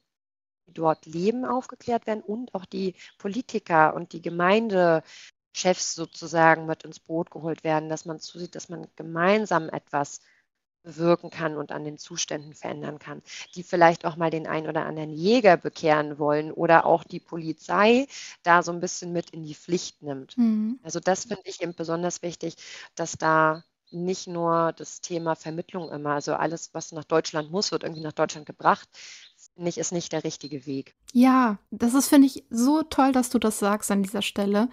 die 0.68 0.74
dort 0.74 1.06
leben, 1.06 1.46
aufgeklärt 1.46 2.08
werden 2.08 2.22
und 2.22 2.54
auch 2.54 2.66
die 2.66 2.96
Politiker 3.18 3.96
und 3.96 4.14
die 4.14 4.22
Gemeindechefs 4.22 5.96
sozusagen 5.96 6.66
mit 6.66 6.84
ins 6.84 7.00
Boot 7.00 7.32
geholt 7.32 7.64
werden, 7.64 7.90
dass 7.90 8.06
man 8.06 8.20
zusieht, 8.20 8.56
dass 8.56 8.70
man 8.70 8.88
gemeinsam 8.96 9.70
etwas 9.70 10.22
bewirken 10.84 11.30
kann 11.30 11.58
und 11.58 11.72
an 11.72 11.84
den 11.84 11.98
Zuständen 11.98 12.54
verändern 12.54 13.00
kann, 13.00 13.22
die 13.56 13.64
vielleicht 13.64 14.06
auch 14.06 14.16
mal 14.16 14.30
den 14.30 14.48
einen 14.48 14.68
oder 14.68 14.86
anderen 14.86 15.12
Jäger 15.12 15.58
bekehren 15.58 16.20
wollen 16.20 16.52
oder 16.52 16.86
auch 16.86 17.04
die 17.04 17.20
Polizei 17.20 18.08
da 18.44 18.64
so 18.64 18.72
ein 18.72 18.80
bisschen 18.80 19.12
mit 19.14 19.30
in 19.32 19.44
die 19.44 19.56
Pflicht 19.56 20.02
nimmt. 20.02 20.38
Mhm. 20.38 20.80
Also 20.84 21.00
das 21.00 21.26
finde 21.26 21.44
ich 21.46 21.62
eben 21.62 21.76
besonders 21.76 22.22
wichtig, 22.22 22.56
dass 22.96 23.14
da 23.18 23.64
nicht 23.92 24.28
nur 24.28 24.74
das 24.74 25.02
Thema 25.02 25.36
Vermittlung 25.36 25.92
immer, 25.92 26.12
also 26.12 26.34
alles, 26.34 26.74
was 26.74 26.92
nach 26.94 27.04
Deutschland 27.04 27.52
muss, 27.52 27.72
wird 27.72 27.84
irgendwie 27.84 28.02
nach 28.02 28.14
Deutschland 28.14 28.46
gebracht, 28.46 28.88
ich, 29.70 29.78
ist 29.78 29.92
nicht 29.92 30.12
der 30.12 30.24
richtige 30.24 30.66
Weg. 30.66 30.96
Ja, 31.14 31.58
das 31.72 31.94
ist, 31.94 32.10
finde 32.10 32.28
ich, 32.28 32.46
so 32.50 32.84
toll, 32.84 33.12
dass 33.12 33.30
du 33.30 33.40
das 33.40 33.60
sagst 33.60 33.92
an 33.92 34.04
dieser 34.04 34.22
Stelle. 34.22 34.70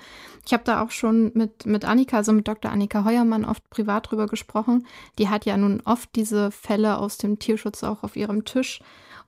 Ich 0.46 0.52
habe 0.52 0.64
da 0.64 0.82
auch 0.82 0.90
schon 0.90 1.32
mit, 1.34 1.66
mit 1.66 1.84
Annika, 1.84 2.18
also 2.18 2.32
mit 2.32 2.48
Dr. 2.48 2.70
Annika 2.70 3.04
Heuermann, 3.04 3.44
oft 3.44 3.68
privat 3.70 4.10
drüber 4.10 4.26
gesprochen. 4.26 4.86
Die 5.18 5.28
hat 5.28 5.46
ja 5.46 5.56
nun 5.56 5.82
oft 5.84 6.10
diese 6.14 6.50
Fälle 6.50 6.98
aus 6.98 7.18
dem 7.18 7.38
Tierschutz 7.38 7.82
auch 7.84 8.02
auf 8.02 8.16
ihrem 8.16 8.44
Tisch. 8.44 8.80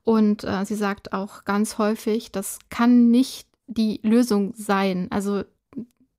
Und 0.03 0.45
äh, 0.45 0.65
sie 0.65 0.77
sagt 0.77 1.13
auch 1.13 1.45
ganz 1.45 1.79
häufig, 1.79 2.33
das 2.33 2.59
kann 2.71 3.11
nicht 3.11 3.49
die 3.67 4.01
Lösung 4.03 4.53
sein. 4.57 5.09
Also 5.11 5.45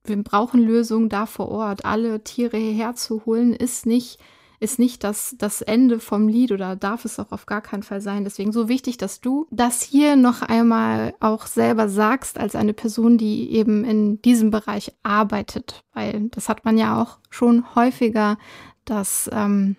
wir 0.03 0.23
brauchen 0.23 0.61
Lösungen 0.61 1.09
da 1.09 1.25
vor 1.25 1.49
Ort. 1.49 1.85
Alle 1.85 2.23
Tiere 2.23 2.57
hierher 2.57 2.95
zu 2.95 3.25
holen, 3.25 3.53
ist 3.53 3.85
nicht, 3.85 4.19
ist 4.61 4.77
nicht 4.77 5.03
das, 5.03 5.35
das 5.39 5.63
Ende 5.63 5.99
vom 5.99 6.27
Lied 6.27 6.51
oder 6.51 6.75
darf 6.75 7.03
es 7.03 7.19
auch 7.19 7.31
auf 7.31 7.47
gar 7.47 7.61
keinen 7.61 7.81
Fall 7.81 7.99
sein. 7.99 8.23
Deswegen 8.23 8.51
so 8.51 8.69
wichtig, 8.69 8.97
dass 8.97 9.19
du 9.19 9.47
das 9.49 9.81
hier 9.81 10.15
noch 10.15 10.43
einmal 10.43 11.15
auch 11.19 11.47
selber 11.47 11.89
sagst 11.89 12.37
als 12.37 12.55
eine 12.55 12.73
Person, 12.73 13.17
die 13.17 13.51
eben 13.51 13.83
in 13.83 14.21
diesem 14.21 14.51
Bereich 14.51 14.93
arbeitet. 15.01 15.83
Weil 15.93 16.29
das 16.29 16.47
hat 16.47 16.63
man 16.63 16.77
ja 16.77 17.01
auch 17.01 17.17
schon 17.31 17.73
häufiger, 17.73 18.37
dass 18.85 19.29
ähm, 19.33 19.77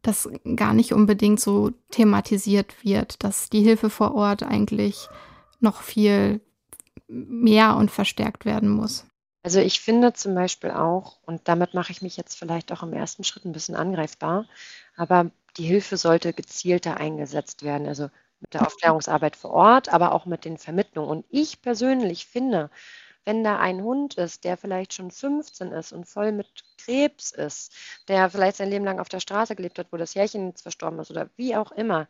das 0.00 0.30
gar 0.56 0.72
nicht 0.72 0.94
unbedingt 0.94 1.38
so 1.38 1.72
thematisiert 1.90 2.82
wird, 2.82 3.22
dass 3.22 3.50
die 3.50 3.62
Hilfe 3.62 3.90
vor 3.90 4.14
Ort 4.14 4.42
eigentlich 4.42 5.08
noch 5.60 5.82
viel 5.82 6.40
mehr 7.08 7.76
und 7.76 7.90
verstärkt 7.90 8.46
werden 8.46 8.70
muss. 8.70 9.06
Also 9.44 9.60
ich 9.60 9.80
finde 9.80 10.12
zum 10.14 10.34
Beispiel 10.34 10.70
auch, 10.72 11.18
und 11.26 11.46
damit 11.48 11.72
mache 11.74 11.92
ich 11.92 12.00
mich 12.02 12.16
jetzt 12.16 12.36
vielleicht 12.38 12.72
auch 12.72 12.82
im 12.82 12.92
ersten 12.94 13.22
Schritt 13.24 13.44
ein 13.44 13.52
bisschen 13.52 13.76
angreifbar, 13.76 14.46
aber 14.96 15.30
die 15.58 15.64
Hilfe 15.66 15.96
sollte 15.98 16.32
gezielter 16.32 16.96
eingesetzt 16.96 17.62
werden. 17.62 17.86
Also 17.86 18.08
mit 18.40 18.54
der 18.54 18.66
Aufklärungsarbeit 18.66 19.36
vor 19.36 19.50
Ort, 19.52 19.88
aber 19.92 20.12
auch 20.12 20.26
mit 20.26 20.44
den 20.46 20.58
Vermittlungen. 20.58 21.08
Und 21.10 21.26
ich 21.28 21.60
persönlich 21.62 22.26
finde, 22.26 22.70
wenn 23.26 23.44
da 23.44 23.58
ein 23.58 23.82
Hund 23.82 24.14
ist, 24.14 24.44
der 24.44 24.56
vielleicht 24.58 24.94
schon 24.94 25.10
15 25.10 25.72
ist 25.72 25.92
und 25.92 26.06
voll 26.06 26.32
mit 26.32 26.48
Krebs 26.78 27.32
ist, 27.32 27.74
der 28.08 28.30
vielleicht 28.30 28.58
sein 28.58 28.70
Leben 28.70 28.84
lang 28.86 29.00
auf 29.00 29.08
der 29.10 29.20
Straße 29.20 29.56
gelebt 29.56 29.78
hat, 29.80 29.92
wo 29.92 29.98
das 29.98 30.14
Härchen 30.14 30.48
jetzt 30.48 30.62
verstorben 30.62 31.00
ist 31.00 31.10
oder 31.10 31.30
wie 31.36 31.56
auch 31.56 31.72
immer, 31.72 32.08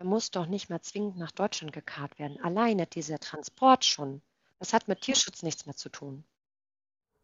der 0.00 0.06
muss 0.06 0.30
doch 0.32 0.46
nicht 0.46 0.70
mehr 0.70 0.82
zwingend 0.82 1.18
nach 1.18 1.32
Deutschland 1.32 1.72
gekarrt 1.74 2.18
werden. 2.18 2.40
Alleine 2.42 2.86
dieser 2.86 3.18
Transport 3.20 3.84
schon. 3.84 4.22
Das 4.60 4.72
hat 4.74 4.88
mit 4.88 5.02
Tierschutz 5.02 5.42
nichts 5.42 5.66
mehr 5.66 5.76
zu 5.76 5.90
tun. 5.90 6.24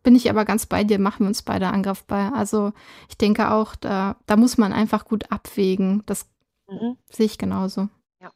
Bin 0.03 0.17
ich 0.17 0.29
aber 0.29 0.45
ganz 0.45 0.67
bei 0.67 0.85
dir, 0.85 0.99
machen 0.99 1.21
wir 1.21 1.29
uns 1.29 1.43
beide 1.43 1.69
angreifbar. 1.69 2.35
Also 2.35 2.73
ich 3.09 3.17
denke 3.17 3.51
auch, 3.51 3.77
da, 3.77 4.17
da 4.27 4.37
muss 4.37 4.59
man 4.59 4.73
einfach 4.73 5.05
gut 5.05 5.31
abwägen. 5.31 6.03
Das 6.07 6.27
mhm. 6.69 6.97
sehe 7.11 7.27
ich 7.27 7.39
genauso. 7.39 7.89
Ja. 8.21 8.33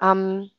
Ähm, 0.00 0.50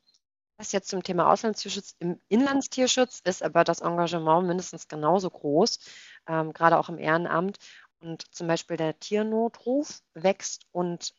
was 0.57 0.71
jetzt 0.71 0.89
zum 0.89 1.03
Thema 1.03 1.31
Auslandstierschutz 1.31 1.95
im 1.99 2.19
Inlandstierschutz 2.29 3.21
ist 3.23 3.43
aber 3.43 3.63
das 3.63 3.81
Engagement 3.81 4.47
mindestens 4.47 4.87
genauso 4.87 5.29
groß, 5.29 5.79
ähm, 6.27 6.53
gerade 6.53 6.77
auch 6.77 6.89
im 6.89 6.97
Ehrenamt. 6.97 7.57
Und 7.99 8.23
zum 8.33 8.47
Beispiel 8.47 8.77
der 8.77 8.99
Tiernotruf 8.99 10.01
wächst 10.13 10.67
und 10.71 11.13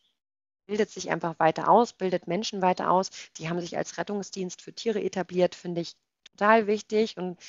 bildet 0.67 0.91
sich 0.91 1.11
einfach 1.11 1.39
weiter 1.39 1.69
aus, 1.69 1.93
bildet 1.93 2.27
Menschen 2.29 2.63
weiter 2.63 2.91
aus. 2.91 3.11
Die 3.37 3.49
haben 3.49 3.61
sich 3.61 3.77
als 3.77 3.97
Rettungsdienst 3.99 4.61
für 4.63 4.73
Tiere 4.73 5.03
etabliert, 5.03 5.55
finde 5.55 5.81
ich 5.81 5.97
total 6.31 6.67
wichtig 6.67 7.17
und 7.17 7.41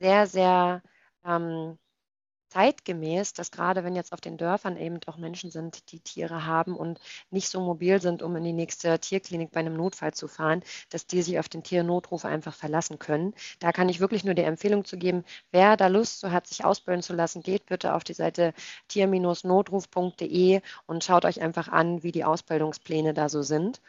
sehr, 0.00 0.26
sehr 0.26 0.82
ähm, 1.24 1.78
zeitgemäß, 2.50 3.32
dass 3.34 3.50
gerade 3.50 3.82
wenn 3.84 3.96
jetzt 3.96 4.12
auf 4.12 4.20
den 4.20 4.36
Dörfern 4.38 4.76
eben 4.76 5.00
auch 5.06 5.16
Menschen 5.16 5.50
sind, 5.50 5.90
die 5.92 6.00
Tiere 6.00 6.46
haben 6.46 6.76
und 6.76 7.00
nicht 7.30 7.48
so 7.48 7.60
mobil 7.60 8.00
sind, 8.00 8.22
um 8.22 8.36
in 8.36 8.44
die 8.44 8.52
nächste 8.52 8.98
Tierklinik 9.00 9.50
bei 9.50 9.60
einem 9.60 9.74
Notfall 9.76 10.14
zu 10.14 10.28
fahren, 10.28 10.62
dass 10.90 11.06
die 11.06 11.22
sich 11.22 11.38
auf 11.40 11.48
den 11.48 11.64
Tiernotruf 11.64 12.24
einfach 12.24 12.54
verlassen 12.54 12.98
können. 13.00 13.34
Da 13.58 13.72
kann 13.72 13.88
ich 13.88 13.98
wirklich 14.00 14.24
nur 14.24 14.34
die 14.34 14.42
Empfehlung 14.42 14.84
zu 14.84 14.96
geben, 14.98 15.24
wer 15.50 15.76
da 15.76 15.88
Lust 15.88 16.20
so 16.20 16.30
hat, 16.30 16.46
sich 16.46 16.64
ausbilden 16.64 17.02
zu 17.02 17.12
lassen, 17.14 17.42
geht 17.42 17.66
bitte 17.66 17.94
auf 17.94 18.04
die 18.04 18.14
Seite 18.14 18.54
tier-notruf.de 18.88 20.60
und 20.86 21.04
schaut 21.04 21.24
euch 21.24 21.40
einfach 21.40 21.68
an, 21.68 22.02
wie 22.04 22.12
die 22.12 22.24
Ausbildungspläne 22.24 23.14
da 23.14 23.28
so 23.28 23.42
sind. 23.42 23.80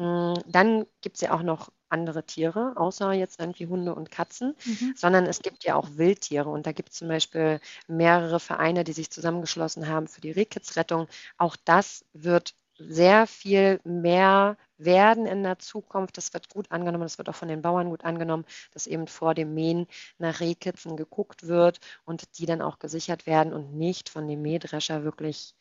Mm, 0.00 0.34
dann 0.46 0.86
gibt 1.02 1.16
es 1.16 1.20
ja 1.20 1.32
auch 1.32 1.42
noch 1.42 1.70
andere 1.90 2.24
Tiere, 2.24 2.72
außer 2.76 3.12
jetzt 3.12 3.38
irgendwie 3.38 3.66
Hunde 3.66 3.94
und 3.94 4.10
Katzen, 4.10 4.56
mhm. 4.64 4.94
sondern 4.96 5.26
es 5.26 5.42
gibt 5.42 5.64
ja 5.64 5.74
auch 5.74 5.88
Wildtiere. 5.96 6.48
Und 6.48 6.66
da 6.66 6.72
gibt 6.72 6.90
es 6.90 6.96
zum 6.96 7.08
Beispiel 7.08 7.60
mehrere 7.86 8.40
Vereine, 8.40 8.82
die 8.84 8.92
sich 8.92 9.10
zusammengeschlossen 9.10 9.88
haben 9.88 10.08
für 10.08 10.22
die 10.22 10.30
Rehkitzrettung. 10.30 11.06
Auch 11.36 11.56
das 11.64 12.06
wird 12.14 12.54
sehr 12.78 13.26
viel 13.26 13.78
mehr 13.84 14.56
werden 14.78 15.26
in 15.26 15.42
der 15.42 15.58
Zukunft. 15.58 16.16
Das 16.16 16.32
wird 16.32 16.48
gut 16.48 16.70
angenommen, 16.70 17.04
das 17.04 17.18
wird 17.18 17.28
auch 17.28 17.34
von 17.34 17.48
den 17.48 17.60
Bauern 17.60 17.90
gut 17.90 18.04
angenommen, 18.04 18.46
dass 18.72 18.86
eben 18.86 19.06
vor 19.06 19.34
dem 19.34 19.52
Mähen 19.52 19.86
nach 20.16 20.40
Rehkitzen 20.40 20.96
geguckt 20.96 21.46
wird 21.46 21.78
und 22.06 22.38
die 22.38 22.46
dann 22.46 22.62
auch 22.62 22.78
gesichert 22.78 23.26
werden 23.26 23.52
und 23.52 23.74
nicht 23.74 24.08
von 24.08 24.26
dem 24.26 24.40
Mähdrescher 24.40 25.04
wirklich 25.04 25.54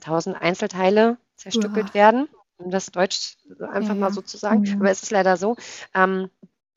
tausend 0.00 0.34
Einzelteile 0.34 1.18
zerstückelt 1.36 1.90
Uah. 1.90 1.94
werden, 1.94 2.28
um 2.58 2.70
das 2.70 2.86
Deutsch 2.86 3.36
einfach 3.72 3.94
Ja, 3.94 3.94
mal 3.96 4.10
ja. 4.10 4.12
so 4.12 4.22
zu 4.22 4.36
sagen. 4.36 4.62
Mhm. 4.62 4.78
Aber 4.78 4.90
es 4.90 5.02
ist 5.02 5.10
leider 5.10 5.36
so. 5.36 5.56
Ähm, 5.94 6.30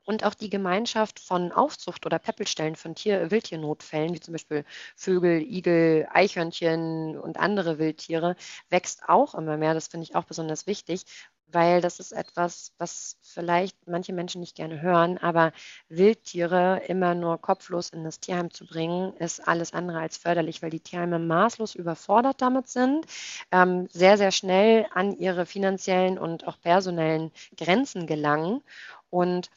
und 0.05 0.23
auch 0.23 0.33
die 0.35 0.49
Gemeinschaft 0.49 1.19
von 1.19 1.51
Aufzucht 1.51 2.05
oder 2.05 2.17
Peppelstellen 2.17 2.75
von 2.77 2.95
Tier 2.95 3.29
Wildtiernotfällen, 3.29 4.13
wie 4.13 4.21
zum 4.21 4.31
Beispiel 4.33 4.63
Vögel, 4.95 5.41
Igel, 5.41 6.07
Eichhörnchen 6.11 7.17
und 7.19 7.37
andere 7.37 7.77
Wildtiere, 7.77 8.35
wächst 8.69 9.09
auch 9.09 9.35
immer 9.35 9.57
mehr. 9.57 9.73
Das 9.73 9.87
finde 9.89 10.05
ich 10.05 10.15
auch 10.15 10.23
besonders 10.23 10.65
wichtig, 10.65 11.03
weil 11.51 11.81
das 11.81 11.99
ist 11.99 12.11
etwas, 12.11 12.73
was 12.77 13.17
vielleicht 13.21 13.87
manche 13.87 14.13
Menschen 14.13 14.41
nicht 14.41 14.55
gerne 14.55 14.81
hören, 14.81 15.17
aber 15.17 15.53
Wildtiere 15.89 16.81
immer 16.87 17.15
nur 17.15 17.39
kopflos 17.39 17.89
in 17.89 18.03
das 18.03 18.19
Tierheim 18.19 18.51
zu 18.51 18.65
bringen, 18.65 19.13
ist 19.17 19.47
alles 19.47 19.73
andere 19.73 19.99
als 19.99 20.17
förderlich, 20.17 20.61
weil 20.61 20.69
die 20.69 20.79
Tierheime 20.79 21.19
maßlos 21.19 21.75
überfordert 21.75 22.41
damit 22.41 22.67
sind, 22.67 23.05
ähm, 23.51 23.87
sehr, 23.91 24.17
sehr 24.17 24.31
schnell 24.31 24.85
an 24.93 25.13
ihre 25.17 25.45
finanziellen 25.45 26.17
und 26.17 26.47
auch 26.47 26.59
personellen 26.59 27.31
Grenzen 27.55 28.07
gelangen. 28.07 28.61
Und 29.09 29.49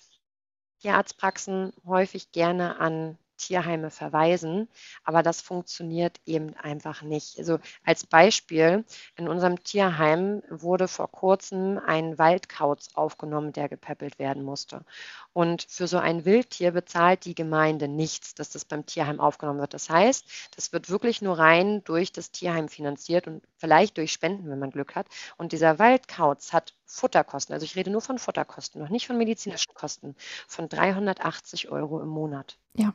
Tierarztpraxen 0.80 1.72
häufig 1.86 2.32
gerne 2.32 2.78
an 2.80 3.18
Tierheime 3.40 3.90
verweisen, 3.90 4.68
aber 5.02 5.22
das 5.22 5.40
funktioniert 5.40 6.20
eben 6.26 6.54
einfach 6.56 7.02
nicht. 7.02 7.38
Also 7.38 7.58
als 7.84 8.06
Beispiel, 8.06 8.84
in 9.16 9.28
unserem 9.28 9.62
Tierheim 9.64 10.42
wurde 10.50 10.88
vor 10.88 11.10
kurzem 11.10 11.80
ein 11.84 12.18
Waldkauz 12.18 12.90
aufgenommen, 12.94 13.52
der 13.52 13.68
gepäppelt 13.68 14.18
werden 14.18 14.44
musste. 14.44 14.84
Und 15.32 15.62
für 15.62 15.86
so 15.86 15.98
ein 15.98 16.24
Wildtier 16.24 16.72
bezahlt 16.72 17.24
die 17.24 17.34
Gemeinde 17.34 17.88
nichts, 17.88 18.34
dass 18.34 18.50
das 18.50 18.64
beim 18.64 18.84
Tierheim 18.84 19.20
aufgenommen 19.20 19.60
wird. 19.60 19.74
Das 19.74 19.88
heißt, 19.88 20.24
das 20.56 20.72
wird 20.72 20.90
wirklich 20.90 21.22
nur 21.22 21.38
rein 21.38 21.82
durch 21.84 22.12
das 22.12 22.30
Tierheim 22.30 22.68
finanziert 22.68 23.26
und 23.26 23.42
vielleicht 23.56 23.96
durch 23.96 24.12
Spenden, 24.12 24.50
wenn 24.50 24.58
man 24.58 24.70
Glück 24.70 24.94
hat. 24.94 25.06
Und 25.38 25.52
dieser 25.52 25.78
Waldkauz 25.78 26.52
hat 26.52 26.74
Futterkosten, 26.84 27.54
also 27.54 27.64
ich 27.64 27.76
rede 27.76 27.90
nur 27.90 28.00
von 28.00 28.18
Futterkosten, 28.18 28.82
noch 28.82 28.88
nicht 28.88 29.06
von 29.06 29.16
medizinischen 29.16 29.74
Kosten, 29.74 30.16
von 30.48 30.68
380 30.68 31.70
Euro 31.70 32.00
im 32.00 32.08
Monat. 32.08 32.58
Ja, 32.74 32.92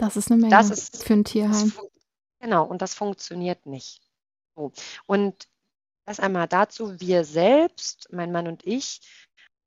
das 0.00 0.16
ist 0.16 0.30
eine 0.30 0.40
Menge 0.40 0.50
Das 0.50 0.70
ist, 0.70 1.04
für 1.04 1.14
ein 1.14 1.24
Tierheim. 1.24 1.72
genau, 2.40 2.64
und 2.64 2.82
das 2.82 2.94
funktioniert 2.94 3.66
nicht. 3.66 4.00
So. 4.56 4.72
Und 5.06 5.46
das 6.06 6.20
einmal 6.20 6.48
dazu, 6.48 6.98
wir 7.00 7.24
selbst, 7.24 8.08
mein 8.10 8.32
Mann 8.32 8.48
und 8.48 8.66
ich, 8.66 9.00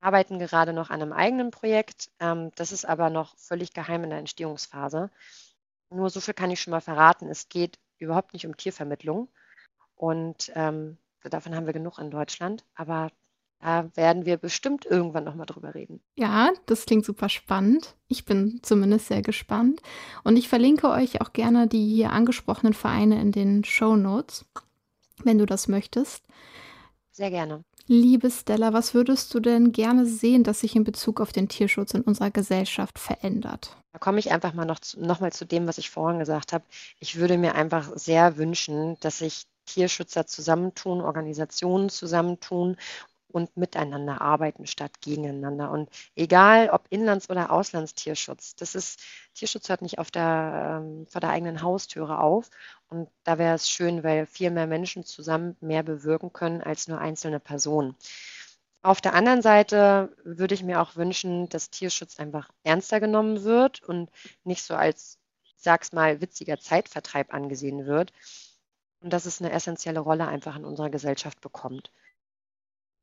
arbeiten 0.00 0.38
gerade 0.38 0.72
noch 0.72 0.90
an 0.90 1.00
einem 1.00 1.12
eigenen 1.12 1.50
Projekt. 1.50 2.10
Ähm, 2.20 2.50
das 2.56 2.72
ist 2.72 2.84
aber 2.84 3.08
noch 3.10 3.36
völlig 3.38 3.72
geheim 3.72 4.04
in 4.04 4.10
der 4.10 4.18
Entstehungsphase. 4.18 5.10
Nur 5.88 6.10
so 6.10 6.20
viel 6.20 6.34
kann 6.34 6.50
ich 6.50 6.60
schon 6.60 6.72
mal 6.72 6.80
verraten. 6.80 7.28
Es 7.30 7.48
geht 7.48 7.78
überhaupt 7.98 8.34
nicht 8.34 8.46
um 8.46 8.56
Tiervermittlung. 8.56 9.28
Und 9.94 10.52
ähm, 10.54 10.98
davon 11.22 11.54
haben 11.54 11.66
wir 11.66 11.72
genug 11.72 11.98
in 11.98 12.10
Deutschland. 12.10 12.64
Aber 12.74 13.10
da 13.64 13.88
werden 13.94 14.26
wir 14.26 14.36
bestimmt 14.36 14.84
irgendwann 14.84 15.24
nochmal 15.24 15.46
drüber 15.46 15.74
reden. 15.74 16.02
Ja, 16.16 16.52
das 16.66 16.84
klingt 16.84 17.06
super 17.06 17.30
spannend. 17.30 17.94
Ich 18.08 18.26
bin 18.26 18.60
zumindest 18.62 19.06
sehr 19.06 19.22
gespannt. 19.22 19.80
Und 20.22 20.36
ich 20.36 20.50
verlinke 20.50 20.90
euch 20.90 21.22
auch 21.22 21.32
gerne 21.32 21.66
die 21.66 21.94
hier 21.94 22.10
angesprochenen 22.10 22.74
Vereine 22.74 23.18
in 23.22 23.32
den 23.32 23.64
Show 23.64 23.96
Notes, 23.96 24.44
wenn 25.22 25.38
du 25.38 25.46
das 25.46 25.66
möchtest. 25.66 26.24
Sehr 27.10 27.30
gerne. 27.30 27.64
Liebe 27.86 28.30
Stella, 28.30 28.74
was 28.74 28.92
würdest 28.92 29.32
du 29.32 29.40
denn 29.40 29.72
gerne 29.72 30.04
sehen, 30.04 30.44
dass 30.44 30.60
sich 30.60 30.76
in 30.76 30.84
Bezug 30.84 31.22
auf 31.22 31.32
den 31.32 31.48
Tierschutz 31.48 31.94
in 31.94 32.02
unserer 32.02 32.30
Gesellschaft 32.30 32.98
verändert? 32.98 33.78
Da 33.92 33.98
komme 33.98 34.18
ich 34.18 34.30
einfach 34.30 34.52
mal 34.52 34.66
noch, 34.66 34.80
zu, 34.80 35.00
noch 35.00 35.20
mal 35.20 35.32
zu 35.32 35.46
dem, 35.46 35.66
was 35.66 35.78
ich 35.78 35.88
vorhin 35.88 36.18
gesagt 36.18 36.52
habe. 36.52 36.64
Ich 37.00 37.16
würde 37.16 37.38
mir 37.38 37.54
einfach 37.54 37.92
sehr 37.94 38.36
wünschen, 38.36 38.98
dass 39.00 39.18
sich 39.18 39.46
Tierschützer 39.64 40.26
zusammentun, 40.26 41.00
Organisationen 41.00 41.88
zusammentun 41.88 42.76
und 43.34 43.56
miteinander 43.56 44.20
arbeiten 44.20 44.64
statt 44.66 45.00
gegeneinander. 45.00 45.70
Und 45.72 45.90
egal 46.14 46.70
ob 46.70 46.86
Inlands- 46.90 47.28
oder 47.28 47.50
Auslandstierschutz, 47.50 48.54
das 48.54 48.76
ist, 48.76 49.02
Tierschutz 49.34 49.68
hört 49.68 49.82
nicht 49.82 49.98
auf 49.98 50.12
der, 50.12 50.80
ähm, 50.82 51.06
vor 51.08 51.20
der 51.20 51.30
eigenen 51.30 51.60
Haustüre 51.60 52.20
auf. 52.20 52.48
Und 52.88 53.08
da 53.24 53.36
wäre 53.38 53.56
es 53.56 53.68
schön, 53.68 54.04
weil 54.04 54.26
viel 54.26 54.52
mehr 54.52 54.68
Menschen 54.68 55.04
zusammen 55.04 55.56
mehr 55.60 55.82
bewirken 55.82 56.32
können 56.32 56.62
als 56.62 56.86
nur 56.86 56.98
einzelne 57.00 57.40
Personen. 57.40 57.96
Auf 58.82 59.00
der 59.00 59.14
anderen 59.14 59.42
Seite 59.42 60.14
würde 60.22 60.54
ich 60.54 60.62
mir 60.62 60.80
auch 60.80 60.94
wünschen, 60.94 61.48
dass 61.48 61.70
Tierschutz 61.70 62.20
einfach 62.20 62.50
ernster 62.62 63.00
genommen 63.00 63.42
wird 63.42 63.82
und 63.82 64.10
nicht 64.44 64.62
so 64.62 64.74
als, 64.74 65.18
sag's 65.56 65.92
mal, 65.92 66.20
witziger 66.20 66.60
Zeitvertreib 66.60 67.34
angesehen 67.34 67.86
wird 67.86 68.12
und 69.00 69.12
dass 69.12 69.26
es 69.26 69.40
eine 69.40 69.50
essentielle 69.52 70.00
Rolle 70.00 70.28
einfach 70.28 70.54
in 70.56 70.64
unserer 70.64 70.90
Gesellschaft 70.90 71.40
bekommt. 71.40 71.90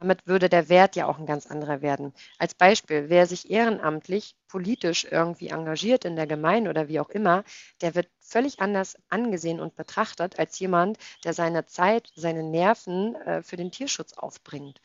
Damit 0.01 0.25
würde 0.25 0.49
der 0.49 0.67
Wert 0.67 0.95
ja 0.95 1.05
auch 1.05 1.19
ein 1.19 1.27
ganz 1.27 1.45
anderer 1.45 1.83
werden. 1.83 2.11
Als 2.39 2.55
Beispiel, 2.55 3.09
wer 3.09 3.27
sich 3.27 3.51
ehrenamtlich 3.51 4.35
politisch 4.47 5.05
irgendwie 5.05 5.49
engagiert 5.49 6.05
in 6.05 6.15
der 6.15 6.25
Gemeinde 6.25 6.71
oder 6.71 6.87
wie 6.87 6.99
auch 6.99 7.11
immer, 7.11 7.43
der 7.81 7.93
wird 7.93 8.09
völlig 8.19 8.61
anders 8.61 8.97
angesehen 9.09 9.59
und 9.59 9.75
betrachtet 9.75 10.39
als 10.39 10.57
jemand, 10.57 10.97
der 11.23 11.35
seine 11.35 11.67
Zeit, 11.67 12.11
seine 12.15 12.41
Nerven 12.41 13.13
äh, 13.13 13.43
für 13.43 13.57
den 13.57 13.71
Tierschutz 13.71 14.13
aufbringt. 14.13 14.81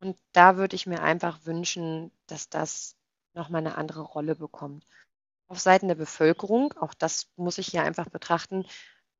Und 0.00 0.16
da 0.32 0.56
würde 0.56 0.74
ich 0.74 0.86
mir 0.86 1.02
einfach 1.02 1.44
wünschen, 1.44 2.10
dass 2.26 2.48
das 2.48 2.96
nochmal 3.34 3.60
eine 3.60 3.76
andere 3.76 4.00
Rolle 4.00 4.36
bekommt. 4.36 4.86
Auf 5.48 5.60
Seiten 5.60 5.88
der 5.88 5.96
Bevölkerung, 5.96 6.72
auch 6.80 6.94
das 6.94 7.28
muss 7.36 7.58
ich 7.58 7.66
hier 7.66 7.82
einfach 7.82 8.08
betrachten, 8.08 8.64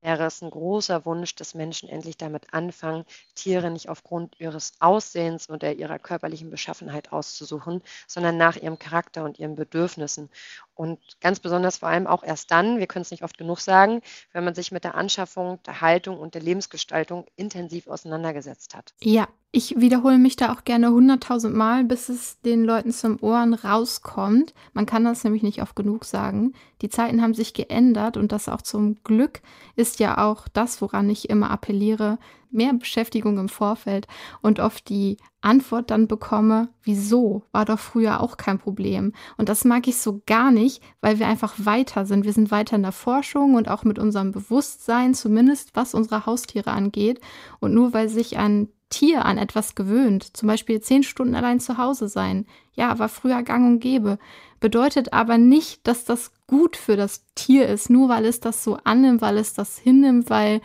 wäre 0.02 0.24
es 0.26 0.42
ein 0.42 0.50
großer 0.50 1.04
Wunsch, 1.06 1.34
dass 1.36 1.54
Menschen 1.54 1.88
endlich 1.88 2.16
damit 2.18 2.52
anfangen, 2.54 3.04
Tiere 3.34 3.70
nicht 3.70 3.88
aufgrund 3.88 4.38
ihres 4.40 4.72
Aussehens 4.80 5.48
oder 5.50 5.72
ihrer 5.74 5.98
körperlichen 5.98 6.50
Beschaffenheit 6.50 7.12
auszusuchen, 7.12 7.82
sondern 8.08 8.36
nach 8.36 8.56
ihrem 8.56 8.78
Charakter 8.78 9.24
und 9.24 9.38
ihren 9.38 9.54
Bedürfnissen. 9.56 10.28
Und 10.74 10.98
ganz 11.20 11.38
besonders 11.38 11.78
vor 11.78 11.88
allem 11.88 12.06
auch 12.06 12.24
erst 12.24 12.50
dann, 12.50 12.78
wir 12.78 12.86
können 12.86 13.02
es 13.02 13.10
nicht 13.10 13.24
oft 13.24 13.36
genug 13.36 13.60
sagen, 13.60 14.00
wenn 14.32 14.44
man 14.44 14.54
sich 14.54 14.72
mit 14.72 14.84
der 14.84 14.94
Anschaffung, 14.94 15.58
der 15.66 15.80
Haltung 15.80 16.18
und 16.18 16.34
der 16.34 16.42
Lebensgestaltung 16.42 17.26
intensiv 17.36 17.88
auseinandergesetzt 17.88 18.74
hat. 18.74 18.94
Ja, 19.02 19.28
ich 19.50 19.78
wiederhole 19.78 20.16
mich 20.16 20.36
da 20.36 20.50
auch 20.50 20.64
gerne 20.64 20.90
hunderttausend 20.90 21.54
Mal, 21.54 21.84
bis 21.84 22.08
es 22.08 22.40
den 22.40 22.64
Leuten 22.64 22.90
zum 22.90 23.22
Ohren 23.22 23.52
rauskommt. 23.52 24.54
Man 24.72 24.86
kann 24.86 25.04
das 25.04 25.24
nämlich 25.24 25.42
nicht 25.42 25.60
oft 25.60 25.76
genug 25.76 26.06
sagen. 26.06 26.54
Die 26.80 26.88
Zeiten 26.88 27.20
haben 27.20 27.34
sich 27.34 27.52
geändert 27.52 28.16
und 28.16 28.32
das 28.32 28.48
auch 28.48 28.62
zum 28.62 28.96
Glück 29.04 29.42
ist 29.76 30.00
ja 30.00 30.26
auch 30.26 30.48
das, 30.48 30.80
woran 30.80 31.10
ich 31.10 31.28
immer 31.28 31.50
appelliere, 31.50 32.18
mehr 32.52 32.72
Beschäftigung 32.74 33.38
im 33.38 33.48
Vorfeld 33.48 34.06
und 34.40 34.60
oft 34.60 34.88
die 34.88 35.16
Antwort 35.40 35.90
dann 35.90 36.06
bekomme, 36.06 36.68
wieso, 36.82 37.42
war 37.50 37.64
doch 37.64 37.78
früher 37.78 38.20
auch 38.20 38.36
kein 38.36 38.58
Problem. 38.58 39.12
Und 39.36 39.48
das 39.48 39.64
mag 39.64 39.88
ich 39.88 39.96
so 39.96 40.22
gar 40.26 40.50
nicht, 40.50 40.82
weil 41.00 41.18
wir 41.18 41.26
einfach 41.26 41.54
weiter 41.58 42.06
sind. 42.06 42.24
Wir 42.24 42.32
sind 42.32 42.50
weiter 42.50 42.76
in 42.76 42.82
der 42.82 42.92
Forschung 42.92 43.54
und 43.54 43.68
auch 43.68 43.84
mit 43.84 43.98
unserem 43.98 44.30
Bewusstsein, 44.30 45.14
zumindest 45.14 45.74
was 45.74 45.94
unsere 45.94 46.26
Haustiere 46.26 46.70
angeht. 46.70 47.20
Und 47.58 47.74
nur 47.74 47.92
weil 47.92 48.08
sich 48.08 48.38
ein 48.38 48.68
Tier 48.92 49.24
an 49.24 49.38
etwas 49.38 49.74
gewöhnt, 49.74 50.36
zum 50.36 50.48
Beispiel 50.48 50.80
zehn 50.80 51.02
Stunden 51.02 51.34
allein 51.34 51.60
zu 51.60 51.78
Hause 51.78 52.08
sein, 52.08 52.46
ja, 52.74 52.98
war 52.98 53.08
früher 53.08 53.42
gang 53.42 53.66
und 53.66 53.80
gäbe, 53.80 54.18
bedeutet 54.60 55.14
aber 55.14 55.38
nicht, 55.38 55.86
dass 55.86 56.04
das 56.04 56.30
gut 56.46 56.76
für 56.76 56.96
das 56.96 57.24
Tier 57.34 57.68
ist, 57.68 57.88
nur 57.88 58.10
weil 58.10 58.26
es 58.26 58.40
das 58.40 58.62
so 58.62 58.78
annimmt, 58.84 59.22
weil 59.22 59.38
es 59.38 59.54
das 59.54 59.78
hinnimmt, 59.78 60.28
weil 60.28 60.60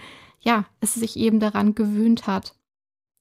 ja, 0.47 0.65
es 0.79 0.93
sich 0.93 1.17
eben 1.17 1.41
daran 1.41 1.75
gewöhnt 1.75 2.25
hat. 2.25 2.55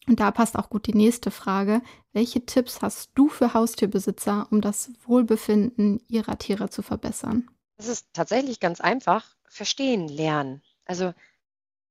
Und 0.07 0.21
da 0.21 0.31
passt 0.31 0.55
auch 0.55 0.71
gut 0.71 0.87
die 0.87 0.95
nächste 0.95 1.33
Frage. 1.33 1.83
Welche 2.13 2.47
Tipps 2.47 2.83
hast 2.83 3.11
du 3.17 3.29
für 3.29 3.53
Haustierbesitzer, 3.53 4.47
um 4.53 4.61
das 4.61 4.93
Wohlbefinden 5.05 6.01
ihrer 6.07 6.39
Tiere 6.39 6.71
zu 6.71 6.83
verbessern? 6.83 7.51
Das 7.79 7.89
ist 7.89 8.07
tatsächlich 8.13 8.61
ganz 8.61 8.81
einfach. 8.81 9.35
Verstehen 9.49 10.07
lernen. 10.07 10.63
Also 10.85 11.15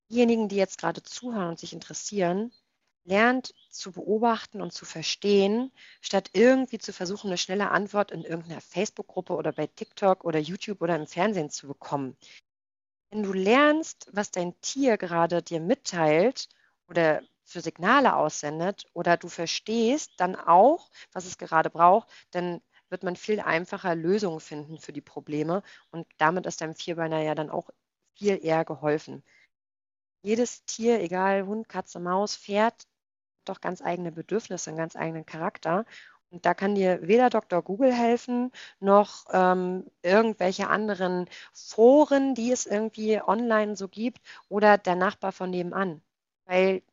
diejenigen, 0.09 0.47
die 0.47 0.55
jetzt 0.55 0.77
gerade 0.77 1.03
zuhören 1.03 1.49
und 1.49 1.59
sich 1.59 1.73
interessieren, 1.73 2.53
lernt 3.03 3.53
zu 3.69 3.91
beobachten 3.91 4.61
und 4.61 4.71
zu 4.71 4.85
verstehen, 4.85 5.69
statt 5.99 6.29
irgendwie 6.31 6.79
zu 6.79 6.93
versuchen, 6.93 7.27
eine 7.27 7.37
schnelle 7.37 7.71
Antwort 7.71 8.11
in 8.11 8.23
irgendeiner 8.23 8.61
Facebook-Gruppe 8.61 9.33
oder 9.33 9.51
bei 9.51 9.67
TikTok 9.67 10.23
oder 10.23 10.39
YouTube 10.39 10.81
oder 10.81 10.95
im 10.95 11.07
Fernsehen 11.07 11.49
zu 11.49 11.67
bekommen. 11.67 12.15
Wenn 13.15 13.23
du 13.23 13.31
lernst, 13.31 14.09
was 14.11 14.29
dein 14.29 14.59
Tier 14.59 14.97
gerade 14.97 15.41
dir 15.41 15.61
mitteilt 15.61 16.49
oder 16.89 17.21
für 17.45 17.61
Signale 17.61 18.13
aussendet 18.13 18.87
oder 18.91 19.15
du 19.15 19.29
verstehst 19.29 20.11
dann 20.17 20.35
auch, 20.35 20.91
was 21.13 21.23
es 21.25 21.37
gerade 21.37 21.69
braucht, 21.69 22.09
dann 22.31 22.61
wird 22.89 23.03
man 23.03 23.15
viel 23.15 23.39
einfacher 23.39 23.95
Lösungen 23.95 24.41
finden 24.41 24.79
für 24.79 24.91
die 24.91 24.99
Probleme 24.99 25.63
und 25.91 26.05
damit 26.17 26.45
ist 26.45 26.59
deinem 26.59 26.75
Vierbeiner 26.75 27.21
ja 27.21 27.35
dann 27.35 27.49
auch 27.49 27.69
viel 28.17 28.43
eher 28.43 28.65
geholfen. 28.65 29.23
Jedes 30.21 30.65
Tier, 30.65 30.99
egal 30.99 31.45
Hund, 31.45 31.69
Katze, 31.69 32.01
Maus, 32.01 32.35
Pferd, 32.35 32.73
hat 32.73 32.87
doch 33.45 33.61
ganz 33.61 33.81
eigene 33.81 34.11
Bedürfnisse, 34.11 34.71
einen 34.71 34.77
ganz 34.77 34.97
eigenen 34.97 35.25
Charakter. 35.25 35.85
Und 36.35 36.45
da 36.45 36.53
kann 36.53 36.75
dir 36.75 36.99
weder 37.01 37.29
Dr. 37.29 37.61
Google 37.63 37.93
helfen, 37.93 38.51
noch 38.81 39.25
ähm, 39.31 39.89
irgendwelche 40.01 40.67
anderen 40.67 41.29
Foren, 41.53 42.35
die 42.35 42.51
es 42.51 42.65
irgendwie 42.65 43.21
online 43.21 43.77
so 43.77 43.87
gibt, 43.87 44.19
oder 44.49 44.77
der 44.77 44.95
Nachbar 44.95 45.31
von 45.31 45.49
nebenan. 45.49 46.01
Weil 46.45 46.83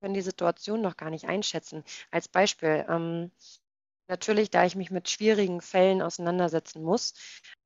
können 0.00 0.14
die 0.14 0.22
Situation 0.22 0.80
noch 0.80 0.96
gar 0.96 1.10
nicht 1.10 1.26
einschätzen. 1.28 1.84
Als 2.10 2.28
Beispiel, 2.28 2.86
ähm, 2.88 3.30
natürlich, 4.08 4.50
da 4.50 4.64
ich 4.64 4.76
mich 4.76 4.90
mit 4.90 5.10
schwierigen 5.10 5.60
Fällen 5.60 6.02
auseinandersetzen 6.02 6.82
muss, 6.82 7.14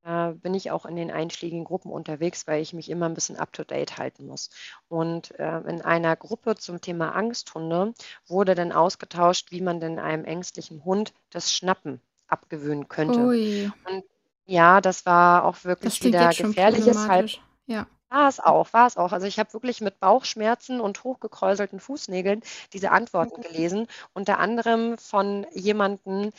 äh, 0.05 0.33
bin 0.33 0.55
ich 0.55 0.71
auch 0.71 0.87
in 0.87 0.97
den 0.97 1.11
einschlägigen 1.11 1.65
Gruppen 1.65 1.91
unterwegs, 1.91 2.47
weil 2.47 2.61
ich 2.61 2.73
mich 2.73 2.91
immer 2.91 3.07
ein 3.07 3.15
bisschen 3.15 3.37
up-to-date 3.37 3.99
halten 3.99 4.27
muss. 4.27 4.51
Und 4.89 5.39
äh, 5.39 5.61
in 5.61 5.83
einer 5.83 6.17
Gruppe 6.17 6.57
zum 6.57 6.81
Thema 6.81 7.15
Angsthunde 7.15 7.95
wurde 8.27 8.55
dann 8.55 8.73
ausgetauscht, 8.73 9.51
wie 9.51 9.61
man 9.61 9.81
denn 9.81 9.99
einem 9.99 10.25
ängstlichen 10.25 10.85
Hund 10.85 11.13
das 11.31 11.53
Schnappen 11.53 12.01
abgewöhnen 12.27 12.89
könnte. 12.89 13.21
Ui. 13.21 13.71
Und 13.89 14.05
ja, 14.47 14.81
das 14.81 15.07
war 15.07 15.45
auch 15.45 15.65
wirklich 15.65 16.03
wieder 16.03 16.31
gefährliches 16.31 17.07
Halb. 17.07 17.31
Ja. 17.67 17.87
War 18.09 18.29
es 18.29 18.41
auch, 18.41 18.73
war 18.75 18.87
es 18.87 18.99
auch. 18.99 19.13
Also 19.13 19.27
ich 19.27 19.39
habe 19.39 19.55
wirklich 19.55 19.81
mit 19.81 19.99
Bauchschmerzen 19.99 20.81
und 20.83 21.03
hochgekräuselten 21.03 21.81
Fußnägeln 21.81 22.43
diese 22.75 22.91
Antworten 22.91 23.41
gelesen, 23.43 23.87
unter 24.13 24.39
anderem 24.39 24.99
von 24.99 25.47
jemandem, 25.53 26.31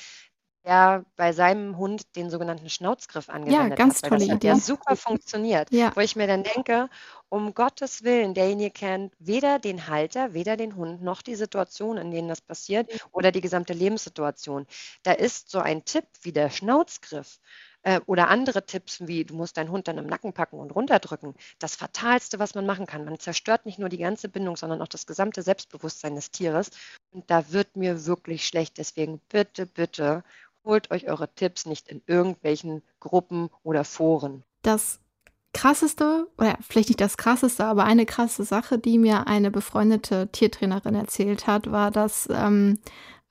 der 0.65 1.05
bei 1.15 1.33
seinem 1.33 1.77
Hund 1.77 2.15
den 2.15 2.29
sogenannten 2.29 2.69
Schnauzgriff 2.69 3.29
angewendet 3.29 3.69
ja, 3.71 3.75
ganz 3.75 4.01
hat. 4.01 4.09
Tolle 4.09 4.25
das 4.25 4.35
hat 4.35 4.43
ja 4.43 4.55
super 4.55 4.95
funktioniert. 4.95 5.71
Ja. 5.71 5.91
Wo 5.95 5.99
ich 5.99 6.15
mir 6.15 6.27
dann 6.27 6.43
denke, 6.43 6.89
um 7.29 7.53
Gottes 7.53 8.03
Willen, 8.03 8.33
derjenige 8.33 8.71
kennt 8.71 9.13
weder 9.19 9.59
den 9.59 9.87
Halter, 9.87 10.33
weder 10.33 10.55
den 10.55 10.75
Hund, 10.75 11.01
noch 11.01 11.21
die 11.21 11.35
Situation, 11.35 11.97
in 11.97 12.11
denen 12.11 12.27
das 12.27 12.41
passiert 12.41 12.89
oder 13.11 13.31
die 13.31 13.41
gesamte 13.41 13.73
Lebenssituation. 13.73 14.65
Da 15.03 15.11
ist 15.11 15.49
so 15.49 15.59
ein 15.59 15.83
Tipp 15.85 16.05
wie 16.21 16.31
der 16.31 16.49
Schnauzgriff 16.49 17.39
äh, 17.83 17.99
oder 18.05 18.29
andere 18.29 18.65
Tipps 18.65 19.07
wie 19.07 19.25
du 19.25 19.35
musst 19.35 19.57
deinen 19.57 19.69
Hund 19.69 19.87
dann 19.87 19.97
im 19.97 20.07
Nacken 20.07 20.33
packen 20.33 20.57
und 20.57 20.71
runterdrücken. 20.71 21.35
Das 21.59 21.75
Fatalste, 21.75 22.39
was 22.39 22.55
man 22.55 22.65
machen 22.65 22.85
kann. 22.85 23.05
Man 23.05 23.19
zerstört 23.19 23.65
nicht 23.65 23.79
nur 23.79 23.89
die 23.89 23.97
ganze 23.97 24.29
Bindung, 24.29 24.57
sondern 24.57 24.81
auch 24.81 24.87
das 24.87 25.05
gesamte 25.05 25.41
Selbstbewusstsein 25.41 26.15
des 26.15 26.31
Tieres. 26.31 26.71
Und 27.11 27.29
da 27.29 27.51
wird 27.51 27.75
mir 27.75 28.05
wirklich 28.05 28.47
schlecht. 28.47 28.77
Deswegen 28.77 29.19
bitte, 29.29 29.65
bitte 29.65 30.23
holt 30.63 30.91
euch 30.91 31.07
eure 31.07 31.33
Tipps 31.33 31.65
nicht 31.65 31.87
in 31.87 32.01
irgendwelchen 32.07 32.83
Gruppen 32.99 33.49
oder 33.63 33.83
Foren. 33.83 34.43
Das 34.61 34.99
krasseste, 35.53 36.27
oder 36.37 36.57
vielleicht 36.61 36.89
nicht 36.89 37.01
das 37.01 37.17
krasseste, 37.17 37.65
aber 37.65 37.83
eine 37.83 38.05
krasse 38.05 38.43
Sache, 38.43 38.79
die 38.79 38.97
mir 38.97 39.27
eine 39.27 39.51
befreundete 39.51 40.29
Tiertrainerin 40.31 40.95
erzählt 40.95 41.47
hat, 41.47 41.71
war, 41.71 41.91
dass 41.91 42.27
ähm, 42.31 42.79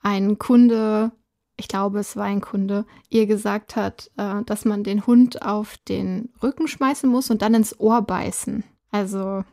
ein 0.01 0.37
Kunde 0.37 1.11
ich 1.55 1.67
glaube, 1.67 1.99
es 1.99 2.15
war 2.15 2.25
ein 2.25 2.41
Kunde, 2.41 2.85
ihr 3.09 3.27
gesagt 3.27 3.75
hat, 3.75 4.09
äh, 4.17 4.43
dass 4.45 4.65
man 4.65 4.83
den 4.83 5.05
Hund 5.05 5.43
auf 5.43 5.77
den 5.77 6.33
Rücken 6.41 6.67
schmeißen 6.67 7.09
muss 7.09 7.29
und 7.29 7.41
dann 7.41 7.53
ins 7.53 7.79
Ohr 7.79 8.01
beißen. 8.01 8.63
Also. 8.91 9.43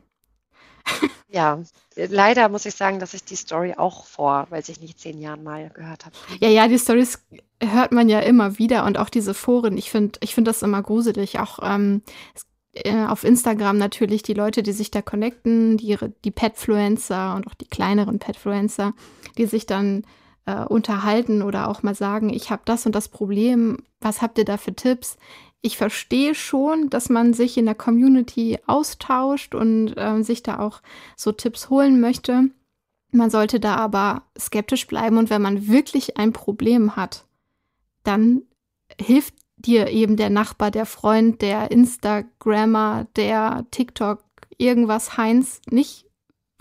Ja, 1.28 1.60
leider 1.96 2.48
muss 2.48 2.66
ich 2.66 2.74
sagen, 2.74 2.98
dass 2.98 3.14
ich 3.14 3.24
die 3.24 3.36
Story 3.36 3.74
auch 3.76 4.04
vor, 4.04 4.46
weiß 4.50 4.68
ich 4.68 4.80
nicht, 4.80 4.98
zehn 4.98 5.20
Jahren 5.20 5.42
mal 5.42 5.70
gehört 5.70 6.06
habe. 6.06 6.16
Ja, 6.40 6.48
ja, 6.48 6.68
die 6.68 6.78
Stories 6.78 7.20
hört 7.62 7.92
man 7.92 8.08
ja 8.08 8.20
immer 8.20 8.58
wieder 8.58 8.84
und 8.84 8.98
auch 8.98 9.08
diese 9.08 9.34
Foren. 9.34 9.76
Ich 9.76 9.90
finde 9.90 10.18
ich 10.22 10.34
find 10.34 10.46
das 10.46 10.62
immer 10.62 10.82
gruselig. 10.82 11.38
Auch 11.38 11.58
ähm, 11.62 12.02
äh, 12.72 13.04
auf 13.06 13.24
Instagram 13.24 13.78
natürlich 13.78 14.22
die 14.22 14.34
Leute, 14.34 14.62
die 14.62 14.72
sich 14.72 14.90
da 14.90 15.02
connecten, 15.02 15.76
die, 15.76 15.96
die 16.24 16.30
Petfluencer 16.30 17.34
und 17.34 17.46
auch 17.46 17.54
die 17.54 17.68
kleineren 17.68 18.18
Petfluencer, 18.18 18.92
die 19.36 19.46
sich 19.46 19.66
dann 19.66 20.04
äh, 20.46 20.64
unterhalten 20.64 21.42
oder 21.42 21.68
auch 21.68 21.82
mal 21.82 21.94
sagen, 21.94 22.30
ich 22.30 22.50
habe 22.50 22.62
das 22.64 22.86
und 22.86 22.94
das 22.94 23.08
Problem, 23.08 23.78
was 24.00 24.22
habt 24.22 24.38
ihr 24.38 24.44
da 24.44 24.56
für 24.56 24.74
Tipps? 24.74 25.16
Ich 25.62 25.76
verstehe 25.76 26.34
schon, 26.34 26.88
dass 26.88 27.10
man 27.10 27.34
sich 27.34 27.58
in 27.58 27.66
der 27.66 27.74
Community 27.74 28.58
austauscht 28.66 29.54
und 29.54 29.94
äh, 29.96 30.22
sich 30.22 30.42
da 30.42 30.58
auch 30.58 30.80
so 31.16 31.32
Tipps 31.32 31.68
holen 31.68 32.00
möchte. 32.00 32.50
Man 33.12 33.30
sollte 33.30 33.60
da 33.60 33.76
aber 33.76 34.22
skeptisch 34.38 34.86
bleiben 34.86 35.18
und 35.18 35.30
wenn 35.30 35.42
man 35.42 35.68
wirklich 35.68 36.16
ein 36.16 36.32
Problem 36.32 36.96
hat, 36.96 37.26
dann 38.04 38.42
hilft 38.98 39.34
dir 39.56 39.88
eben 39.88 40.16
der 40.16 40.30
Nachbar, 40.30 40.70
der 40.70 40.86
Freund, 40.86 41.42
der 41.42 41.70
Instagrammer, 41.70 43.06
der 43.16 43.66
TikTok, 43.70 44.24
irgendwas 44.56 45.16
Heinz 45.16 45.60
nicht 45.70 46.09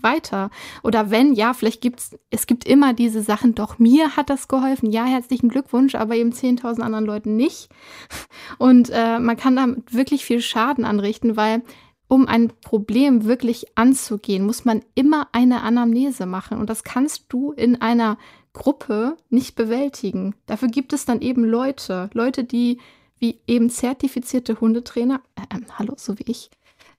weiter. 0.02 0.50
Oder 0.82 1.10
wenn, 1.10 1.32
ja, 1.32 1.54
vielleicht 1.54 1.80
gibt's, 1.80 2.16
es 2.30 2.46
gibt 2.46 2.66
immer 2.66 2.92
diese 2.92 3.22
Sachen, 3.22 3.54
doch 3.54 3.78
mir 3.78 4.16
hat 4.16 4.30
das 4.30 4.48
geholfen. 4.48 4.90
Ja, 4.90 5.04
herzlichen 5.04 5.48
Glückwunsch, 5.48 5.94
aber 5.94 6.16
eben 6.16 6.32
10.000 6.32 6.80
anderen 6.80 7.06
Leuten 7.06 7.36
nicht. 7.36 7.68
Und 8.58 8.90
äh, 8.90 9.18
man 9.18 9.36
kann 9.36 9.56
damit 9.56 9.94
wirklich 9.94 10.24
viel 10.24 10.40
Schaden 10.40 10.84
anrichten, 10.84 11.36
weil 11.36 11.62
um 12.08 12.26
ein 12.26 12.52
Problem 12.62 13.24
wirklich 13.24 13.66
anzugehen, 13.76 14.44
muss 14.44 14.64
man 14.64 14.82
immer 14.94 15.28
eine 15.32 15.62
Anamnese 15.62 16.26
machen. 16.26 16.58
Und 16.58 16.68
das 16.68 16.82
kannst 16.82 17.26
du 17.28 17.52
in 17.52 17.80
einer 17.80 18.18
Gruppe 18.52 19.16
nicht 19.28 19.54
bewältigen. 19.54 20.34
Dafür 20.46 20.68
gibt 20.68 20.92
es 20.92 21.04
dann 21.04 21.20
eben 21.20 21.44
Leute, 21.44 22.10
Leute, 22.12 22.42
die 22.42 22.78
wie 23.20 23.38
eben 23.46 23.70
zertifizierte 23.70 24.60
Hundetrainer, 24.60 25.20
äh, 25.36 25.56
äh, 25.56 25.60
hallo, 25.78 25.94
so 25.96 26.18
wie 26.18 26.24
ich, 26.26 26.50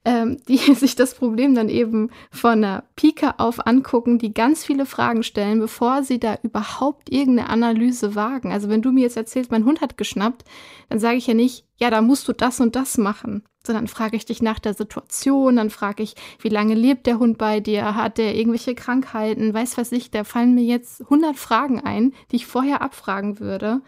ähm, 0.03 0.37
die 0.47 0.57
sich 0.75 0.95
das 0.95 1.15
Problem 1.15 1.55
dann 1.55 1.69
eben 1.69 2.09
von 2.31 2.61
der 2.61 2.83
Pike 2.95 3.39
auf 3.39 3.65
angucken, 3.65 4.17
die 4.17 4.33
ganz 4.33 4.65
viele 4.65 4.85
Fragen 4.85 5.23
stellen, 5.23 5.59
bevor 5.59 6.03
sie 6.03 6.19
da 6.19 6.37
überhaupt 6.41 7.11
irgendeine 7.11 7.49
Analyse 7.49 8.15
wagen. 8.15 8.51
Also 8.51 8.69
wenn 8.69 8.81
du 8.81 8.91
mir 8.91 9.01
jetzt 9.01 9.17
erzählst, 9.17 9.51
mein 9.51 9.65
Hund 9.65 9.81
hat 9.81 9.97
geschnappt, 9.97 10.43
dann 10.89 10.99
sage 10.99 11.17
ich 11.17 11.27
ja 11.27 11.33
nicht, 11.33 11.65
ja, 11.77 11.89
da 11.89 12.01
musst 12.01 12.27
du 12.27 12.33
das 12.33 12.59
und 12.59 12.75
das 12.75 12.97
machen, 12.97 13.43
sondern 13.65 13.87
frage 13.87 14.15
ich 14.15 14.25
dich 14.25 14.41
nach 14.41 14.59
der 14.59 14.73
Situation, 14.73 15.55
dann 15.55 15.69
frage 15.69 16.03
ich, 16.03 16.15
wie 16.39 16.49
lange 16.49 16.73
lebt 16.73 17.05
der 17.05 17.19
Hund 17.19 17.37
bei 17.37 17.59
dir, 17.59 17.95
hat 17.95 18.17
der 18.17 18.35
irgendwelche 18.35 18.75
Krankheiten, 18.75 19.53
weiß 19.53 19.77
was 19.77 19.91
ich, 19.91 20.09
da 20.11 20.23
fallen 20.23 20.55
mir 20.55 20.63
jetzt 20.63 21.01
100 21.01 21.37
Fragen 21.37 21.79
ein, 21.79 22.13
die 22.31 22.37
ich 22.37 22.47
vorher 22.47 22.81
abfragen 22.81 23.39
würde, 23.39 23.81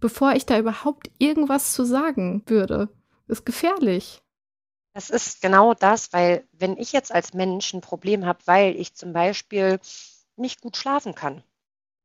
bevor 0.00 0.32
ich 0.32 0.46
da 0.46 0.58
überhaupt 0.58 1.10
irgendwas 1.18 1.72
zu 1.74 1.84
sagen 1.84 2.42
würde. 2.46 2.88
Das 3.28 3.40
ist 3.40 3.46
gefährlich. 3.46 4.21
Das 4.94 5.08
ist 5.08 5.40
genau 5.40 5.74
das, 5.74 6.12
weil 6.12 6.46
wenn 6.52 6.76
ich 6.76 6.92
jetzt 6.92 7.12
als 7.12 7.32
Mensch 7.32 7.72
ein 7.72 7.80
Problem 7.80 8.26
habe, 8.26 8.40
weil 8.44 8.76
ich 8.76 8.94
zum 8.94 9.12
Beispiel 9.12 9.80
nicht 10.36 10.60
gut 10.60 10.76
schlafen 10.76 11.14
kann 11.14 11.42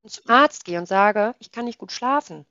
und 0.03 0.09
zum 0.11 0.29
Arzt 0.29 0.63
gehe 0.63 0.79
und 0.79 0.87
sage, 0.87 1.35
ich 1.39 1.51
kann 1.51 1.65
nicht 1.65 1.79
gut 1.79 1.91
schlafen, 1.91 2.45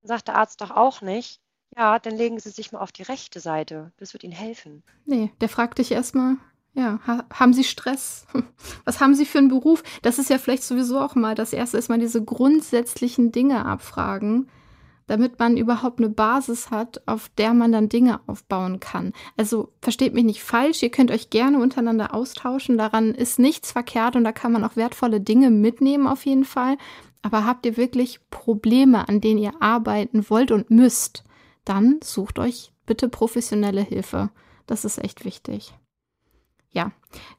dann 0.00 0.08
sagt 0.08 0.28
der 0.28 0.36
Arzt 0.36 0.60
doch 0.60 0.70
auch 0.70 1.02
nicht, 1.02 1.40
ja, 1.76 1.98
dann 1.98 2.16
legen 2.16 2.38
Sie 2.38 2.50
sich 2.50 2.72
mal 2.72 2.80
auf 2.80 2.92
die 2.92 3.02
rechte 3.02 3.40
Seite. 3.40 3.92
Das 3.96 4.12
wird 4.12 4.24
Ihnen 4.24 4.32
helfen. 4.32 4.82
Nee, 5.04 5.32
der 5.40 5.48
fragt 5.48 5.78
dich 5.78 5.92
erstmal, 5.92 6.36
ja, 6.74 7.00
ha 7.06 7.24
haben 7.32 7.54
Sie 7.54 7.64
Stress? 7.64 8.26
Was 8.84 9.00
haben 9.00 9.14
Sie 9.14 9.26
für 9.26 9.38
einen 9.38 9.48
Beruf? 9.48 9.82
Das 10.02 10.18
ist 10.18 10.30
ja 10.30 10.38
vielleicht 10.38 10.64
sowieso 10.64 11.00
auch 11.00 11.14
mal 11.14 11.34
das 11.34 11.52
Erste, 11.52 11.78
ist 11.78 11.88
mal 11.88 11.98
diese 11.98 12.24
grundsätzlichen 12.24 13.32
Dinge 13.32 13.64
abfragen 13.64 14.50
damit 15.06 15.38
man 15.38 15.56
überhaupt 15.56 15.98
eine 15.98 16.08
Basis 16.08 16.70
hat, 16.70 17.02
auf 17.06 17.28
der 17.36 17.54
man 17.54 17.72
dann 17.72 17.88
Dinge 17.88 18.20
aufbauen 18.26 18.80
kann. 18.80 19.12
Also 19.36 19.72
versteht 19.80 20.14
mich 20.14 20.24
nicht 20.24 20.42
falsch, 20.42 20.82
ihr 20.82 20.90
könnt 20.90 21.10
euch 21.10 21.30
gerne 21.30 21.58
untereinander 21.58 22.14
austauschen, 22.14 22.78
daran 22.78 23.14
ist 23.14 23.38
nichts 23.38 23.72
verkehrt 23.72 24.16
und 24.16 24.24
da 24.24 24.32
kann 24.32 24.52
man 24.52 24.64
auch 24.64 24.76
wertvolle 24.76 25.20
Dinge 25.20 25.50
mitnehmen 25.50 26.06
auf 26.06 26.26
jeden 26.26 26.44
Fall. 26.44 26.76
Aber 27.22 27.46
habt 27.46 27.66
ihr 27.66 27.76
wirklich 27.76 28.20
Probleme, 28.30 29.08
an 29.08 29.20
denen 29.20 29.38
ihr 29.38 29.54
arbeiten 29.60 30.28
wollt 30.28 30.50
und 30.50 30.70
müsst, 30.70 31.24
dann 31.64 32.00
sucht 32.02 32.38
euch 32.38 32.72
bitte 32.86 33.08
professionelle 33.08 33.82
Hilfe. 33.82 34.30
Das 34.66 34.84
ist 34.84 34.98
echt 34.98 35.24
wichtig. 35.24 35.74
Ja, 36.70 36.92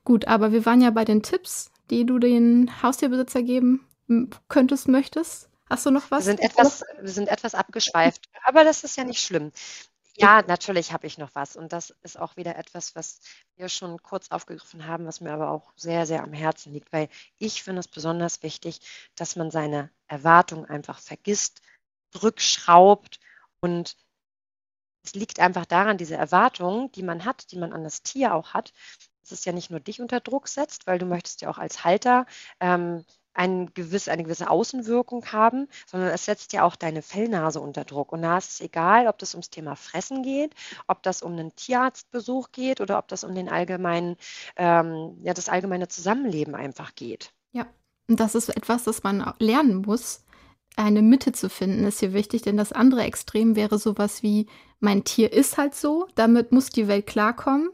gut, 0.04 0.28
aber 0.28 0.52
wir 0.52 0.66
waren 0.66 0.82
ja 0.82 0.92
bei 0.92 1.06
den 1.06 1.24
Tipps, 1.24 1.72
die 1.90 2.06
du 2.06 2.20
den 2.20 2.70
Haustierbesitzer 2.82 3.44
geben 3.44 3.82
könntest, 4.48 4.88
möchtest. 4.88 5.50
Hast 5.74 5.88
du 5.88 5.92
noch 5.92 6.12
was? 6.12 6.20
Wir 6.20 6.26
sind 6.26 6.40
etwas, 6.40 6.84
wir 7.02 7.10
sind 7.10 7.28
etwas 7.30 7.56
abgeschweift, 7.56 8.30
aber 8.46 8.64
das 8.64 8.84
ist 8.84 8.96
ja 8.96 9.04
nicht 9.04 9.20
schlimm. 9.20 9.52
Ja, 10.16 10.44
natürlich 10.44 10.94
habe 10.94 11.08
ich 11.08 11.18
noch 11.18 11.34
was. 11.34 11.56
Und 11.56 11.74
das 11.74 11.90
ist 12.04 12.20
auch 12.20 12.38
wieder 12.38 12.56
etwas, 12.58 12.96
was 12.96 13.22
wir 13.56 13.70
schon 13.70 14.00
kurz 14.04 14.30
aufgegriffen 14.30 14.86
haben, 14.86 15.08
was 15.08 15.20
mir 15.20 15.34
aber 15.34 15.50
auch 15.50 15.74
sehr, 15.76 16.06
sehr 16.06 16.22
am 16.22 16.32
Herzen 16.32 16.74
liegt, 16.74 16.94
weil 16.94 17.10
ich 17.40 17.64
finde 17.64 17.80
es 17.80 17.88
besonders 17.88 18.44
wichtig, 18.44 18.82
dass 19.16 19.36
man 19.36 19.50
seine 19.50 19.90
Erwartungen 20.06 20.66
einfach 20.66 21.00
vergisst, 21.00 21.64
zurückschraubt 22.12 23.20
und 23.60 23.98
es 25.04 25.16
liegt 25.16 25.40
einfach 25.40 25.66
daran, 25.66 25.98
diese 25.98 26.16
Erwartungen, 26.16 26.92
die 26.92 27.04
man 27.04 27.26
hat, 27.26 27.52
die 27.52 27.58
man 27.58 27.74
an 27.74 27.84
das 27.84 28.04
Tier 28.04 28.36
auch 28.36 28.54
hat, 28.54 28.74
dass 29.22 29.32
es 29.32 29.46
ja 29.46 29.54
nicht 29.54 29.72
nur 29.72 29.80
dich 29.80 30.00
unter 30.00 30.20
Druck 30.20 30.48
setzt, 30.48 30.86
weil 30.86 31.00
du 31.00 31.08
möchtest 31.08 31.42
ja 31.42 31.50
auch 31.50 31.58
als 31.58 31.84
Halter 31.84 32.28
ähm, 32.60 33.04
ein 33.34 33.74
gewiss, 33.74 34.08
eine 34.08 34.24
gewisse 34.24 34.50
Außenwirkung 34.50 35.26
haben, 35.32 35.68
sondern 35.86 36.10
es 36.10 36.26
setzt 36.26 36.54
ja 36.54 36.64
auch 36.64 36.76
deine 36.76 37.02
Fellnase 37.02 37.60
unter 37.60 37.86
Druck. 37.86 38.12
Und 38.12 38.22
da 38.22 38.38
ist 38.38 38.52
es 38.52 38.62
egal, 38.62 39.08
ob 39.08 39.18
das 39.18 39.34
ums 39.34 39.50
Thema 39.50 39.76
Fressen 39.76 40.24
geht, 40.24 40.54
ob 40.88 41.04
das 41.04 41.22
um 41.22 41.34
einen 41.34 41.56
Tierarztbesuch 41.56 42.52
geht 42.52 42.82
oder 42.82 42.98
ob 42.98 43.08
das 43.08 43.24
um 43.24 43.36
den 43.36 43.50
allgemeinen, 43.50 44.18
ähm, 44.56 45.18
ja, 45.24 45.34
das 45.34 45.50
allgemeine 45.50 45.88
Zusammenleben 45.88 46.56
einfach 46.56 46.96
geht. 46.96 47.34
Ja, 47.52 47.66
und 48.08 48.20
das 48.20 48.36
ist 48.36 48.50
etwas, 48.50 48.84
das 48.84 49.04
man 49.04 49.34
lernen 49.40 49.84
muss, 49.86 50.24
eine 50.76 51.02
Mitte 51.02 51.32
zu 51.34 51.50
finden, 51.50 51.86
ist 51.86 52.00
hier 52.00 52.14
wichtig, 52.14 52.42
denn 52.42 52.58
das 52.58 52.72
andere 52.72 53.04
Extrem 53.04 53.56
wäre 53.56 53.78
sowas 53.78 54.24
wie, 54.24 54.48
mein 54.80 55.04
Tier 55.04 55.32
ist 55.32 55.58
halt 55.58 55.76
so, 55.76 56.08
damit 56.16 56.52
muss 56.52 56.70
die 56.70 56.88
Welt 56.88 57.08
klarkommen. 57.08 57.70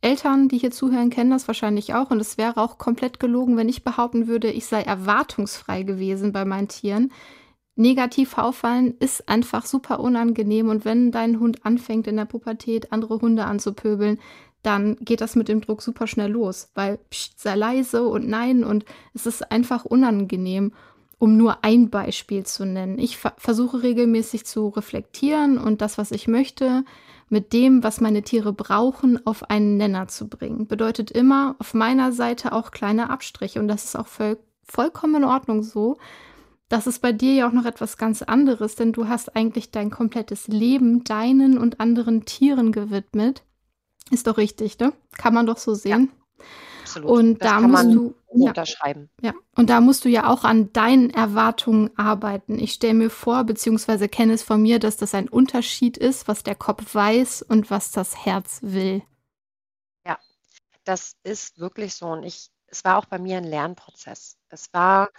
Eltern, 0.00 0.48
die 0.48 0.58
hier 0.58 0.70
zuhören, 0.70 1.10
kennen 1.10 1.30
das 1.30 1.48
wahrscheinlich 1.48 1.94
auch. 1.94 2.10
Und 2.10 2.20
es 2.20 2.38
wäre 2.38 2.58
auch 2.58 2.78
komplett 2.78 3.18
gelogen, 3.18 3.56
wenn 3.56 3.68
ich 3.68 3.84
behaupten 3.84 4.26
würde, 4.26 4.50
ich 4.50 4.66
sei 4.66 4.82
erwartungsfrei 4.82 5.82
gewesen 5.82 6.32
bei 6.32 6.44
meinen 6.44 6.68
Tieren. 6.68 7.12
Negativ 7.74 8.38
auffallen 8.38 8.94
ist 8.98 9.28
einfach 9.28 9.66
super 9.66 10.00
unangenehm. 10.00 10.68
Und 10.68 10.84
wenn 10.84 11.10
dein 11.10 11.40
Hund 11.40 11.64
anfängt 11.64 12.06
in 12.06 12.16
der 12.16 12.24
Pubertät 12.24 12.92
andere 12.92 13.20
Hunde 13.20 13.44
anzupöbeln, 13.44 14.18
dann 14.62 14.96
geht 15.00 15.20
das 15.20 15.36
mit 15.36 15.48
dem 15.48 15.60
Druck 15.60 15.82
super 15.82 16.06
schnell 16.06 16.32
los, 16.32 16.70
weil 16.74 16.98
pst, 17.10 17.40
sei 17.40 17.54
leise 17.54 18.04
und 18.06 18.28
nein. 18.28 18.64
Und 18.64 18.84
es 19.14 19.26
ist 19.26 19.50
einfach 19.50 19.84
unangenehm 19.84 20.72
um 21.18 21.36
nur 21.36 21.64
ein 21.64 21.90
Beispiel 21.90 22.46
zu 22.46 22.64
nennen. 22.64 22.98
Ich 22.98 23.18
versuche 23.18 23.82
regelmäßig 23.82 24.46
zu 24.46 24.68
reflektieren 24.68 25.58
und 25.58 25.80
das, 25.80 25.98
was 25.98 26.12
ich 26.12 26.28
möchte, 26.28 26.84
mit 27.28 27.52
dem, 27.52 27.82
was 27.82 28.00
meine 28.00 28.22
Tiere 28.22 28.52
brauchen, 28.52 29.24
auf 29.26 29.50
einen 29.50 29.76
Nenner 29.76 30.08
zu 30.08 30.28
bringen. 30.28 30.66
Bedeutet 30.66 31.10
immer 31.10 31.56
auf 31.58 31.74
meiner 31.74 32.12
Seite 32.12 32.52
auch 32.52 32.70
kleine 32.70 33.10
Abstriche 33.10 33.60
und 33.60 33.68
das 33.68 33.84
ist 33.84 33.96
auch 33.96 34.06
voll, 34.06 34.38
vollkommen 34.62 35.16
in 35.16 35.24
Ordnung 35.24 35.62
so. 35.62 35.96
Das 36.68 36.86
ist 36.86 37.00
bei 37.00 37.12
dir 37.12 37.32
ja 37.34 37.48
auch 37.48 37.52
noch 37.52 37.64
etwas 37.64 37.96
ganz 37.96 38.22
anderes, 38.22 38.74
denn 38.74 38.92
du 38.92 39.08
hast 39.08 39.34
eigentlich 39.36 39.70
dein 39.70 39.90
komplettes 39.90 40.48
Leben 40.48 41.04
deinen 41.04 41.56
und 41.56 41.80
anderen 41.80 42.24
Tieren 42.26 42.72
gewidmet. 42.72 43.42
Ist 44.10 44.26
doch 44.26 44.36
richtig, 44.36 44.78
ne? 44.78 44.92
Kann 45.16 45.34
man 45.34 45.46
doch 45.46 45.58
so 45.58 45.74
sehen. 45.74 46.10
Ja, 46.10 46.44
absolut. 46.88 47.10
Und 47.10 47.38
das 47.42 47.50
da 47.50 47.60
musst 47.60 47.84
du 47.84 48.14
ja. 48.34 48.48
unterschreiben. 48.48 49.10
Ja, 49.20 49.34
und 49.54 49.70
da 49.70 49.80
musst 49.80 50.04
du 50.04 50.08
ja 50.08 50.28
auch 50.28 50.44
an 50.44 50.72
deinen 50.72 51.10
Erwartungen 51.10 51.90
arbeiten. 51.96 52.58
Ich 52.58 52.72
stelle 52.72 52.94
mir 52.94 53.10
vor, 53.10 53.44
beziehungsweise 53.44 54.08
kenne 54.08 54.32
es 54.32 54.42
von 54.42 54.62
mir, 54.62 54.78
dass 54.78 54.96
das 54.96 55.14
ein 55.14 55.28
Unterschied 55.28 55.96
ist, 55.96 56.28
was 56.28 56.42
der 56.42 56.54
Kopf 56.54 56.94
weiß 56.94 57.42
und 57.42 57.70
was 57.70 57.90
das 57.90 58.24
Herz 58.24 58.60
will. 58.62 59.02
Ja, 60.06 60.18
das 60.84 61.16
ist 61.22 61.58
wirklich 61.58 61.94
so. 61.94 62.06
Und 62.06 62.24
ich, 62.24 62.50
es 62.66 62.84
war 62.84 62.98
auch 62.98 63.06
bei 63.06 63.18
mir 63.18 63.38
ein 63.38 63.44
Lernprozess. 63.44 64.36
Es 64.48 64.72
war, 64.72 65.10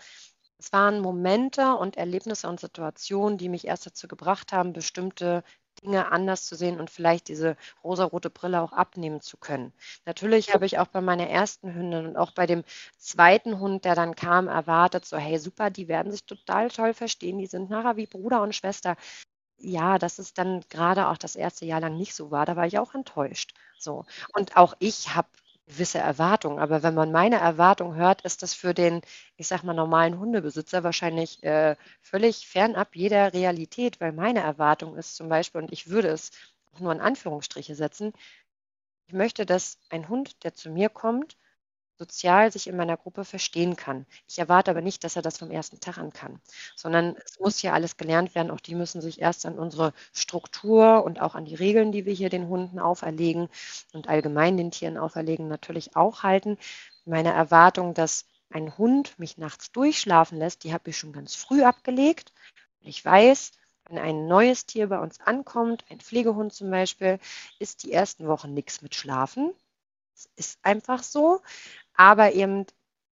es 0.57 0.71
waren 0.73 1.01
Momente 1.01 1.75
und 1.75 1.97
Erlebnisse 1.97 2.47
und 2.49 2.59
Situationen, 2.59 3.37
die 3.37 3.49
mich 3.49 3.67
erst 3.67 3.85
dazu 3.85 4.07
gebracht 4.07 4.51
haben, 4.51 4.73
bestimmte 4.73 5.43
Dinge 5.83 6.11
anders 6.11 6.45
zu 6.45 6.55
sehen 6.55 6.79
und 6.79 6.89
vielleicht 6.89 7.27
diese 7.29 7.55
rosarote 7.83 8.29
Brille 8.29 8.61
auch 8.61 8.73
abnehmen 8.73 9.21
zu 9.21 9.37
können. 9.37 9.73
Natürlich 10.05 10.53
habe 10.53 10.65
ich 10.65 10.77
auch 10.79 10.87
bei 10.87 11.01
meiner 11.01 11.27
ersten 11.29 11.73
Hündin 11.73 12.05
und 12.07 12.17
auch 12.17 12.31
bei 12.31 12.45
dem 12.45 12.63
zweiten 12.97 13.59
Hund, 13.59 13.85
der 13.85 13.95
dann 13.95 14.15
kam, 14.15 14.47
erwartet, 14.47 15.05
so, 15.05 15.17
hey, 15.17 15.37
super, 15.39 15.69
die 15.69 15.87
werden 15.87 16.11
sich 16.11 16.25
total 16.25 16.69
toll 16.69 16.93
verstehen, 16.93 17.37
die 17.37 17.47
sind 17.47 17.69
nachher 17.69 17.95
wie 17.97 18.07
Bruder 18.07 18.41
und 18.41 18.55
Schwester. 18.55 18.95
Ja, 19.57 19.97
dass 19.99 20.19
es 20.19 20.33
dann 20.33 20.61
gerade 20.69 21.07
auch 21.07 21.17
das 21.17 21.35
erste 21.35 21.65
Jahr 21.65 21.81
lang 21.81 21.97
nicht 21.97 22.15
so 22.15 22.31
war, 22.31 22.45
da 22.45 22.55
war 22.55 22.67
ich 22.67 22.79
auch 22.79 22.95
enttäuscht. 22.95 23.53
So. 23.77 24.05
Und 24.33 24.57
auch 24.57 24.73
ich 24.79 25.15
habe 25.15 25.29
gewisse 25.69 25.99
Erwartungen. 25.99 26.59
Aber 26.59 26.83
wenn 26.83 26.95
man 26.95 27.11
meine 27.11 27.37
Erwartung 27.37 27.95
hört, 27.95 28.23
ist 28.23 28.43
das 28.43 28.53
für 28.53 28.73
den, 28.73 29.01
ich 29.37 29.47
sag 29.47 29.63
mal, 29.63 29.73
normalen 29.73 30.19
Hundebesitzer 30.19 30.83
wahrscheinlich 30.83 31.43
äh, 31.43 31.75
völlig 32.01 32.47
fernab 32.47 32.95
jeder 32.95 33.33
Realität, 33.33 34.01
weil 34.01 34.11
meine 34.11 34.41
Erwartung 34.41 34.97
ist 34.97 35.15
zum 35.15 35.29
Beispiel, 35.29 35.61
und 35.61 35.71
ich 35.71 35.89
würde 35.89 36.09
es 36.09 36.31
auch 36.73 36.79
nur 36.79 36.91
in 36.91 37.01
Anführungsstriche 37.01 37.75
setzen, 37.75 38.13
ich 39.07 39.13
möchte, 39.13 39.45
dass 39.45 39.79
ein 39.89 40.09
Hund, 40.09 40.43
der 40.43 40.53
zu 40.53 40.69
mir 40.69 40.89
kommt, 40.89 41.37
sozial 41.99 42.51
sich 42.51 42.67
in 42.67 42.77
meiner 42.77 42.97
Gruppe 42.97 43.25
verstehen 43.25 43.75
kann. 43.75 44.05
Ich 44.27 44.39
erwarte 44.39 44.71
aber 44.71 44.81
nicht, 44.81 45.03
dass 45.03 45.17
er 45.17 45.21
das 45.21 45.37
vom 45.37 45.51
ersten 45.51 45.79
Tag 45.81 45.97
an 45.97 46.13
kann, 46.13 46.39
sondern 46.75 47.15
es 47.25 47.39
muss 47.39 47.61
ja 47.61 47.73
alles 47.73 47.97
gelernt 47.97 48.33
werden. 48.35 48.51
Auch 48.51 48.61
die 48.61 48.73
müssen 48.73 49.01
sich 49.01 49.21
erst 49.21 49.45
an 49.45 49.59
unsere 49.59 49.93
Struktur 50.13 51.03
und 51.03 51.19
auch 51.21 51.35
an 51.35 51.45
die 51.45 51.55
Regeln, 51.55 51.91
die 51.91 52.05
wir 52.05 52.13
hier 52.13 52.29
den 52.29 52.47
Hunden 52.47 52.79
auferlegen 52.79 53.49
und 53.93 54.07
allgemein 54.07 54.55
den 54.55 54.71
Tieren 54.71 54.97
auferlegen, 54.97 55.49
natürlich 55.49 55.95
auch 55.97 56.23
halten. 56.23 56.57
Meine 57.05 57.33
Erwartung, 57.33 57.93
dass 57.93 58.25
ein 58.49 58.77
Hund 58.77 59.19
mich 59.19 59.37
nachts 59.37 59.71
durchschlafen 59.71 60.37
lässt, 60.37 60.63
die 60.63 60.73
habe 60.73 60.89
ich 60.89 60.97
schon 60.97 61.13
ganz 61.13 61.35
früh 61.35 61.63
abgelegt. 61.63 62.33
Ich 62.81 63.03
weiß, 63.03 63.51
wenn 63.89 63.97
ein 63.97 64.27
neues 64.27 64.65
Tier 64.65 64.87
bei 64.87 64.99
uns 64.99 65.19
ankommt, 65.19 65.83
ein 65.89 65.99
Pflegehund 65.99 66.53
zum 66.53 66.71
Beispiel, 66.71 67.19
ist 67.59 67.83
die 67.83 67.91
ersten 67.91 68.27
Wochen 68.27 68.53
nichts 68.53 68.81
mit 68.81 68.95
Schlafen. 68.95 69.53
Es 70.15 70.29
ist 70.35 70.59
einfach 70.63 71.01
so 71.01 71.41
aber 71.99 72.31
eben 72.33 72.65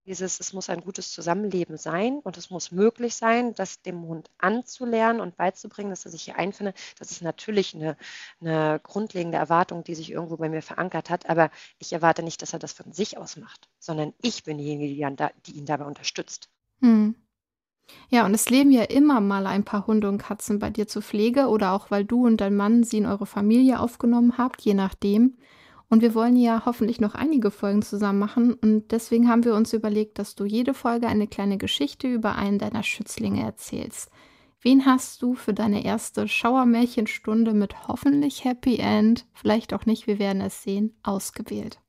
dieses, 0.05 0.39
es 0.39 0.53
muss 0.53 0.69
ein 0.69 0.79
gutes 0.79 1.11
Zusammenleben 1.11 1.75
sein 1.75 2.19
und 2.23 2.37
es 2.37 2.49
muss 2.49 2.71
möglich 2.71 3.15
sein, 3.15 3.53
das 3.53 3.81
dem 3.81 4.01
Hund 4.03 4.31
anzulernen 4.37 5.19
und 5.19 5.35
beizubringen, 5.35 5.89
dass 5.89 6.05
er 6.05 6.11
sich 6.11 6.23
hier 6.23 6.37
einfindet. 6.37 6.77
Das 6.97 7.11
ist 7.11 7.21
natürlich 7.21 7.75
eine, 7.75 7.97
eine 8.39 8.79
grundlegende 8.81 9.37
Erwartung, 9.37 9.83
die 9.83 9.93
sich 9.93 10.09
irgendwo 10.09 10.37
bei 10.37 10.47
mir 10.47 10.61
verankert 10.61 11.09
hat, 11.09 11.29
aber 11.29 11.51
ich 11.79 11.91
erwarte 11.91 12.23
nicht, 12.23 12.41
dass 12.41 12.53
er 12.53 12.59
das 12.59 12.71
von 12.71 12.93
sich 12.93 13.17
aus 13.17 13.35
macht, 13.35 13.67
sondern 13.77 14.13
ich 14.21 14.45
bin 14.45 14.57
diejenige, 14.57 15.13
die, 15.45 15.51
ihn 15.51 15.65
dabei 15.65 15.83
unterstützt. 15.83 16.47
Hm. 16.79 17.13
Ja, 18.07 18.25
und 18.25 18.33
es 18.33 18.49
leben 18.49 18.71
ja 18.71 18.83
immer 18.83 19.19
mal 19.19 19.47
ein 19.47 19.65
paar 19.65 19.85
Hunde 19.85 20.07
und 20.07 20.19
Katzen 20.19 20.59
bei 20.59 20.69
dir 20.69 20.87
zur 20.87 21.01
Pflege 21.01 21.47
oder 21.47 21.73
auch 21.73 21.91
weil 21.91 22.05
du 22.05 22.25
und 22.25 22.39
dein 22.39 22.55
Mann 22.55 22.85
sie 22.85 22.99
in 22.99 23.05
eure 23.05 23.25
Familie 23.25 23.81
aufgenommen 23.81 24.37
habt, 24.37 24.61
je 24.61 24.75
nachdem. 24.75 25.37
Und 25.89 26.01
wir 26.01 26.13
wollen 26.15 26.35
ja 26.35 26.63
hoffentlich 26.65 26.99
noch 26.99 27.15
einige 27.15 27.49
Folgen 27.49 27.81
zusammen 27.81 28.19
machen. 28.19 28.53
Und 28.53 28.91
deswegen 28.91 29.29
haben 29.29 29.45
wir 29.45 29.55
uns 29.55 29.71
überlegt, 29.73 30.19
dass 30.19 30.35
du 30.35 30.45
jede 30.45 30.73
Folge 30.73 31.07
eine 31.07 31.27
kleine 31.27 31.57
Geschichte 31.57 32.07
über 32.07 32.35
einen 32.35 32.59
deiner 32.59 32.83
Schützlinge 32.83 33.41
erzählst. 33.41 34.11
Wen 34.61 34.85
hast 34.85 35.21
du 35.21 35.35
für 35.35 35.53
deine 35.53 35.85
erste 35.85 36.27
Schauermärchenstunde 36.27 37.53
mit 37.53 37.87
hoffentlich 37.87 38.43
Happy 38.43 38.77
End, 38.77 39.25
vielleicht 39.33 39.73
auch 39.73 39.85
nicht, 39.85 40.07
wir 40.07 40.19
werden 40.19 40.41
es 40.41 40.63
sehen, 40.63 40.97
ausgewählt? 41.03 41.79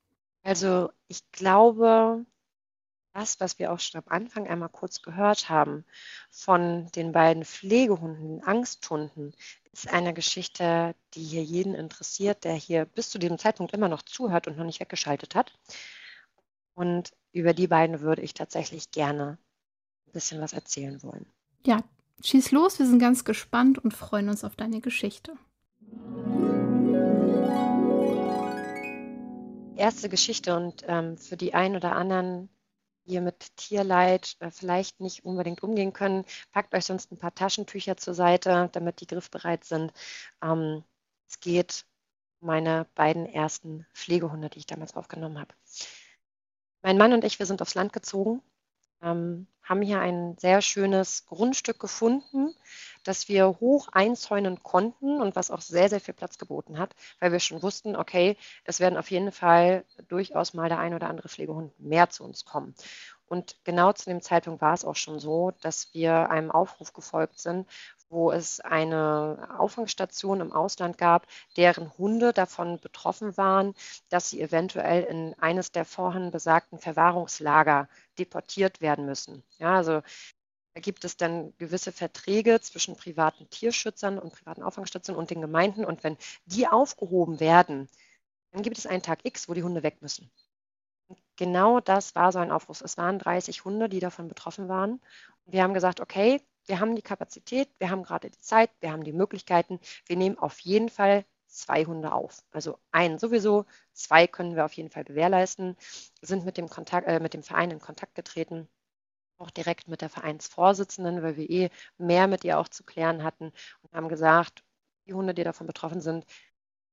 Also 0.43 0.89
ich 1.07 1.29
glaube, 1.31 2.25
das, 3.13 3.39
was 3.39 3.59
wir 3.59 3.71
auch 3.71 3.79
schon 3.79 4.01
am 4.01 4.07
Anfang 4.07 4.47
einmal 4.47 4.69
kurz 4.69 5.01
gehört 5.01 5.49
haben, 5.49 5.85
von 6.29 6.87
den 6.95 7.11
beiden 7.11 7.43
Pflegehunden, 7.43 8.43
Angsthunden, 8.43 9.33
ist 9.71 9.91
eine 9.91 10.13
Geschichte, 10.13 10.95
die 11.13 11.23
hier 11.23 11.43
jeden 11.43 11.75
interessiert, 11.75 12.43
der 12.43 12.53
hier 12.53 12.85
bis 12.85 13.09
zu 13.09 13.19
diesem 13.19 13.37
Zeitpunkt 13.37 13.73
immer 13.73 13.87
noch 13.87 14.01
zuhört 14.01 14.47
und 14.47 14.57
noch 14.57 14.65
nicht 14.65 14.79
weggeschaltet 14.79 15.35
hat. 15.35 15.53
Und 16.73 17.11
über 17.31 17.53
die 17.53 17.67
beiden 17.67 18.01
würde 18.01 18.21
ich 18.21 18.33
tatsächlich 18.33 18.91
gerne 18.91 19.37
ein 20.07 20.11
bisschen 20.11 20.41
was 20.41 20.53
erzählen 20.53 21.01
wollen. 21.03 21.25
Ja, 21.65 21.83
schieß 22.23 22.51
los, 22.51 22.79
wir 22.79 22.85
sind 22.85 22.99
ganz 22.99 23.25
gespannt 23.25 23.77
und 23.79 23.93
freuen 23.93 24.29
uns 24.29 24.43
auf 24.43 24.55
deine 24.55 24.81
Geschichte. 24.81 25.33
Erste 29.75 30.09
Geschichte 30.09 30.55
und 30.57 30.83
ähm, 30.87 31.17
für 31.17 31.37
die 31.37 31.53
einen 31.53 31.75
oder 31.75 31.95
anderen 31.95 32.49
ihr 33.09 33.21
mit 33.21 33.55
Tierleid 33.57 34.35
äh, 34.39 34.51
vielleicht 34.51 34.99
nicht 34.99 35.25
unbedingt 35.25 35.63
umgehen 35.63 35.93
können, 35.93 36.25
packt 36.51 36.73
euch 36.73 36.85
sonst 36.85 37.11
ein 37.11 37.17
paar 37.17 37.33
Taschentücher 37.33 37.97
zur 37.97 38.13
Seite, 38.13 38.69
damit 38.71 39.01
die 39.01 39.07
griffbereit 39.07 39.63
sind. 39.63 39.91
Ähm, 40.41 40.83
es 41.27 41.39
geht 41.39 41.85
um 42.39 42.47
meine 42.47 42.85
beiden 42.95 43.25
ersten 43.25 43.85
Pflegehunde, 43.93 44.49
die 44.49 44.59
ich 44.59 44.65
damals 44.67 44.95
aufgenommen 44.95 45.39
habe. 45.39 45.53
Mein 46.81 46.97
Mann 46.97 47.13
und 47.13 47.23
ich, 47.23 47.39
wir 47.39 47.45
sind 47.45 47.61
aufs 47.61 47.75
Land 47.75 47.91
gezogen, 47.91 48.41
ähm, 49.01 49.47
haben 49.63 49.81
hier 49.81 49.99
ein 49.99 50.37
sehr 50.37 50.61
schönes 50.61 51.25
Grundstück 51.25 51.79
gefunden, 51.79 52.55
das 53.09 53.27
wir 53.27 53.47
hoch 53.59 53.87
einzäunen 53.91 54.61
konnten 54.61 55.19
und 55.19 55.35
was 55.35 55.49
auch 55.49 55.61
sehr, 55.61 55.89
sehr 55.89 55.99
viel 55.99 56.13
Platz 56.13 56.37
geboten 56.37 56.77
hat, 56.77 56.95
weil 57.19 57.31
wir 57.31 57.39
schon 57.39 57.63
wussten, 57.63 57.95
okay, 57.95 58.37
es 58.65 58.79
werden 58.79 58.99
auf 58.99 59.09
jeden 59.09 59.31
Fall 59.31 59.83
durchaus 60.07 60.53
mal 60.53 60.69
der 60.69 60.77
ein 60.77 60.93
oder 60.93 61.09
andere 61.09 61.27
Pflegehund 61.27 61.77
mehr 61.79 62.11
zu 62.11 62.23
uns 62.23 62.45
kommen. 62.45 62.75
Und 63.25 63.57
genau 63.63 63.93
zu 63.93 64.09
dem 64.11 64.21
Zeitpunkt 64.21 64.61
war 64.61 64.75
es 64.75 64.85
auch 64.85 64.95
schon 64.95 65.19
so, 65.19 65.51
dass 65.61 65.91
wir 65.93 66.29
einem 66.29 66.51
Aufruf 66.51 66.93
gefolgt 66.93 67.39
sind, 67.39 67.67
wo 68.09 68.31
es 68.31 68.59
eine 68.59 69.55
Auffangstation 69.57 70.41
im 70.41 70.51
Ausland 70.51 70.99
gab, 70.99 71.25
deren 71.57 71.95
Hunde 71.97 72.31
davon 72.31 72.79
betroffen 72.79 73.37
waren, 73.37 73.73
dass 74.09 74.29
sie 74.29 74.41
eventuell 74.41 75.03
in 75.03 75.35
eines 75.39 75.71
der 75.71 75.85
vorhin 75.85 76.29
besagten 76.29 76.77
Verwahrungslager 76.77 77.87
deportiert 78.19 78.81
werden 78.81 79.05
müssen. 79.05 79.43
Ja, 79.57 79.77
also 79.77 80.01
da 80.79 80.81
gibt 80.81 81.03
es 81.03 81.17
dann 81.17 81.53
gewisse 81.57 81.91
Verträge 81.91 82.61
zwischen 82.61 82.95
privaten 82.95 83.49
Tierschützern 83.49 84.17
und 84.17 84.31
privaten 84.31 84.63
Auffangstationen 84.63 85.19
und 85.19 85.29
den 85.29 85.41
Gemeinden. 85.41 85.83
Und 85.83 86.05
wenn 86.05 86.15
die 86.45 86.69
aufgehoben 86.69 87.41
werden, 87.41 87.89
dann 88.51 88.61
gibt 88.61 88.77
es 88.77 88.85
einen 88.85 89.01
Tag 89.01 89.25
X, 89.25 89.49
wo 89.49 89.53
die 89.53 89.63
Hunde 89.63 89.83
weg 89.83 90.01
müssen. 90.01 90.31
Und 91.07 91.19
genau 91.35 91.81
das 91.81 92.15
war 92.15 92.31
so 92.31 92.39
ein 92.39 92.49
Aufruf. 92.49 92.79
Es 92.79 92.97
waren 92.97 93.19
30 93.19 93.65
Hunde, 93.65 93.89
die 93.89 93.99
davon 93.99 94.29
betroffen 94.29 94.69
waren. 94.69 95.01
Und 95.43 95.51
wir 95.51 95.63
haben 95.63 95.73
gesagt, 95.73 95.99
okay, 95.99 96.41
wir 96.65 96.79
haben 96.79 96.95
die 96.95 97.01
Kapazität, 97.01 97.69
wir 97.77 97.89
haben 97.89 98.03
gerade 98.03 98.29
die 98.29 98.39
Zeit, 98.39 98.69
wir 98.79 98.93
haben 98.93 99.03
die 99.03 99.11
Möglichkeiten. 99.11 99.81
Wir 100.05 100.15
nehmen 100.15 100.37
auf 100.37 100.59
jeden 100.61 100.87
Fall 100.87 101.25
zwei 101.47 101.83
Hunde 101.83 102.13
auf. 102.13 102.41
Also 102.51 102.79
einen 102.93 103.19
sowieso, 103.19 103.65
zwei 103.91 104.27
können 104.27 104.55
wir 104.55 104.63
auf 104.63 104.73
jeden 104.73 104.91
Fall 104.91 105.03
gewährleisten, 105.03 105.75
sind 106.21 106.45
mit 106.45 106.55
dem, 106.55 106.69
Kontakt, 106.69 107.05
äh, 107.05 107.19
mit 107.19 107.33
dem 107.33 107.43
Verein 107.43 107.69
in 107.69 107.79
Kontakt 107.79 108.15
getreten 108.15 108.69
auch 109.39 109.51
direkt 109.51 109.87
mit 109.87 110.01
der 110.01 110.09
Vereinsvorsitzenden, 110.09 111.23
weil 111.23 111.37
wir 111.37 111.49
eh 111.49 111.69
mehr 111.97 112.27
mit 112.27 112.43
ihr 112.43 112.59
auch 112.59 112.67
zu 112.67 112.83
klären 112.83 113.23
hatten 113.23 113.51
und 113.81 113.93
haben 113.93 114.09
gesagt, 114.09 114.63
die 115.07 115.13
Hunde, 115.13 115.33
die 115.33 115.43
davon 115.43 115.67
betroffen 115.67 116.01
sind, 116.01 116.25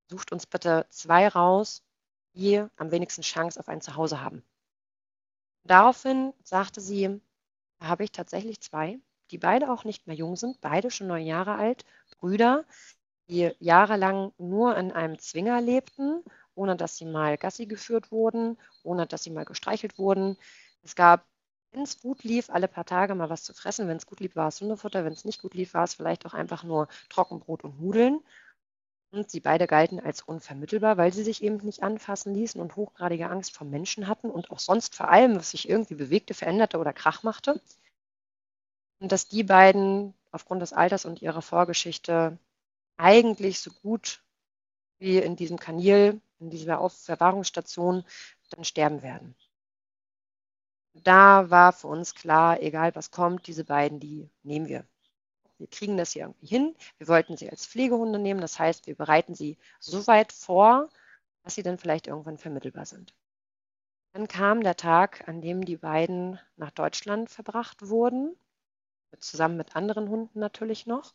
sucht 0.09 0.33
uns 0.33 0.47
bitte 0.47 0.87
zwei 0.91 1.29
raus, 1.29 1.83
die 2.35 2.65
am 2.77 2.91
wenigsten 2.91 3.23
Chance 3.23 3.59
auf 3.61 3.69
ein 3.69 3.81
Zuhause 3.81 4.21
haben. 4.23 4.45
Daraufhin 5.65 6.33
sagte 6.45 6.81
sie, 6.81 7.21
da 7.79 7.89
habe 7.89 8.05
ich 8.05 8.13
tatsächlich 8.13 8.61
zwei, 8.61 9.01
die 9.31 9.39
beide 9.39 9.71
auch 9.71 9.85
nicht 9.85 10.07
mehr 10.07 10.17
jung 10.17 10.37
sind, 10.37 10.61
beide 10.61 10.91
schon 10.91 11.09
neun 11.09 11.27
Jahre 11.27 11.57
alt, 11.57 11.85
Brüder, 12.19 12.65
die 13.29 13.53
jahrelang 13.59 14.33
nur 14.39 14.77
in 14.77 14.93
einem 14.93 15.19
Zwinger 15.19 15.61
lebten, 15.61 16.23
ohne 16.55 16.77
dass 16.77 16.97
sie 16.97 17.05
mal 17.07 17.37
Gassi 17.37 17.67
geführt 17.67 18.13
wurden, 18.13 18.59
ohne 18.83 19.07
dass 19.07 19.25
sie 19.25 19.31
mal 19.31 19.45
gestreichelt 19.45 19.99
wurden. 19.99 20.37
Es 20.83 20.95
gab, 20.95 21.27
wenn 21.77 21.83
es 21.83 22.01
gut 22.01 22.25
lief, 22.25 22.49
alle 22.49 22.69
paar 22.69 22.87
Tage 22.87 23.15
mal 23.15 23.29
was 23.29 23.45
zu 23.45 23.53
fressen. 23.53 23.87
Wenn 23.87 23.99
es 23.99 24.07
gut 24.07 24.21
lief, 24.21 24.35
war 24.35 24.49
es 24.49 24.63
Hundefutter. 24.63 25.05
Wenn 25.05 25.13
es 25.13 25.27
nicht 25.27 25.43
gut 25.43 25.53
lief, 25.53 25.75
war 25.75 25.85
es 25.85 25.93
vielleicht 25.93 26.25
auch 26.25 26.33
einfach 26.33 26.65
nur 26.65 26.89
Trockenbrot 27.11 27.65
und 27.65 27.79
Nudeln. 27.79 28.21
Und 29.11 29.31
sie 29.31 29.41
beide 29.41 29.67
galten 29.67 30.01
als 30.01 30.23
unvermittelbar, 30.23 30.97
weil 30.97 31.13
sie 31.13 31.23
sich 31.23 31.43
eben 31.43 31.59
nicht 31.59 31.83
anfassen 31.83 32.35
ließen 32.35 32.61
und 32.63 32.77
hochgradige 32.77 33.29
Angst 33.29 33.55
vor 33.55 33.67
Menschen 33.67 34.09
hatten 34.09 34.31
und 34.31 34.51
auch 34.51 34.59
sonst 34.59 34.95
vor 34.95 35.11
allem, 35.11 35.37
was 35.37 35.51
sich 35.51 35.69
irgendwie 35.69 35.95
bewegte, 35.97 36.33
veränderte 36.33 36.79
oder 36.79 36.95
Krach 36.95 37.23
machte. 37.23 37.61
Und 38.99 39.13
dass 39.13 39.29
die 39.29 39.43
beiden 39.43 40.15
aufgrund 40.33 40.63
des 40.63 40.73
Alters 40.73 41.05
und 41.05 41.21
ihrer 41.21 41.43
Vorgeschichte 41.43 42.39
eigentlich 42.97 43.61
so 43.61 43.71
gut 43.71 44.23
wie 44.99 45.19
in 45.19 45.37
diesem 45.37 45.59
Kanil, 45.59 46.23
in 46.41 46.49
dieser 46.49 46.89
Verwahrungsstation, 46.89 48.03
dann 48.49 48.65
sterben 48.65 49.03
werden. 49.03 49.37
Da 51.03 51.51
war 51.51 51.73
für 51.73 51.89
uns 51.89 52.15
klar, 52.15 52.61
egal 52.63 52.95
was 52.95 53.11
kommt, 53.11 53.47
diese 53.47 53.65
beiden, 53.65 54.01
die 54.01 54.31
nehmen 54.43 54.67
wir. 54.67 54.85
Wir 55.59 55.69
kriegen 55.69 55.97
das 55.97 56.13
hier 56.13 56.23
irgendwie 56.23 56.47
hin. 56.47 56.77
Wir 56.99 57.09
wollten 57.09 57.37
sie 57.37 57.51
als 57.51 57.67
Pflegehunde 57.67 58.19
nehmen. 58.19 58.41
Das 58.41 58.59
heißt, 58.59 58.87
wir 58.87 58.95
bereiten 58.95 59.35
sie 59.35 59.59
so 59.81 60.07
weit 60.07 60.33
vor, 60.33 60.89
dass 61.43 61.55
sie 61.55 61.63
dann 61.63 61.79
vielleicht 61.79 62.07
irgendwann 62.07 62.39
vermittelbar 62.39 62.87
sind. 62.87 63.15
Dann 64.13 64.29
kam 64.29 64.63
der 64.63 64.77
Tag, 64.77 65.29
an 65.29 65.41
dem 65.41 65.65
die 65.65 65.77
beiden 65.77 66.39
nach 66.57 66.71
Deutschland 66.71 67.31
verbracht 67.31 67.89
wurden, 67.89 68.35
zusammen 69.19 69.57
mit 69.57 69.77
anderen 69.77 70.09
Hunden 70.09 70.39
natürlich 70.39 70.87
noch. 70.87 71.15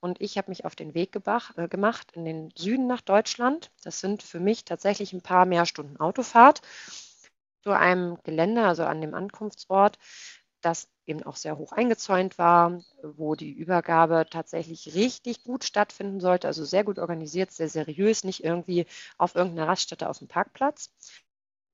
Und 0.00 0.20
ich 0.20 0.36
habe 0.36 0.50
mich 0.50 0.64
auf 0.66 0.76
den 0.76 0.94
Weg 0.94 1.16
äh, 1.16 1.68
gemacht 1.68 2.12
in 2.12 2.24
den 2.24 2.52
Süden 2.56 2.86
nach 2.86 3.00
Deutschland. 3.00 3.70
Das 3.82 4.00
sind 4.00 4.22
für 4.22 4.40
mich 4.40 4.64
tatsächlich 4.64 5.12
ein 5.12 5.22
paar 5.22 5.46
mehr 5.46 5.64
Stunden 5.64 5.98
Autofahrt 5.98 6.60
zu 7.64 7.70
einem 7.70 8.18
Gelände, 8.24 8.62
also 8.66 8.84
an 8.84 9.00
dem 9.00 9.14
Ankunftsort, 9.14 9.98
das 10.60 10.88
eben 11.06 11.22
auch 11.22 11.36
sehr 11.36 11.56
hoch 11.56 11.72
eingezäunt 11.72 12.38
war, 12.38 12.82
wo 13.02 13.34
die 13.34 13.52
Übergabe 13.52 14.26
tatsächlich 14.30 14.94
richtig 14.94 15.44
gut 15.44 15.64
stattfinden 15.64 16.20
sollte, 16.20 16.46
also 16.46 16.64
sehr 16.64 16.84
gut 16.84 16.98
organisiert, 16.98 17.52
sehr 17.52 17.68
seriös, 17.68 18.22
nicht 18.22 18.44
irgendwie 18.44 18.86
auf 19.16 19.34
irgendeiner 19.34 19.68
Raststätte 19.68 20.08
auf 20.08 20.18
dem 20.18 20.28
Parkplatz. 20.28 20.90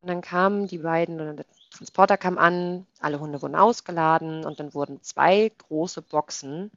Und 0.01 0.09
dann 0.09 0.21
kamen 0.23 0.69
die 0.69 0.79
beiden, 0.79 1.19
der 1.37 1.47
Transporter 1.71 2.17
kam 2.17 2.39
an, 2.39 2.87
alle 3.01 3.21
Hunde 3.21 3.43
wurden 3.43 3.57
ausgeladen 3.57 4.45
und 4.45 4.61
dann 4.61 4.73
wurden 4.75 5.03
zwei 5.03 5.53
große 5.59 6.03
Boxen 6.03 6.71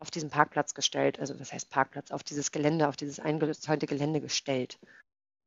auf 0.00 0.10
diesen 0.10 0.30
Parkplatz 0.30 0.74
gestellt, 0.74 1.20
also 1.20 1.38
was 1.38 1.52
heißt 1.52 1.70
Parkplatz, 1.70 2.10
auf 2.10 2.22
dieses 2.22 2.52
Gelände, 2.52 2.88
auf 2.88 2.96
dieses 2.96 3.20
eingezäunte 3.20 3.86
Gelände 3.86 4.20
gestellt. 4.20 4.78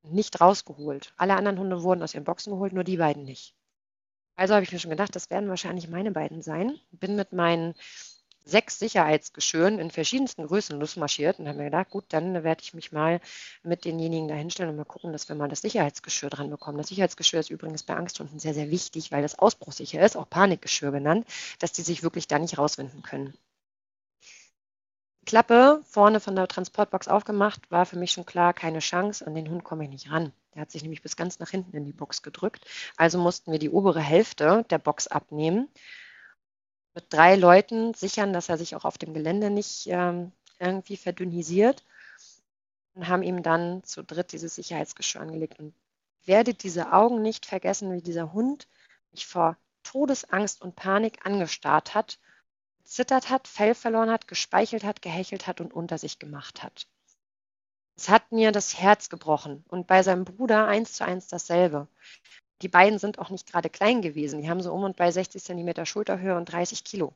Nicht 0.04 0.41
rausgeholt. 0.41 1.14
Alle 1.18 1.36
anderen 1.36 1.60
Hunde 1.60 1.84
wurden 1.84 2.04
aus 2.04 2.14
ihren 2.14 2.24
Boxen 2.24 2.52
geholt, 2.52 2.74
nur 2.74 2.84
die 2.84 2.97
beiden 2.97 3.24
nicht. 3.24 3.54
Also 4.36 4.56
habe 4.56 4.64
ich 4.64 4.72
mir 4.72 4.80
schon 4.80 4.89
gedacht, 4.89 5.16
das 5.16 5.30
werden 5.30 5.49
wahrscheinlich 5.49 5.88
meine 5.88 6.12
beiden 6.12 6.41
sein. 6.41 6.80
Bin 6.91 7.16
mit 7.16 7.34
meinen 7.34 7.76
sechs 8.43 8.80
Sicherheitsgeschirren 8.80 9.80
in 9.80 9.91
verschiedensten 9.91 10.47
Größen 10.47 10.80
losmarschiert 10.80 11.39
und 11.39 11.47
habe 11.47 11.60
mir 11.60 11.66
gedacht, 11.66 11.91
gut, 11.91 12.06
dann 12.10 12.43
werde 12.43 12.64
ich 12.64 12.74
mich 12.74 12.91
mal 12.91 13.22
mit 13.64 13.86
denjenigen 13.86 14.28
da 14.28 14.36
hinstellen 14.36 14.72
und 14.72 14.78
mal 14.78 14.86
gucken, 14.86 15.12
dass 15.12 15.30
wir 15.30 15.36
mal 15.36 15.49
das 15.49 15.62
Sicherheitsgeschirr 15.62 16.30
dran 16.32 16.49
bekommen. 16.49 16.78
Das 16.78 16.88
Sicherheitsgeschirr 16.88 17.39
ist 17.39 17.52
übrigens 17.52 17.84
bei 17.84 17.95
Angsthunden 17.95 18.39
sehr, 18.39 18.54
sehr 18.54 18.72
wichtig, 18.72 19.12
weil 19.12 19.22
das 19.22 19.38
ausbruchsicher 19.38 20.04
ist, 20.04 20.18
auch 20.18 20.30
Panikgeschirr 20.30 20.91
genannt, 20.91 21.28
dass 21.60 21.72
die 21.72 21.84
sich 21.84 22.04
wirklich 22.04 22.28
da 22.28 22.39
nicht 22.39 22.58
rauswinden 22.58 23.04
können. 23.04 23.38
Klappe 25.26 25.82
vorne 25.86 26.19
von 26.19 26.36
der 26.36 26.47
Transportbox 26.47 27.07
aufgemacht, 27.07 27.69
war 27.69 27.86
für 27.86 27.97
mich 27.97 28.11
schon 28.11 28.26
klar, 28.26 28.53
keine 28.53 28.80
Chance, 28.80 29.26
an 29.26 29.36
den 29.36 29.49
Hund 29.49 29.63
komme 29.63 29.84
ich 29.84 29.89
nicht 29.89 30.11
ran. 30.11 30.34
Der 30.53 30.61
hat 30.61 30.72
sich 30.72 30.82
nämlich 30.82 31.01
bis 31.01 31.15
ganz 31.15 31.39
nach 31.39 31.49
hinten 31.49 31.76
in 31.78 31.86
die 31.86 31.93
Box 31.93 32.24
gedrückt. 32.24 32.65
Also 32.97 33.19
mussten 33.19 33.51
wir 33.51 33.59
die 33.59 33.69
obere 33.69 34.01
Hälfte 34.01 34.65
der 34.69 34.80
Box 34.80 35.07
abnehmen, 35.07 35.69
mit 36.93 37.05
drei 37.09 37.36
Leuten 37.36 37.93
sichern, 37.93 38.34
dass 38.34 38.49
er 38.49 38.57
sich 38.57 38.76
auch 38.76 38.84
auf 38.84 38.97
dem 38.97 39.13
Gelände 39.13 39.49
nicht 39.49 39.88
ähm, 39.88 40.32
irgendwie 40.59 40.97
verdünnisiert 40.97 41.86
und 42.93 43.07
haben 43.07 43.24
ihm 43.24 43.43
dann 43.43 43.84
zu 43.84 44.03
dritt 44.03 44.34
dieses 44.34 44.55
Sicherheitsgeschirr 44.55 45.22
angelegt. 45.22 45.59
Und 45.59 45.74
werde 46.26 46.53
diese 46.53 46.91
Augen 46.91 47.22
nicht 47.22 47.45
vergessen, 47.45 47.93
wie 47.93 48.01
dieser 48.01 48.34
Hund 48.34 48.67
mich 49.11 49.26
vor 49.26 49.57
Todesangst 49.84 50.61
und 50.61 50.76
Panik 50.76 51.26
angestarrt 51.26 51.95
hat 51.95 52.19
gezittert 52.84 53.29
hat, 53.29 53.47
Fell 53.47 53.75
verloren 53.75 54.09
hat, 54.09 54.27
gespeichelt 54.27 54.84
hat, 54.84 55.01
gehechelt 55.01 55.47
hat 55.47 55.61
und 55.61 55.73
unter 55.73 55.97
sich 55.97 56.19
gemacht 56.19 56.63
hat. 56.63 56.88
Es 57.95 58.09
hat 58.09 58.32
mir 58.32 58.51
das 58.51 58.79
Herz 58.79 59.09
gebrochen 59.09 59.63
und 59.67 59.86
bei 59.86 60.01
seinem 60.01 60.25
Bruder 60.25 60.67
eins 60.67 60.93
zu 60.93 61.05
eins 61.05 61.27
dasselbe. 61.27 61.88
Die 62.61 62.67
beiden 62.67 62.99
sind 62.99 63.19
auch 63.19 63.29
nicht 63.29 63.51
gerade 63.51 63.69
klein 63.69 64.01
gewesen. 64.01 64.41
Die 64.41 64.49
haben 64.49 64.61
so 64.61 64.73
um 64.73 64.84
und 64.84 64.97
bei 64.97 65.11
60 65.11 65.43
Zentimeter 65.43 65.86
Schulterhöhe 65.86 66.36
und 66.36 66.45
30 66.45 66.84
Kilo. 66.84 67.13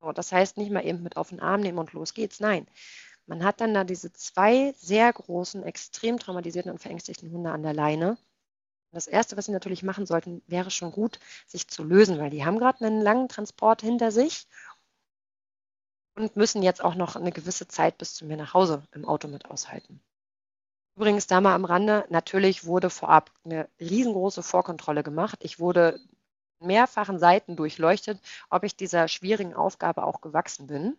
So, 0.00 0.12
das 0.12 0.32
heißt 0.32 0.58
nicht 0.58 0.70
mal 0.70 0.84
eben 0.84 1.02
mit 1.02 1.16
auf 1.16 1.30
den 1.30 1.40
Arm 1.40 1.60
nehmen 1.60 1.78
und 1.78 1.92
los 1.92 2.12
geht's. 2.12 2.40
Nein. 2.40 2.66
Man 3.26 3.42
hat 3.42 3.60
dann 3.60 3.74
da 3.74 3.84
diese 3.84 4.12
zwei 4.12 4.72
sehr 4.76 5.12
großen, 5.12 5.62
extrem 5.64 6.18
traumatisierten 6.18 6.70
und 6.70 6.78
verängstigten 6.78 7.32
Hunde 7.32 7.50
an 7.50 7.62
der 7.62 7.74
Leine. 7.74 8.18
Das 8.92 9.06
Erste, 9.08 9.36
was 9.36 9.46
sie 9.46 9.52
natürlich 9.52 9.82
machen 9.82 10.06
sollten, 10.06 10.42
wäre 10.46 10.70
schon 10.70 10.92
gut, 10.92 11.18
sich 11.46 11.68
zu 11.68 11.82
lösen, 11.84 12.18
weil 12.18 12.30
die 12.30 12.44
haben 12.44 12.58
gerade 12.58 12.84
einen 12.84 13.02
langen 13.02 13.28
Transport 13.28 13.82
hinter 13.82 14.10
sich 14.12 14.46
und 16.16 16.36
müssen 16.36 16.62
jetzt 16.62 16.82
auch 16.82 16.94
noch 16.94 17.14
eine 17.16 17.30
gewisse 17.30 17.68
Zeit 17.68 17.98
bis 17.98 18.14
zu 18.14 18.24
mir 18.24 18.36
nach 18.36 18.54
Hause 18.54 18.82
im 18.92 19.04
Auto 19.04 19.28
mit 19.28 19.50
aushalten. 19.50 20.00
Übrigens 20.96 21.26
da 21.26 21.42
mal 21.42 21.54
am 21.54 21.66
Rande, 21.66 22.06
natürlich 22.08 22.64
wurde 22.64 22.88
vorab 22.88 23.30
eine 23.44 23.68
riesengroße 23.78 24.42
Vorkontrolle 24.42 25.02
gemacht. 25.02 25.38
Ich 25.42 25.60
wurde 25.60 26.00
mehrfachen 26.58 27.18
Seiten 27.18 27.54
durchleuchtet, 27.54 28.18
ob 28.48 28.64
ich 28.64 28.76
dieser 28.76 29.08
schwierigen 29.08 29.54
Aufgabe 29.54 30.04
auch 30.04 30.22
gewachsen 30.22 30.66
bin. 30.66 30.96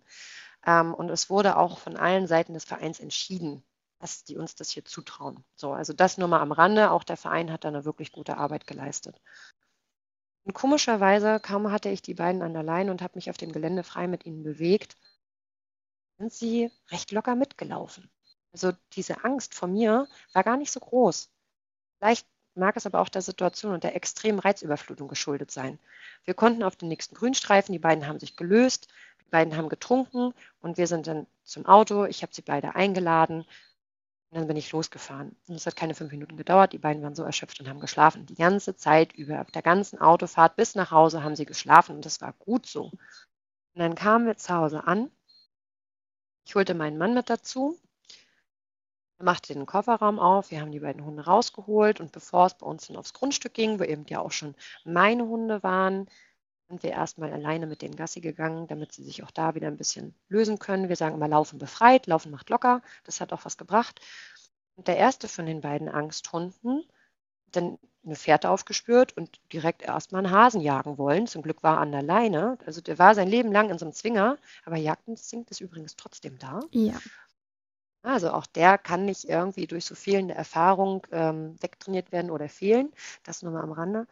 Ähm, 0.66 0.94
und 0.94 1.10
es 1.10 1.32
wurde 1.32 1.58
auch 1.58 1.80
von 1.80 1.98
allen 1.98 2.28
Seiten 2.28 2.54
des 2.54 2.66
Vereins 2.66 3.00
entschieden, 3.00 3.64
dass 4.00 4.24
die 4.24 4.38
uns 4.38 4.54
das 4.54 4.70
hier 4.70 4.86
zutrauen. 4.86 5.44
So, 5.56 5.72
also 5.72 5.94
das 5.94 6.20
nur 6.20 6.28
mal 6.28 6.42
am 6.42 6.52
Rande. 6.52 6.92
Auch 6.92 7.04
der 7.04 7.18
Verein 7.18 7.52
hat 7.52 7.64
da 7.64 7.70
eine 7.70 7.86
wirklich 7.86 8.12
gute 8.12 8.38
Arbeit 8.38 8.68
geleistet. 8.68 9.20
Und 10.48 10.54
komischerweise, 10.54 11.42
kaum 11.42 11.74
hatte 11.74 11.90
ich 11.90 12.02
die 12.02 12.14
beiden 12.14 12.42
an 12.42 12.54
der 12.54 12.64
Leine 12.64 12.90
und 12.90 13.02
habe 13.02 13.16
mich 13.16 13.30
auf 13.30 13.36
dem 13.36 13.52
Gelände 13.52 13.84
frei 13.84 14.08
mit 14.08 14.26
ihnen 14.26 14.44
bewegt, 14.44 14.96
sind 16.18 16.32
sie 16.32 16.72
recht 16.90 17.12
locker 17.12 17.36
mitgelaufen. 17.36 18.10
Also 18.54 18.72
diese 18.94 19.26
Angst 19.26 19.54
vor 19.54 19.68
mir 19.68 20.08
war 20.32 20.46
gar 20.46 20.56
nicht 20.56 20.72
so 20.72 20.80
groß. 20.80 21.30
Vielleicht 21.98 22.26
mag 22.56 22.78
es 22.78 22.86
aber 22.86 23.02
auch 23.02 23.10
der 23.10 23.22
Situation 23.22 23.74
und 23.74 23.84
der 23.84 23.98
extremen 23.98 24.40
Reizüberflutung 24.40 25.10
geschuldet 25.10 25.52
sein. 25.52 25.80
Wir 26.24 26.34
konnten 26.34 26.64
auf 26.64 26.78
den 26.78 26.88
nächsten 26.88 27.16
Grünstreifen, 27.16 27.74
die 27.74 27.80
beiden 27.80 28.08
haben 28.08 28.22
sich 28.22 28.38
gelöst, 28.38 28.88
die 29.26 29.30
beiden 29.30 29.58
haben 29.58 29.68
getrunken 29.68 30.34
und 30.62 30.78
wir 30.78 30.88
sind 30.88 31.08
dann 31.08 31.28
zum 31.44 31.66
Auto. 31.66 32.06
Ich 32.06 32.22
habe 32.22 32.34
sie 32.34 32.42
beide 32.42 32.74
eingeladen 32.74 33.46
und 34.30 34.38
dann 34.38 34.48
bin 34.48 34.58
ich 34.58 34.72
losgefahren. 34.72 35.36
Und 35.48 35.56
es 35.56 35.66
hat 35.66 35.76
keine 35.76 35.96
fünf 35.96 36.12
Minuten 36.12 36.38
gedauert. 36.38 36.74
Die 36.74 36.78
beiden 36.78 37.02
waren 37.04 37.16
so 37.16 37.24
erschöpft 37.24 37.60
und 37.60 37.70
haben 37.70 37.80
geschlafen. 37.80 38.26
Die 38.26 38.36
ganze 38.36 38.76
Zeit 38.76 39.14
über, 39.14 39.42
auf 39.42 39.52
der 39.52 39.62
ganzen 39.62 40.00
Autofahrt 40.00 40.56
bis 40.56 40.76
nach 40.76 40.92
Hause 40.92 41.24
haben 41.24 41.36
sie 41.36 41.46
geschlafen 41.46 41.96
und 41.96 42.06
das 42.06 42.22
war 42.22 42.34
gut 42.34 42.66
so. 42.66 42.92
Und 43.74 43.82
dann 43.82 43.96
kamen 43.96 44.26
wir 44.26 44.38
zu 44.38 44.54
Hause 44.54 44.86
an 44.86 45.12
ich 46.48 46.56
holte 46.56 46.74
meinen 46.74 46.98
Mann 46.98 47.14
mit 47.14 47.30
dazu, 47.30 47.78
machte 49.18 49.54
den 49.54 49.66
Kofferraum 49.66 50.18
auf, 50.18 50.50
wir 50.50 50.62
haben 50.62 50.72
die 50.72 50.80
beiden 50.80 51.04
Hunde 51.04 51.26
rausgeholt 51.26 52.00
und 52.00 52.14
bevor 52.14 52.46
es 52.46 52.54
bei 52.54 52.66
uns 52.66 52.88
dann 52.88 52.96
aufs 52.96 53.14
Grundstück 53.14 53.54
ging, 53.54 53.80
wo 53.80 53.84
eben 53.84 54.06
ja 54.08 54.20
auch 54.22 54.32
schon 54.32 54.56
meine 54.86 55.28
Hunde 55.28 55.62
waren, 55.62 56.08
sind 56.68 56.84
wir 56.84 56.92
erstmal 56.92 57.32
alleine 57.32 57.66
mit 57.66 57.82
denen 57.82 57.96
Gassi 57.96 58.20
gegangen, 58.20 58.68
damit 58.68 58.92
sie 58.92 59.04
sich 59.04 59.24
auch 59.24 59.32
da 59.32 59.56
wieder 59.56 59.68
ein 59.68 59.78
bisschen 59.78 60.14
lösen 60.28 60.60
können. 60.60 60.90
Wir 60.90 60.96
sagen 60.96 61.16
immer, 61.16 61.28
Laufen 61.28 61.60
befreit, 61.60 62.08
Laufen 62.08 62.32
macht 62.32 62.50
locker. 62.50 62.82
Das 63.06 63.22
hat 63.22 63.32
auch 63.32 63.46
was 63.46 63.58
gebracht. 63.58 64.02
Und 64.76 64.88
der 64.88 64.98
erste 64.98 65.28
von 65.28 65.46
den 65.46 65.62
beiden 65.62 65.90
Angsthunden 65.90 66.84
dann 67.52 67.80
eine 68.06 68.16
Fährte 68.16 68.50
aufgespürt 68.50 69.16
und 69.18 69.40
direkt 69.52 69.82
erstmal 69.82 70.26
einen 70.26 70.34
Hasen 70.34 70.62
jagen 70.62 70.98
wollen. 70.98 71.28
Zum 71.28 71.42
Glück 71.42 71.64
war 71.64 71.78
er 71.78 71.82
an 71.82 71.92
der 71.92 72.04
Leine. 72.04 72.58
Also 72.66 72.82
der 72.82 73.00
war 73.00 73.16
sein 73.16 73.28
Leben 73.28 73.52
lang 73.52 73.70
in 73.70 73.78
so 73.78 73.86
einem 73.86 73.94
Zwinger, 73.94 74.38
aber 74.66 74.78
Jagdinstinkt 74.78 75.52
ist 75.52 75.62
übrigens 75.62 75.96
trotzdem 75.96 76.38
da. 76.38 76.62
Ja. 76.72 77.00
Also 78.04 78.32
auch 78.32 78.46
der 78.46 78.78
kann 78.78 79.06
nicht 79.06 79.26
irgendwie 79.26 79.68
durch 79.68 79.86
so 79.86 79.96
fehlende 79.96 80.34
Erfahrung 80.34 81.06
ähm, 81.12 81.62
wegtrainiert 81.62 82.12
werden 82.12 82.32
oder 82.32 82.48
fehlen. 82.48 82.94
Das 83.24 83.42
nur 83.42 83.52
mal 83.52 83.64
am 83.64 83.74
Rande. 83.74 84.08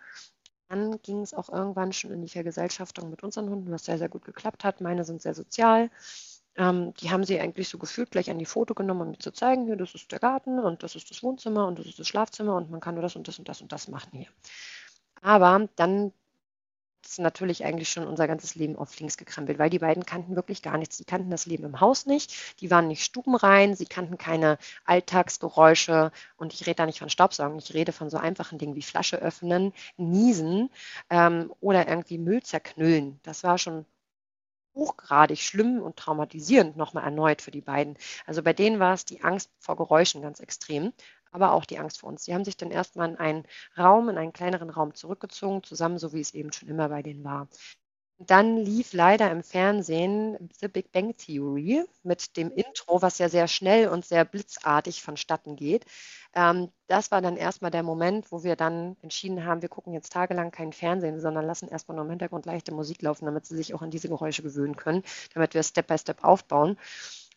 Dann 0.70 1.02
ging 1.02 1.22
es 1.22 1.34
auch 1.34 1.50
irgendwann 1.50 1.94
schon 1.94 2.12
in 2.12 2.22
die 2.22 2.30
Vergesellschaftung 2.30 3.10
mit 3.10 3.24
unseren 3.24 3.50
Hunden, 3.50 3.72
was 3.72 3.86
sehr, 3.86 3.98
sehr 3.98 4.10
gut 4.10 4.26
geklappt 4.26 4.64
hat. 4.64 4.82
Meine 4.82 5.04
sind 5.04 5.22
sehr 5.22 5.36
sozial. 5.36 5.90
Ähm, 6.58 6.94
die 6.96 7.12
haben 7.12 7.24
sie 7.24 7.40
eigentlich 7.40 7.70
so 7.70 7.78
gefühlt 7.78 8.12
gleich 8.12 8.30
an 8.32 8.40
die 8.40 8.46
Foto 8.46 8.74
genommen, 8.74 9.02
um 9.02 9.10
mir 9.12 9.20
zu 9.20 9.32
zeigen, 9.32 9.66
hier, 9.66 9.76
das 9.76 9.94
ist 9.94 10.12
der 10.12 10.20
Garten 10.20 10.60
und 10.60 10.84
das 10.84 10.96
ist 10.96 11.10
das 11.10 11.22
Wohnzimmer 11.22 11.68
und 11.68 11.80
das 11.80 11.86
ist 11.86 12.00
das 12.00 12.08
Schlafzimmer 12.08 12.56
und 12.56 12.72
man 12.72 12.80
kann 12.80 12.96
nur 12.96 13.02
das 13.04 13.16
und 13.16 13.28
das 13.28 13.38
und 13.40 13.50
das 13.50 13.62
und 13.62 13.72
das 13.72 13.88
machen 13.90 14.12
hier. 14.14 14.28
Aber 15.22 15.68
dann 15.76 16.14
natürlich 17.18 17.64
eigentlich 17.66 17.90
schon 17.90 18.08
unser 18.08 18.28
ganzes 18.28 18.56
Leben 18.56 18.76
auf 18.76 19.00
links 19.00 19.18
gekrempelt, 19.18 19.60
weil 19.60 19.70
die 19.70 19.80
beiden 19.80 20.06
kannten 20.06 20.36
wirklich 20.36 20.62
gar 20.62 20.78
nichts. 20.78 20.98
Die 20.98 21.06
kannten 21.06 21.30
das 21.30 21.46
Leben 21.46 21.64
im 21.64 21.80
Haus 21.80 22.06
nicht, 22.06 22.60
die 22.62 22.72
waren 22.72 22.88
nicht 22.88 23.04
stubenrein, 23.04 23.76
sie 23.76 23.86
kannten 23.86 24.18
keine 24.18 24.58
Alltagsgeräusche 24.86 26.12
und 26.38 26.54
ich 26.54 26.62
rede 26.68 26.76
da 26.76 26.86
nicht 26.86 27.00
von 27.00 27.10
Staubsaugen, 27.10 27.58
ich 27.60 27.74
rede 27.74 27.92
von 27.92 28.10
so 28.10 28.18
einfachen 28.18 28.58
Dingen 28.58 28.76
wie 28.76 28.82
Flasche 28.82 29.18
öffnen, 29.18 29.74
niesen 29.98 30.70
ähm, 31.10 31.54
oder 31.62 31.88
irgendwie 31.88 32.18
Müll 32.18 32.44
zerknüllen. 32.44 33.20
Das 33.24 33.44
war 33.44 33.58
schon 33.58 33.86
hochgradig 34.76 35.42
schlimm 35.42 35.82
und 35.82 35.96
traumatisierend 35.96 36.78
nochmal 36.78 37.06
erneut 37.06 37.42
für 37.42 37.52
die 37.52 37.62
beiden. 37.62 37.98
Also 38.26 38.44
bei 38.44 38.54
denen 38.54 38.80
war 38.80 38.94
es 38.94 39.06
die 39.06 39.24
Angst 39.24 39.50
vor 39.58 39.78
Geräuschen 39.78 40.22
ganz 40.22 40.40
extrem, 40.40 40.94
aber 41.36 41.54
auch 41.54 41.66
die 41.66 41.78
Angst 41.80 42.00
vor 42.00 42.10
uns. 42.10 42.26
Sie 42.26 42.34
haben 42.34 42.46
sich 42.46 42.58
dann 42.58 42.72
erstmal 42.72 43.10
in 43.10 43.18
einen 43.18 43.44
Raum, 43.78 44.10
in 44.10 44.18
einen 44.18 44.34
kleineren 44.34 44.70
Raum 44.70 44.96
zurückgezogen, 44.96 45.64
zusammen, 45.64 46.00
so 46.00 46.14
wie 46.14 46.22
es 46.22 46.34
eben 46.34 46.52
schon 46.52 46.70
immer 46.70 46.90
bei 46.90 47.04
denen 47.04 47.24
war. 47.24 47.48
Dann 48.18 48.56
lief 48.58 48.94
leider 48.94 49.30
im 49.30 49.44
Fernsehen 49.44 50.50
The 50.58 50.70
Big 50.70 50.94
Bang 50.94 51.18
Theory 51.18 51.84
mit 52.04 52.38
dem 52.38 52.50
Intro, 52.50 53.02
was 53.02 53.18
ja 53.18 53.28
sehr 53.28 53.50
schnell 53.50 53.90
und 53.90 54.06
sehr 54.06 54.24
blitzartig 54.24 55.04
vonstatten 55.04 55.58
geht. 55.58 55.86
Ähm, 56.34 56.72
das 56.88 57.12
war 57.12 57.22
dann 57.22 57.36
erstmal 57.36 57.72
der 57.72 57.84
Moment, 57.84 58.32
wo 58.32 58.44
wir 58.44 58.56
dann 58.56 58.96
entschieden 59.02 59.44
haben, 59.46 59.62
wir 59.62 59.70
gucken 59.70 59.94
jetzt 59.94 60.14
tagelang 60.14 60.52
kein 60.52 60.72
Fernsehen, 60.72 61.20
sondern 61.20 61.46
lassen 61.46 61.68
erstmal 61.68 61.96
nur 61.96 62.06
im 62.06 62.12
Hintergrund 62.12 62.46
leichte 62.46 62.74
Musik 62.74 63.02
laufen, 63.02 63.26
damit 63.26 63.46
sie 63.46 63.56
sich 63.58 63.74
auch 63.74 63.82
an 63.82 63.92
diese 63.92 64.08
Geräusche 64.08 64.44
gewöhnen 64.44 64.78
können, 64.78 65.04
damit 65.34 65.54
wir 65.54 65.64
Step 65.64 65.88
by 65.88 65.98
Step 65.98 66.24
aufbauen. 66.24 66.78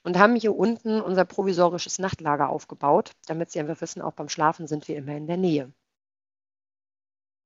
Und 0.08 0.18
haben 0.18 0.36
hier 0.36 0.56
unten 0.56 1.02
unser 1.02 1.26
provisorisches 1.26 1.98
Nachtlager 1.98 2.48
aufgebaut, 2.48 3.12
damit 3.26 3.50
sie 3.50 3.60
einfach 3.60 3.82
wissen, 3.82 4.00
auch 4.00 4.14
beim 4.14 4.30
Schlafen 4.30 4.66
sind 4.66 4.88
wir 4.88 4.96
immer 4.96 5.14
in 5.14 5.26
der 5.26 5.36
Nähe. 5.36 5.70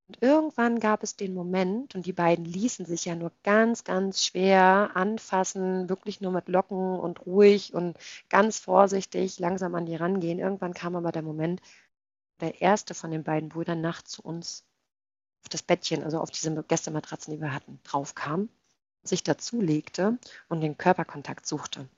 Und 0.06 0.22
irgendwann 0.22 0.78
gab 0.78 1.02
es 1.02 1.16
den 1.16 1.34
Moment, 1.34 1.96
und 1.96 2.06
die 2.06 2.12
beiden 2.12 2.44
ließen 2.44 2.86
sich 2.86 3.04
ja 3.04 3.16
nur 3.16 3.32
ganz, 3.42 3.82
ganz 3.82 4.24
schwer 4.24 4.92
anfassen, 4.94 5.88
wirklich 5.88 6.20
nur 6.20 6.30
mit 6.30 6.46
Locken 6.46 7.00
und 7.00 7.26
ruhig 7.26 7.74
und 7.74 7.98
ganz 8.28 8.60
vorsichtig 8.60 9.40
langsam 9.40 9.74
an 9.74 9.86
die 9.86 9.96
rangehen. 9.96 10.38
Irgendwann 10.38 10.72
kam 10.72 10.94
aber 10.94 11.10
der 11.10 11.22
Moment, 11.22 11.60
der 12.38 12.60
erste 12.60 12.94
von 12.94 13.10
den 13.10 13.24
beiden 13.24 13.48
Brüdern 13.48 13.80
nachts 13.80 14.12
zu 14.12 14.22
uns 14.22 14.64
auf 15.42 15.48
das 15.48 15.64
Bettchen, 15.64 16.04
also 16.04 16.20
auf 16.20 16.30
diese 16.30 16.62
Gästematratzen, 16.62 17.34
die 17.34 17.40
wir 17.40 17.52
hatten, 17.52 17.80
draufkam, 17.82 18.50
sich 19.02 19.24
dazulegte 19.24 20.16
und 20.48 20.60
den 20.60 20.78
Körperkontakt 20.78 21.44
suchte. 21.44 21.88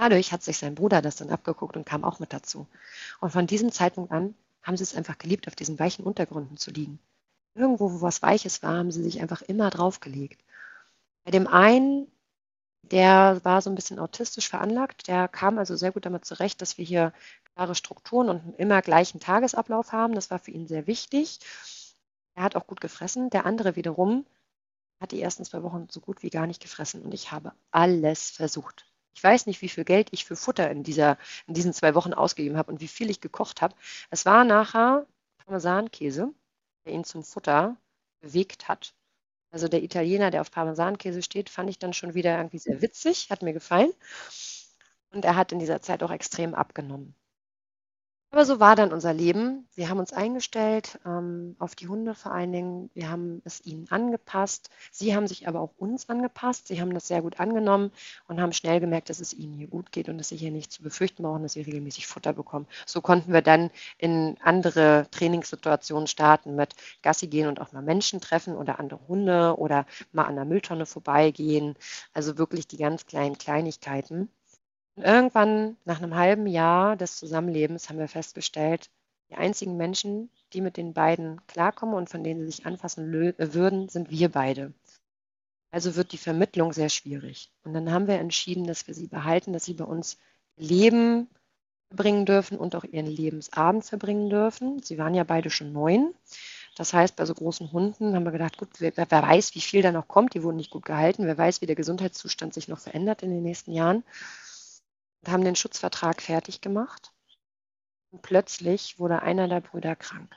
Dadurch 0.00 0.32
hat 0.32 0.42
sich 0.42 0.56
sein 0.56 0.76
Bruder 0.76 1.02
das 1.02 1.16
dann 1.16 1.28
abgeguckt 1.28 1.76
und 1.76 1.84
kam 1.84 2.04
auch 2.04 2.20
mit 2.20 2.32
dazu. 2.32 2.66
Und 3.20 3.32
von 3.32 3.46
diesem 3.46 3.70
Zeitpunkt 3.70 4.10
an 4.12 4.34
haben 4.62 4.78
sie 4.78 4.82
es 4.82 4.94
einfach 4.94 5.18
geliebt, 5.18 5.46
auf 5.46 5.54
diesen 5.54 5.78
weichen 5.78 6.06
Untergründen 6.06 6.56
zu 6.56 6.70
liegen. 6.70 6.98
Irgendwo, 7.54 7.92
wo 7.92 8.00
was 8.00 8.22
Weiches 8.22 8.62
war, 8.62 8.78
haben 8.78 8.90
sie 8.90 9.02
sich 9.02 9.20
einfach 9.20 9.42
immer 9.42 9.68
draufgelegt. 9.68 10.42
Bei 11.24 11.30
dem 11.30 11.46
einen, 11.46 12.06
der 12.80 13.40
war 13.44 13.60
so 13.60 13.68
ein 13.68 13.74
bisschen 13.74 13.98
autistisch 13.98 14.48
veranlagt, 14.48 15.06
der 15.06 15.28
kam 15.28 15.58
also 15.58 15.76
sehr 15.76 15.92
gut 15.92 16.06
damit 16.06 16.24
zurecht, 16.24 16.62
dass 16.62 16.78
wir 16.78 16.84
hier 16.86 17.12
klare 17.54 17.74
Strukturen 17.74 18.30
und 18.30 18.40
einen 18.40 18.54
immer 18.54 18.80
gleichen 18.80 19.20
Tagesablauf 19.20 19.92
haben. 19.92 20.14
Das 20.14 20.30
war 20.30 20.38
für 20.38 20.50
ihn 20.50 20.66
sehr 20.66 20.86
wichtig. 20.86 21.40
Er 22.34 22.44
hat 22.44 22.56
auch 22.56 22.66
gut 22.66 22.80
gefressen. 22.80 23.28
Der 23.28 23.44
andere 23.44 23.76
wiederum 23.76 24.24
hat 24.98 25.12
die 25.12 25.20
ersten 25.20 25.44
zwei 25.44 25.62
Wochen 25.62 25.88
so 25.90 26.00
gut 26.00 26.22
wie 26.22 26.30
gar 26.30 26.46
nicht 26.46 26.62
gefressen 26.62 27.02
und 27.02 27.12
ich 27.12 27.32
habe 27.32 27.52
alles 27.70 28.30
versucht. 28.30 28.89
Ich 29.14 29.22
weiß 29.22 29.46
nicht, 29.46 29.60
wie 29.62 29.68
viel 29.68 29.84
Geld 29.84 30.08
ich 30.12 30.24
für 30.24 30.36
Futter 30.36 30.70
in, 30.70 30.82
dieser, 30.82 31.18
in 31.46 31.54
diesen 31.54 31.72
zwei 31.72 31.94
Wochen 31.94 32.14
ausgegeben 32.14 32.56
habe 32.56 32.72
und 32.72 32.80
wie 32.80 32.88
viel 32.88 33.10
ich 33.10 33.20
gekocht 33.20 33.62
habe. 33.62 33.74
Es 34.10 34.24
war 34.26 34.44
nachher 34.44 35.06
Parmesankäse, 35.38 36.32
der 36.84 36.92
ihn 36.92 37.04
zum 37.04 37.22
Futter 37.24 37.76
bewegt 38.20 38.68
hat. 38.68 38.94
Also 39.50 39.68
der 39.68 39.82
Italiener, 39.82 40.30
der 40.30 40.42
auf 40.42 40.50
Parmesankäse 40.50 41.22
steht, 41.22 41.50
fand 41.50 41.70
ich 41.70 41.78
dann 41.78 41.92
schon 41.92 42.14
wieder 42.14 42.36
irgendwie 42.36 42.58
sehr 42.58 42.82
witzig, 42.82 43.30
hat 43.30 43.42
mir 43.42 43.52
gefallen. 43.52 43.92
Und 45.12 45.24
er 45.24 45.34
hat 45.34 45.50
in 45.52 45.58
dieser 45.58 45.82
Zeit 45.82 46.02
auch 46.02 46.12
extrem 46.12 46.54
abgenommen. 46.54 47.14
Aber 48.32 48.44
so 48.44 48.58
war 48.60 48.74
dann 48.76 48.92
unser 48.92 49.12
Leben. 49.12 49.66
Wir 49.74 49.88
haben 49.88 49.98
uns 49.98 50.12
eingestellt 50.12 50.98
ähm, 51.04 51.54
auf 51.58 51.74
die 51.76 51.86
Hunde 51.88 52.14
vor 52.14 52.32
allen 52.32 52.52
Dingen. 52.52 52.90
Wir 52.94 53.08
haben 53.10 53.40
es 53.44 53.64
ihnen 53.64 53.88
angepasst. 53.90 54.70
Sie 54.92 55.14
haben 55.16 55.26
sich 55.28 55.46
aber 55.48 55.60
auch 55.60 55.74
uns 55.78 56.08
angepasst. 56.08 56.68
Sie 56.68 56.80
haben 56.80 56.92
das 56.94 57.08
sehr 57.08 57.22
gut 57.22 57.38
angenommen 57.40 57.90
und 58.28 58.40
haben 58.40 58.52
schnell 58.52 58.78
gemerkt, 58.80 59.10
dass 59.10 59.18
es 59.20 59.32
ihnen 59.34 59.54
hier 59.54 59.66
gut 59.68 59.90
geht 59.92 60.08
und 60.08 60.18
dass 60.18 60.28
sie 60.28 60.36
hier 60.36 60.50
nicht 60.52 60.70
zu 60.72 60.82
befürchten 60.82 61.22
brauchen, 61.24 61.42
dass 61.42 61.52
sie 61.54 61.62
regelmäßig 61.62 62.06
Futter 62.06 62.32
bekommen. 62.32 62.66
So 62.86 63.00
konnten 63.00 63.32
wir 63.32 63.42
dann 63.42 63.70
in 63.98 64.36
andere 64.42 65.06
Trainingssituationen 65.10 66.06
starten 66.06 66.54
mit 66.56 66.74
Gassi 67.02 67.26
gehen 67.28 67.48
und 67.48 67.60
auch 67.60 67.72
mal 67.72 67.82
Menschen 67.82 68.20
treffen 68.20 68.56
oder 68.56 68.78
andere 68.80 69.00
Hunde 69.08 69.56
oder 69.58 69.86
mal 70.12 70.24
an 70.24 70.36
der 70.36 70.44
Mülltonne 70.44 70.86
vorbeigehen. 70.86 71.74
Also 72.12 72.38
wirklich 72.38 72.66
die 72.68 72.76
ganz 72.76 73.06
kleinen 73.06 73.38
Kleinigkeiten. 73.38 74.30
Und 75.00 75.06
irgendwann, 75.06 75.78
nach 75.86 76.02
einem 76.02 76.14
halben 76.14 76.46
Jahr 76.46 76.94
des 76.94 77.16
Zusammenlebens, 77.16 77.88
haben 77.88 77.98
wir 77.98 78.06
festgestellt, 78.06 78.90
die 79.30 79.34
einzigen 79.34 79.78
Menschen, 79.78 80.28
die 80.52 80.60
mit 80.60 80.76
den 80.76 80.92
beiden 80.92 81.40
klarkommen 81.46 81.94
und 81.94 82.10
von 82.10 82.22
denen 82.22 82.40
sie 82.40 82.50
sich 82.50 82.66
anfassen 82.66 83.10
äh, 83.14 83.54
würden, 83.54 83.88
sind 83.88 84.10
wir 84.10 84.28
beide. 84.28 84.74
Also 85.70 85.96
wird 85.96 86.12
die 86.12 86.18
Vermittlung 86.18 86.74
sehr 86.74 86.90
schwierig. 86.90 87.50
Und 87.64 87.72
dann 87.72 87.90
haben 87.90 88.08
wir 88.08 88.18
entschieden, 88.18 88.66
dass 88.66 88.88
wir 88.88 88.92
sie 88.92 89.06
behalten, 89.06 89.54
dass 89.54 89.64
sie 89.64 89.72
bei 89.72 89.84
uns 89.84 90.18
Leben 90.58 91.28
verbringen 91.88 92.26
dürfen 92.26 92.58
und 92.58 92.76
auch 92.76 92.84
ihren 92.84 93.06
Lebensabend 93.06 93.86
verbringen 93.86 94.28
dürfen. 94.28 94.82
Sie 94.82 94.98
waren 94.98 95.14
ja 95.14 95.24
beide 95.24 95.48
schon 95.48 95.72
neun. 95.72 96.12
Das 96.76 96.92
heißt, 96.92 97.16
bei 97.16 97.24
so 97.24 97.32
großen 97.32 97.72
Hunden 97.72 98.14
haben 98.14 98.24
wir 98.24 98.32
gedacht, 98.32 98.58
gut, 98.58 98.68
wer, 98.80 98.92
wer 98.94 99.10
weiß, 99.10 99.54
wie 99.54 99.62
viel 99.62 99.80
da 99.80 99.92
noch 99.92 100.08
kommt. 100.08 100.34
Die 100.34 100.42
wurden 100.42 100.58
nicht 100.58 100.70
gut 100.70 100.84
gehalten. 100.84 101.24
Wer 101.24 101.38
weiß, 101.38 101.62
wie 101.62 101.66
der 101.66 101.74
Gesundheitszustand 101.74 102.52
sich 102.52 102.68
noch 102.68 102.80
verändert 102.80 103.22
in 103.22 103.30
den 103.30 103.42
nächsten 103.42 103.72
Jahren 103.72 104.04
und 105.22 105.32
haben 105.32 105.44
den 105.44 105.56
Schutzvertrag 105.56 106.22
fertig 106.22 106.60
gemacht. 106.60 107.12
Und 108.10 108.22
plötzlich 108.22 108.98
wurde 108.98 109.22
einer 109.22 109.48
der 109.48 109.60
Brüder 109.60 109.94
krank. 109.96 110.34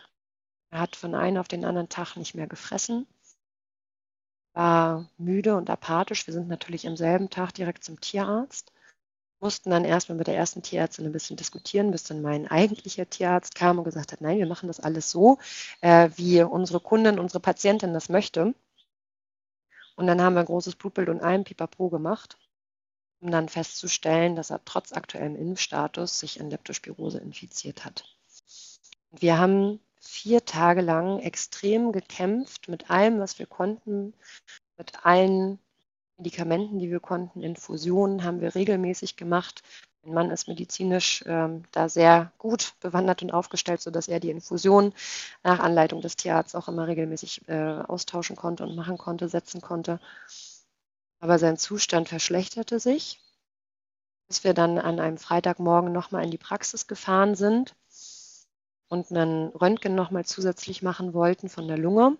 Er 0.70 0.80
hat 0.80 0.96
von 0.96 1.16
einem 1.16 1.38
auf 1.38 1.48
den 1.48 1.66
anderen 1.66 1.90
Tag 1.90 2.16
nicht 2.16 2.36
mehr 2.36 2.48
gefressen, 2.48 3.08
war 4.54 5.10
müde 5.18 5.56
und 5.56 5.70
apathisch. 5.70 6.28
Wir 6.28 6.34
sind 6.34 6.48
natürlich 6.48 6.88
am 6.88 6.98
selben 6.98 7.30
Tag 7.30 7.54
direkt 7.54 7.84
zum 7.84 8.00
Tierarzt, 8.00 8.72
mussten 9.40 9.72
dann 9.72 9.86
erstmal 9.86 10.18
mit 10.18 10.28
der 10.28 10.36
ersten 10.36 10.62
Tierärztin 10.62 11.06
ein 11.06 11.12
bisschen 11.12 11.38
diskutieren, 11.38 11.92
bis 11.92 12.04
dann 12.04 12.22
mein 12.22 12.48
eigentlicher 12.48 13.10
Tierarzt 13.10 13.56
kam 13.56 13.78
und 13.78 13.84
gesagt 13.84 14.12
hat, 14.12 14.22
nein, 14.22 14.38
wir 14.38 14.48
machen 14.48 14.68
das 14.68 14.80
alles 14.80 15.10
so, 15.10 15.40
äh, 15.82 16.10
wie 16.16 16.42
unsere 16.44 16.80
Kundin, 16.80 17.20
unsere 17.20 17.40
Patientin 17.40 17.94
das 17.94 18.10
möchte. 18.10 18.54
Und 19.96 20.08
dann 20.08 20.22
haben 20.22 20.34
wir 20.34 20.42
ein 20.42 20.46
großes 20.46 20.76
Blutbild 20.76 21.10
und 21.10 21.22
einen 21.22 21.44
Pipapo 21.44 21.90
gemacht 21.90 22.38
um 23.24 23.32
dann 23.32 23.48
festzustellen, 23.48 24.36
dass 24.36 24.50
er 24.50 24.64
trotz 24.66 24.92
aktuellem 24.92 25.36
Impfstatus 25.36 26.20
sich 26.20 26.42
an 26.42 26.50
Leptospirose 26.50 27.20
infiziert 27.20 27.86
hat. 27.86 28.04
Wir 29.12 29.38
haben 29.40 29.80
vier 30.02 30.44
Tage 30.44 30.82
lang 30.82 31.20
extrem 31.20 31.94
gekämpft 31.94 32.68
mit 32.68 32.90
allem, 32.90 33.20
was 33.20 33.40
wir 33.40 33.46
konnten, 33.46 34.14
mit 34.78 35.06
allen 35.06 35.60
Medikamenten, 36.18 36.80
die 36.80 36.92
wir 36.92 37.00
konnten. 37.00 37.42
Infusionen 37.42 38.24
haben 38.26 38.42
wir 38.42 38.56
regelmäßig 38.56 39.16
gemacht. 39.16 39.64
Mein 40.04 40.16
Mann 40.16 40.32
ist 40.32 40.50
medizinisch 40.50 41.24
ähm, 41.26 41.64
da 41.72 41.88
sehr 41.88 42.34
gut 42.38 42.74
bewandert 42.82 43.22
und 43.22 43.32
aufgestellt, 43.32 43.80
sodass 43.80 44.10
er 44.10 44.20
die 44.20 44.32
Infusion 44.32 44.94
nach 45.44 45.60
Anleitung 45.60 46.02
des 46.02 46.18
Tierarztes 46.18 46.56
auch 46.56 46.68
immer 46.68 46.88
regelmäßig 46.88 47.48
äh, 47.48 47.82
austauschen 47.88 48.36
konnte 48.36 48.66
und 48.66 48.76
machen 48.76 48.98
konnte, 48.98 49.30
setzen 49.30 49.62
konnte. 49.62 50.02
Aber 51.24 51.40
sein 51.40 51.56
Zustand 51.56 52.10
verschlechterte 52.10 52.82
sich, 52.82 53.22
bis 54.28 54.44
wir 54.44 54.54
dann 54.54 54.78
an 54.78 55.00
einem 55.00 55.18
Freitagmorgen 55.18 55.94
nochmal 55.94 56.26
in 56.26 56.32
die 56.32 56.38
Praxis 56.38 56.86
gefahren 56.86 57.36
sind 57.36 57.78
und 58.90 59.10
einen 59.10 59.48
Röntgen 59.48 59.96
nochmal 59.96 60.26
zusätzlich 60.26 60.84
machen 60.84 61.14
wollten 61.14 61.48
von 61.48 61.70
der 61.70 61.78
Lunge. 61.78 62.18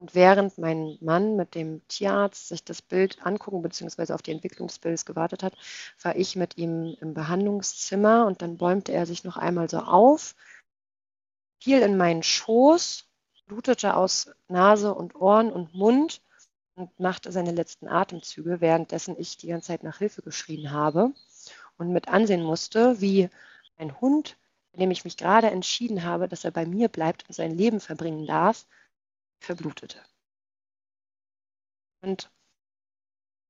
Und 0.00 0.14
während 0.14 0.58
mein 0.58 0.98
Mann 1.00 1.36
mit 1.36 1.54
dem 1.54 1.80
Tierarzt 1.88 2.48
sich 2.48 2.62
das 2.62 2.82
Bild 2.82 3.24
angucken 3.24 3.62
bzw. 3.62 4.12
auf 4.12 4.20
die 4.20 4.32
Entwicklung 4.32 4.68
des 4.68 4.80
Bildes 4.80 5.06
gewartet 5.06 5.42
hat, 5.42 5.56
war 6.02 6.14
ich 6.14 6.36
mit 6.36 6.58
ihm 6.58 6.98
im 7.00 7.14
Behandlungszimmer 7.14 8.26
und 8.26 8.42
dann 8.42 8.58
bäumte 8.58 8.92
er 8.92 9.06
sich 9.06 9.24
noch 9.24 9.38
einmal 9.38 9.70
so 9.70 9.78
auf, 9.78 10.34
fiel 11.58 11.80
in 11.80 11.96
meinen 11.96 12.22
Schoß, 12.22 13.06
blutete 13.46 13.96
aus 13.96 14.30
Nase 14.48 14.94
und 14.94 15.14
Ohren 15.14 15.50
und 15.50 15.72
Mund 15.72 16.20
und 16.80 16.98
machte 16.98 17.30
seine 17.30 17.52
letzten 17.52 17.88
Atemzüge, 17.88 18.60
währenddessen 18.60 19.14
ich 19.18 19.36
die 19.36 19.48
ganze 19.48 19.68
Zeit 19.68 19.82
nach 19.82 19.98
Hilfe 19.98 20.22
geschrien 20.22 20.70
habe 20.70 21.12
und 21.76 21.92
mit 21.92 22.08
ansehen 22.08 22.42
musste, 22.42 23.00
wie 23.00 23.28
ein 23.76 24.00
Hund, 24.00 24.38
bei 24.72 24.78
dem 24.78 24.90
ich 24.90 25.04
mich 25.04 25.16
gerade 25.16 25.50
entschieden 25.50 26.04
habe, 26.04 26.26
dass 26.26 26.44
er 26.44 26.50
bei 26.50 26.64
mir 26.64 26.88
bleibt 26.88 27.28
und 27.28 27.34
sein 27.34 27.56
Leben 27.56 27.80
verbringen 27.80 28.26
darf, 28.26 28.66
verblutete. 29.40 29.98
Und 32.00 32.30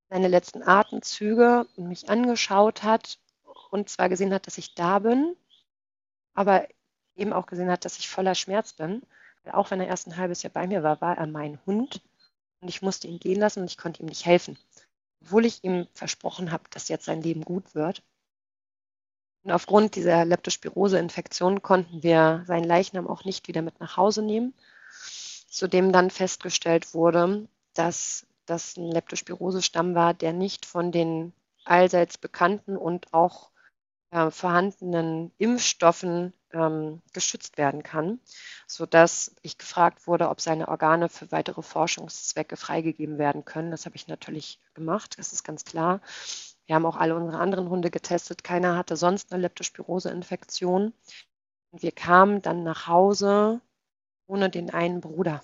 seine 0.08 0.26
letzten 0.26 0.64
Atemzüge 0.64 1.66
mich 1.76 2.10
angeschaut 2.10 2.82
hat 2.82 3.20
und 3.70 3.88
zwar 3.88 4.08
gesehen 4.08 4.34
hat, 4.34 4.48
dass 4.48 4.58
ich 4.58 4.74
da 4.74 4.98
bin, 4.98 5.36
aber 6.34 6.66
eben 7.14 7.32
auch 7.32 7.46
gesehen 7.46 7.70
hat, 7.70 7.84
dass 7.84 7.98
ich 7.98 8.08
voller 8.08 8.34
Schmerz 8.34 8.72
bin. 8.72 9.02
Weil 9.44 9.52
auch 9.52 9.70
wenn 9.70 9.80
er 9.80 9.86
erst 9.86 10.08
ein 10.08 10.16
halbes 10.16 10.42
Jahr 10.42 10.52
bei 10.52 10.66
mir 10.66 10.82
war, 10.82 11.00
war 11.00 11.16
er 11.16 11.28
mein 11.28 11.64
Hund 11.64 12.02
und 12.60 12.68
ich 12.68 12.82
musste 12.82 13.08
ihn 13.08 13.18
gehen 13.18 13.40
lassen 13.40 13.60
und 13.60 13.70
ich 13.70 13.78
konnte 13.78 14.02
ihm 14.02 14.06
nicht 14.06 14.26
helfen, 14.26 14.58
obwohl 15.22 15.46
ich 15.46 15.64
ihm 15.64 15.86
versprochen 15.94 16.52
habe, 16.52 16.64
dass 16.70 16.88
jetzt 16.88 17.04
sein 17.06 17.22
Leben 17.22 17.42
gut 17.42 17.74
wird. 17.74 18.02
Und 19.42 19.52
aufgrund 19.52 19.96
dieser 19.96 20.24
Leptospirose-Infektion 20.24 21.62
konnten 21.62 22.02
wir 22.02 22.44
seinen 22.46 22.64
Leichnam 22.64 23.06
auch 23.06 23.24
nicht 23.24 23.48
wieder 23.48 23.62
mit 23.62 23.80
nach 23.80 23.96
Hause 23.96 24.22
nehmen, 24.22 24.54
zudem 25.48 25.92
dann 25.92 26.10
festgestellt 26.10 26.92
wurde, 26.92 27.48
dass 27.72 28.26
das 28.44 28.76
ein 28.76 28.90
Leptospirose-Stamm 28.90 29.94
war, 29.94 30.12
der 30.12 30.32
nicht 30.32 30.66
von 30.66 30.92
den 30.92 31.32
allseits 31.64 32.18
bekannten 32.18 32.76
und 32.76 33.14
auch 33.14 33.50
äh, 34.10 34.30
vorhandenen 34.30 35.32
Impfstoffen 35.38 36.32
ähm, 36.52 37.00
geschützt 37.12 37.58
werden 37.58 37.82
kann, 37.82 38.20
sodass 38.66 39.34
ich 39.42 39.58
gefragt 39.58 40.06
wurde, 40.06 40.28
ob 40.28 40.40
seine 40.40 40.68
Organe 40.68 41.08
für 41.08 41.30
weitere 41.32 41.62
Forschungszwecke 41.62 42.56
freigegeben 42.56 43.18
werden 43.18 43.44
können. 43.44 43.70
Das 43.70 43.86
habe 43.86 43.96
ich 43.96 44.08
natürlich 44.08 44.60
gemacht, 44.74 45.18
das 45.18 45.32
ist 45.32 45.44
ganz 45.44 45.64
klar. 45.64 46.00
Wir 46.66 46.74
haben 46.74 46.86
auch 46.86 46.96
alle 46.96 47.16
unsere 47.16 47.38
anderen 47.38 47.68
Hunde 47.68 47.90
getestet. 47.90 48.44
Keiner 48.44 48.76
hatte 48.76 48.96
sonst 48.96 49.32
eine 49.32 49.42
Leptospirose-Infektion. 49.42 50.92
Wir 51.72 51.92
kamen 51.92 52.42
dann 52.42 52.62
nach 52.62 52.86
Hause 52.86 53.60
ohne 54.26 54.50
den 54.50 54.70
einen 54.70 55.00
Bruder. 55.00 55.40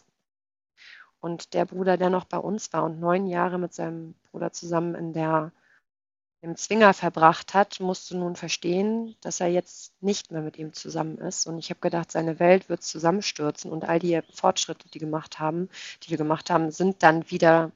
Und 1.19 1.55
der 1.55 1.65
Bruder, 1.65 1.97
der 1.97 2.11
noch 2.11 2.25
bei 2.25 2.39
uns 2.39 2.73
war 2.73 2.85
und 2.85 3.01
neun 3.01 3.27
Jahre 3.27 3.59
mit 3.59 3.75
seinem 3.75 4.15
Bruder 4.31 4.53
zusammen 4.53 4.95
in 4.95 5.13
der 5.13 5.53
im 6.43 6.57
Zwinger 6.57 6.95
verbracht 6.95 7.55
hat, 7.55 7.81
musste 7.81 8.17
nun 8.17 8.37
verstehen, 8.37 9.17
dass 9.21 9.41
er 9.41 9.49
jetzt 9.49 9.95
nicht 10.03 10.31
mehr 10.31 10.43
mit 10.43 10.59
ihm 10.59 10.73
zusammen 10.73 11.19
ist. 11.19 11.47
Und 11.47 11.59
ich 11.59 11.71
habe 11.71 11.81
gedacht, 11.81 12.13
seine 12.13 12.39
Welt 12.39 12.69
wird 12.69 12.83
zusammenstürzen 12.83 13.73
und 13.73 13.85
all 13.85 13.99
die 13.99 14.21
Fortschritte, 14.33 14.89
die 14.89 14.99
gemacht 14.99 15.39
haben, 15.39 15.69
die 16.03 16.11
wir 16.11 16.19
gemacht 16.19 16.51
haben, 16.51 16.71
sind 16.71 17.03
dann 17.03 17.31
wieder 17.31 17.73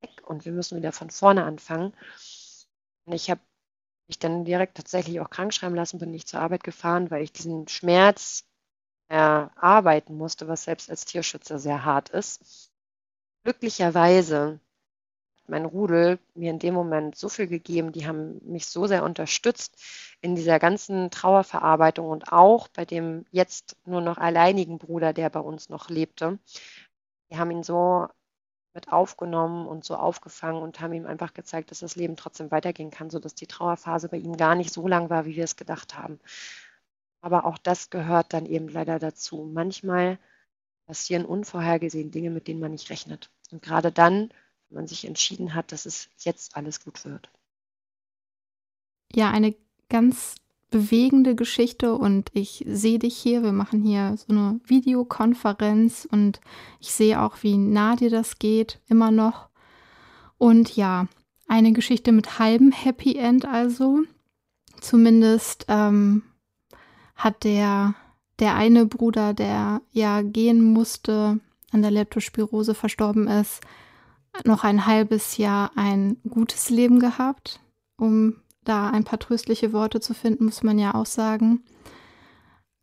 weg 0.00 0.10
und 0.24 0.44
wir 0.44 0.52
müssen 0.52 0.76
wieder 0.76 0.92
von 0.92 1.10
vorne 1.10 1.44
anfangen. 1.44 1.94
Und 3.06 3.14
ich 3.14 3.30
habe 3.30 3.40
mich 4.08 4.18
dann 4.18 4.44
direkt 4.44 4.76
tatsächlich 4.76 5.20
auch 5.20 5.30
krank 5.30 5.54
schreiben 5.54 5.74
lassen, 5.74 5.98
bin 5.98 6.10
nicht 6.10 6.28
zur 6.28 6.40
Arbeit 6.40 6.64
gefahren, 6.64 7.10
weil 7.10 7.22
ich 7.22 7.32
diesen 7.32 7.68
Schmerz 7.68 8.44
erarbeiten 9.08 10.16
musste, 10.16 10.48
was 10.48 10.64
selbst 10.64 10.90
als 10.90 11.04
Tierschützer 11.04 11.58
sehr 11.58 11.84
hart 11.84 12.10
ist. 12.10 12.70
Glücklicherweise 13.44 14.60
mein 15.48 15.64
Rudel 15.64 16.18
mir 16.34 16.50
in 16.50 16.58
dem 16.58 16.74
Moment 16.74 17.16
so 17.16 17.28
viel 17.28 17.46
gegeben, 17.46 17.92
die 17.92 18.06
haben 18.06 18.40
mich 18.44 18.66
so 18.66 18.86
sehr 18.86 19.04
unterstützt 19.04 19.76
in 20.20 20.34
dieser 20.36 20.58
ganzen 20.58 21.10
Trauerverarbeitung 21.10 22.08
und 22.08 22.32
auch 22.32 22.68
bei 22.68 22.84
dem 22.84 23.24
jetzt 23.30 23.76
nur 23.86 24.00
noch 24.00 24.18
alleinigen 24.18 24.78
Bruder, 24.78 25.12
der 25.12 25.30
bei 25.30 25.40
uns 25.40 25.68
noch 25.68 25.88
lebte. 25.88 26.38
Die 27.30 27.38
haben 27.38 27.50
ihn 27.50 27.62
so 27.62 28.08
mit 28.74 28.92
aufgenommen 28.92 29.66
und 29.66 29.84
so 29.84 29.96
aufgefangen 29.96 30.62
und 30.62 30.80
haben 30.80 30.92
ihm 30.92 31.06
einfach 31.06 31.34
gezeigt, 31.34 31.70
dass 31.70 31.80
das 31.80 31.96
Leben 31.96 32.16
trotzdem 32.16 32.50
weitergehen 32.50 32.90
kann, 32.90 33.10
sodass 33.10 33.34
die 33.34 33.46
Trauerphase 33.46 34.08
bei 34.08 34.18
ihm 34.18 34.36
gar 34.36 34.54
nicht 34.54 34.72
so 34.72 34.86
lang 34.86 35.10
war, 35.10 35.24
wie 35.24 35.36
wir 35.36 35.44
es 35.44 35.56
gedacht 35.56 35.98
haben. 35.98 36.20
Aber 37.20 37.44
auch 37.44 37.58
das 37.58 37.90
gehört 37.90 38.32
dann 38.32 38.46
eben 38.46 38.68
leider 38.68 38.98
dazu. 38.98 39.48
Manchmal 39.52 40.18
passieren 40.86 41.24
unvorhergesehen 41.24 42.10
Dinge, 42.10 42.30
mit 42.30 42.46
denen 42.48 42.60
man 42.60 42.72
nicht 42.72 42.90
rechnet. 42.90 43.30
Und 43.50 43.62
gerade 43.62 43.90
dann 43.90 44.30
man 44.70 44.86
sich 44.86 45.06
entschieden 45.06 45.54
hat, 45.54 45.72
dass 45.72 45.86
es 45.86 46.08
jetzt 46.18 46.56
alles 46.56 46.84
gut 46.84 47.04
wird. 47.04 47.30
Ja, 49.14 49.30
eine 49.30 49.54
ganz 49.88 50.36
bewegende 50.70 51.34
Geschichte 51.34 51.94
und 51.94 52.30
ich 52.34 52.64
sehe 52.68 52.98
dich 52.98 53.16
hier. 53.16 53.42
Wir 53.42 53.52
machen 53.52 53.82
hier 53.82 54.16
so 54.16 54.26
eine 54.28 54.60
Videokonferenz 54.64 56.06
und 56.10 56.40
ich 56.80 56.92
sehe 56.92 57.22
auch, 57.22 57.42
wie 57.42 57.56
nah 57.56 57.96
dir 57.96 58.10
das 58.10 58.38
geht, 58.38 58.80
immer 58.88 59.10
noch. 59.10 59.48
Und 60.36 60.76
ja, 60.76 61.08
eine 61.46 61.72
Geschichte 61.72 62.12
mit 62.12 62.38
halbem 62.38 62.70
Happy 62.72 63.16
End 63.16 63.46
also. 63.46 64.02
Zumindest 64.80 65.64
ähm, 65.68 66.22
hat 67.16 67.44
der, 67.44 67.94
der 68.38 68.54
eine 68.54 68.86
Bruder, 68.86 69.32
der 69.34 69.80
ja 69.90 70.22
gehen 70.22 70.62
musste, 70.62 71.40
an 71.72 71.82
der 71.82 71.90
Leptospirose 71.90 72.74
verstorben 72.74 73.26
ist, 73.26 73.60
noch 74.44 74.64
ein 74.64 74.86
halbes 74.86 75.36
Jahr 75.36 75.72
ein 75.76 76.16
gutes 76.28 76.70
Leben 76.70 77.00
gehabt. 77.00 77.60
Um 77.96 78.42
da 78.62 78.90
ein 78.90 79.04
paar 79.04 79.18
tröstliche 79.18 79.72
Worte 79.72 80.00
zu 80.00 80.14
finden, 80.14 80.44
muss 80.44 80.62
man 80.62 80.78
ja 80.78 80.94
auch 80.94 81.06
sagen. 81.06 81.64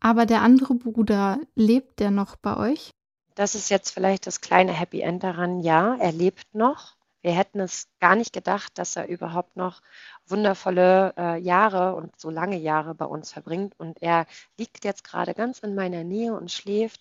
Aber 0.00 0.26
der 0.26 0.42
andere 0.42 0.74
Bruder, 0.74 1.38
lebt 1.54 2.00
der 2.00 2.10
noch 2.10 2.36
bei 2.36 2.56
euch? 2.56 2.90
Das 3.34 3.54
ist 3.54 3.70
jetzt 3.70 3.90
vielleicht 3.90 4.26
das 4.26 4.40
kleine 4.40 4.72
Happy 4.72 5.00
End 5.00 5.22
daran. 5.22 5.60
Ja, 5.60 5.96
er 5.96 6.12
lebt 6.12 6.54
noch. 6.54 6.96
Wir 7.22 7.32
hätten 7.32 7.60
es 7.60 7.88
gar 7.98 8.14
nicht 8.14 8.32
gedacht, 8.32 8.78
dass 8.78 8.94
er 8.94 9.08
überhaupt 9.08 9.56
noch 9.56 9.82
wundervolle 10.26 11.12
äh, 11.16 11.40
Jahre 11.40 11.96
und 11.96 12.18
so 12.20 12.30
lange 12.30 12.56
Jahre 12.56 12.94
bei 12.94 13.04
uns 13.04 13.32
verbringt. 13.32 13.74
Und 13.78 14.00
er 14.00 14.26
liegt 14.58 14.84
jetzt 14.84 15.02
gerade 15.02 15.34
ganz 15.34 15.58
in 15.58 15.74
meiner 15.74 16.04
Nähe 16.04 16.34
und 16.34 16.52
schläft. 16.52 17.00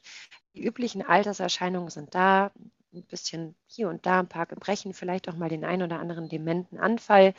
Die 0.55 0.63
üblichen 0.63 1.05
Alterserscheinungen 1.05 1.89
sind 1.89 2.15
da 2.15 2.51
ein 2.95 3.03
bisschen 3.03 3.55
hier 3.67 3.89
und 3.89 4.05
da 4.05 4.19
ein 4.19 4.27
paar 4.27 4.45
Gebrechen, 4.45 4.93
vielleicht 4.93 5.29
auch 5.29 5.35
mal 5.35 5.49
den 5.49 5.65
einen 5.65 5.83
oder 5.83 5.99
anderen 5.99 6.29
dementen 6.29 6.79
Anfall. 6.79 7.33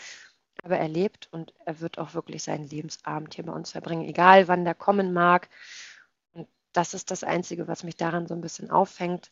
Aber 0.62 0.78
er 0.78 0.88
lebt 0.88 1.28
und 1.32 1.54
er 1.64 1.80
wird 1.80 1.98
auch 1.98 2.14
wirklich 2.14 2.42
seinen 2.42 2.68
Lebensabend 2.68 3.34
hier 3.34 3.44
bei 3.44 3.52
uns 3.52 3.72
verbringen, 3.72 4.08
egal 4.08 4.48
wann 4.48 4.64
der 4.64 4.74
kommen 4.74 5.12
mag. 5.12 5.48
Und 6.32 6.48
das 6.72 6.94
ist 6.94 7.10
das 7.10 7.24
Einzige, 7.24 7.68
was 7.68 7.84
mich 7.84 7.96
daran 7.96 8.26
so 8.26 8.34
ein 8.34 8.40
bisschen 8.40 8.70
auffängt. 8.70 9.30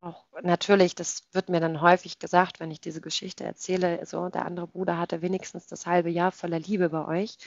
Auch 0.00 0.26
natürlich, 0.42 0.94
das 0.94 1.22
wird 1.32 1.48
mir 1.48 1.60
dann 1.60 1.80
häufig 1.80 2.18
gesagt, 2.18 2.60
wenn 2.60 2.70
ich 2.70 2.80
diese 2.80 3.00
Geschichte 3.00 3.44
erzähle, 3.44 4.04
so 4.06 4.28
der 4.28 4.44
andere 4.44 4.66
Bruder 4.66 4.98
hatte 4.98 5.22
wenigstens 5.22 5.66
das 5.66 5.86
halbe 5.86 6.10
Jahr 6.10 6.30
voller 6.30 6.60
Liebe 6.60 6.90
bei 6.90 7.06
euch. 7.06 7.38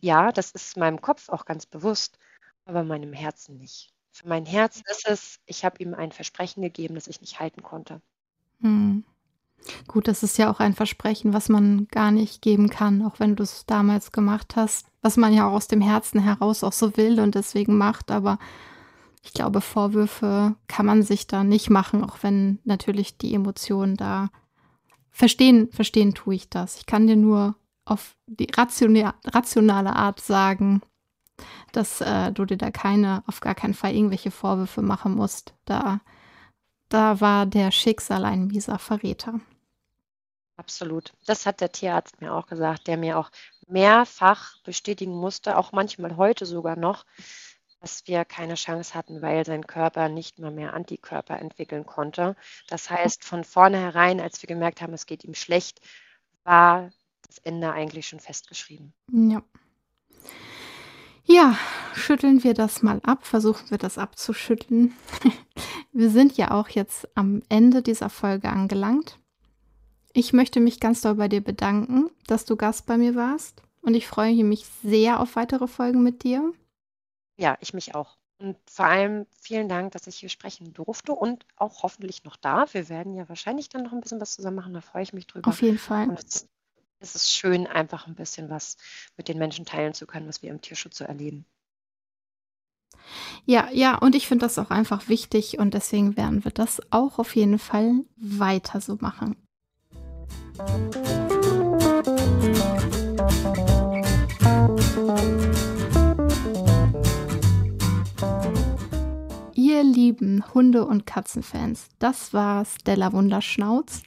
Ja, 0.00 0.32
das 0.32 0.52
ist 0.52 0.78
meinem 0.78 1.02
Kopf 1.02 1.28
auch 1.28 1.44
ganz 1.44 1.66
bewusst, 1.66 2.18
aber 2.64 2.84
meinem 2.84 3.12
Herzen 3.12 3.58
nicht. 3.58 3.92
Für 4.12 4.28
mein 4.28 4.44
Herz 4.46 4.82
ist 4.90 5.08
es, 5.08 5.40
ich 5.46 5.64
habe 5.64 5.82
ihm 5.82 5.94
ein 5.94 6.12
Versprechen 6.12 6.62
gegeben, 6.62 6.94
das 6.94 7.06
ich 7.06 7.20
nicht 7.20 7.40
halten 7.40 7.62
konnte. 7.62 8.00
Hm. 8.60 9.04
Gut, 9.86 10.08
das 10.08 10.22
ist 10.22 10.38
ja 10.38 10.50
auch 10.50 10.60
ein 10.60 10.74
Versprechen, 10.74 11.32
was 11.32 11.48
man 11.48 11.86
gar 11.88 12.10
nicht 12.10 12.42
geben 12.42 12.70
kann, 12.70 13.04
auch 13.04 13.20
wenn 13.20 13.36
du 13.36 13.42
es 13.42 13.66
damals 13.66 14.10
gemacht 14.10 14.56
hast, 14.56 14.86
was 15.02 15.16
man 15.16 15.32
ja 15.32 15.46
auch 15.46 15.52
aus 15.52 15.68
dem 15.68 15.80
Herzen 15.80 16.20
heraus 16.20 16.64
auch 16.64 16.72
so 16.72 16.96
will 16.96 17.20
und 17.20 17.34
deswegen 17.34 17.76
macht. 17.76 18.10
Aber 18.10 18.38
ich 19.22 19.32
glaube, 19.32 19.60
Vorwürfe 19.60 20.56
kann 20.66 20.86
man 20.86 21.02
sich 21.02 21.26
da 21.26 21.44
nicht 21.44 21.70
machen, 21.70 22.02
auch 22.02 22.22
wenn 22.22 22.58
natürlich 22.64 23.18
die 23.18 23.34
Emotionen 23.34 23.96
da 23.96 24.30
verstehen, 25.10 25.70
verstehen 25.72 26.14
tue 26.14 26.36
ich 26.36 26.48
das. 26.48 26.78
Ich 26.78 26.86
kann 26.86 27.06
dir 27.06 27.16
nur 27.16 27.56
auf 27.84 28.16
die 28.26 28.48
rationale 28.54 29.96
Art 29.96 30.20
sagen, 30.20 30.80
dass 31.72 32.00
äh, 32.00 32.32
du 32.32 32.44
dir 32.44 32.56
da 32.56 32.70
keine, 32.70 33.22
auf 33.26 33.40
gar 33.40 33.54
keinen 33.54 33.74
Fall 33.74 33.94
irgendwelche 33.94 34.30
Vorwürfe 34.30 34.82
machen 34.82 35.14
musst. 35.14 35.54
Da, 35.64 36.00
da 36.88 37.20
war 37.20 37.46
der 37.46 37.70
Schicksal 37.70 38.24
ein 38.24 38.46
mieser 38.46 38.78
Verräter. 38.78 39.40
Absolut. 40.56 41.14
Das 41.26 41.46
hat 41.46 41.62
der 41.62 41.72
Tierarzt 41.72 42.20
mir 42.20 42.34
auch 42.34 42.46
gesagt, 42.46 42.86
der 42.86 42.98
mir 42.98 43.18
auch 43.18 43.30
mehrfach 43.66 44.58
bestätigen 44.62 45.14
musste, 45.14 45.56
auch 45.56 45.72
manchmal 45.72 46.16
heute 46.16 46.44
sogar 46.44 46.76
noch, 46.76 47.06
dass 47.80 48.06
wir 48.06 48.26
keine 48.26 48.54
Chance 48.54 48.94
hatten, 48.94 49.22
weil 49.22 49.46
sein 49.46 49.66
Körper 49.66 50.08
nicht 50.10 50.38
mal 50.38 50.50
mehr 50.50 50.74
Antikörper 50.74 51.38
entwickeln 51.38 51.86
konnte. 51.86 52.36
Das 52.68 52.90
heißt, 52.90 53.24
von 53.24 53.42
vornherein, 53.42 54.20
als 54.20 54.42
wir 54.42 54.48
gemerkt 54.48 54.82
haben, 54.82 54.92
es 54.92 55.06
geht 55.06 55.24
ihm 55.24 55.34
schlecht, 55.34 55.80
war 56.44 56.90
das 57.26 57.38
Ende 57.38 57.72
eigentlich 57.72 58.08
schon 58.08 58.20
festgeschrieben. 58.20 58.92
Ja. 59.10 59.42
Ja, 61.30 61.56
schütteln 61.94 62.42
wir 62.42 62.54
das 62.54 62.82
mal 62.82 63.00
ab, 63.04 63.24
versuchen 63.24 63.70
wir 63.70 63.78
das 63.78 63.98
abzuschütteln. 63.98 64.92
wir 65.92 66.10
sind 66.10 66.36
ja 66.36 66.50
auch 66.50 66.68
jetzt 66.68 67.08
am 67.14 67.42
Ende 67.48 67.82
dieser 67.82 68.10
Folge 68.10 68.48
angelangt. 68.48 69.16
Ich 70.12 70.32
möchte 70.32 70.58
mich 70.58 70.80
ganz 70.80 71.02
doll 71.02 71.14
bei 71.14 71.28
dir 71.28 71.40
bedanken, 71.40 72.10
dass 72.26 72.46
du 72.46 72.56
Gast 72.56 72.86
bei 72.86 72.96
mir 72.96 73.14
warst 73.14 73.62
und 73.80 73.94
ich 73.94 74.08
freue 74.08 74.42
mich 74.42 74.66
sehr 74.82 75.20
auf 75.20 75.36
weitere 75.36 75.68
Folgen 75.68 76.02
mit 76.02 76.24
dir. 76.24 76.52
Ja, 77.38 77.56
ich 77.60 77.74
mich 77.74 77.94
auch. 77.94 78.16
Und 78.38 78.56
vor 78.68 78.86
allem 78.86 79.26
vielen 79.40 79.68
Dank, 79.68 79.92
dass 79.92 80.08
ich 80.08 80.16
hier 80.16 80.30
sprechen 80.30 80.72
durfte 80.72 81.12
und 81.12 81.46
auch 81.54 81.84
hoffentlich 81.84 82.24
noch 82.24 82.36
darf. 82.36 82.74
Wir 82.74 82.88
werden 82.88 83.14
ja 83.14 83.28
wahrscheinlich 83.28 83.68
dann 83.68 83.84
noch 83.84 83.92
ein 83.92 84.00
bisschen 84.00 84.20
was 84.20 84.34
zusammen 84.34 84.56
machen, 84.56 84.74
da 84.74 84.80
freue 84.80 85.04
ich 85.04 85.12
mich 85.12 85.28
drüber. 85.28 85.48
Auf 85.48 85.62
jeden 85.62 85.78
Fall. 85.78 86.08
Und 86.08 86.18
es 86.18 86.48
es 87.00 87.14
ist 87.14 87.32
schön, 87.32 87.66
einfach 87.66 88.06
ein 88.06 88.14
bisschen 88.14 88.50
was 88.50 88.76
mit 89.16 89.28
den 89.28 89.38
Menschen 89.38 89.64
teilen 89.64 89.94
zu 89.94 90.06
können, 90.06 90.28
was 90.28 90.42
wir 90.42 90.50
im 90.50 90.60
Tierschutz 90.60 90.98
so 90.98 91.04
erleben. 91.04 91.46
Ja, 93.46 93.68
ja, 93.72 93.96
und 93.96 94.14
ich 94.14 94.28
finde 94.28 94.44
das 94.44 94.58
auch 94.58 94.70
einfach 94.70 95.08
wichtig 95.08 95.58
und 95.58 95.72
deswegen 95.72 96.16
werden 96.16 96.44
wir 96.44 96.52
das 96.52 96.80
auch 96.90 97.18
auf 97.18 97.34
jeden 97.34 97.58
Fall 97.58 98.04
weiter 98.16 98.80
so 98.80 98.98
machen. 99.00 99.36
Ihr 109.54 109.82
lieben 109.82 110.44
Hunde- 110.52 110.84
und 110.84 111.06
Katzenfans, 111.06 111.88
das 111.98 112.34
war 112.34 112.66
Stella 112.66 113.12
Wunderschnauz. 113.12 114.02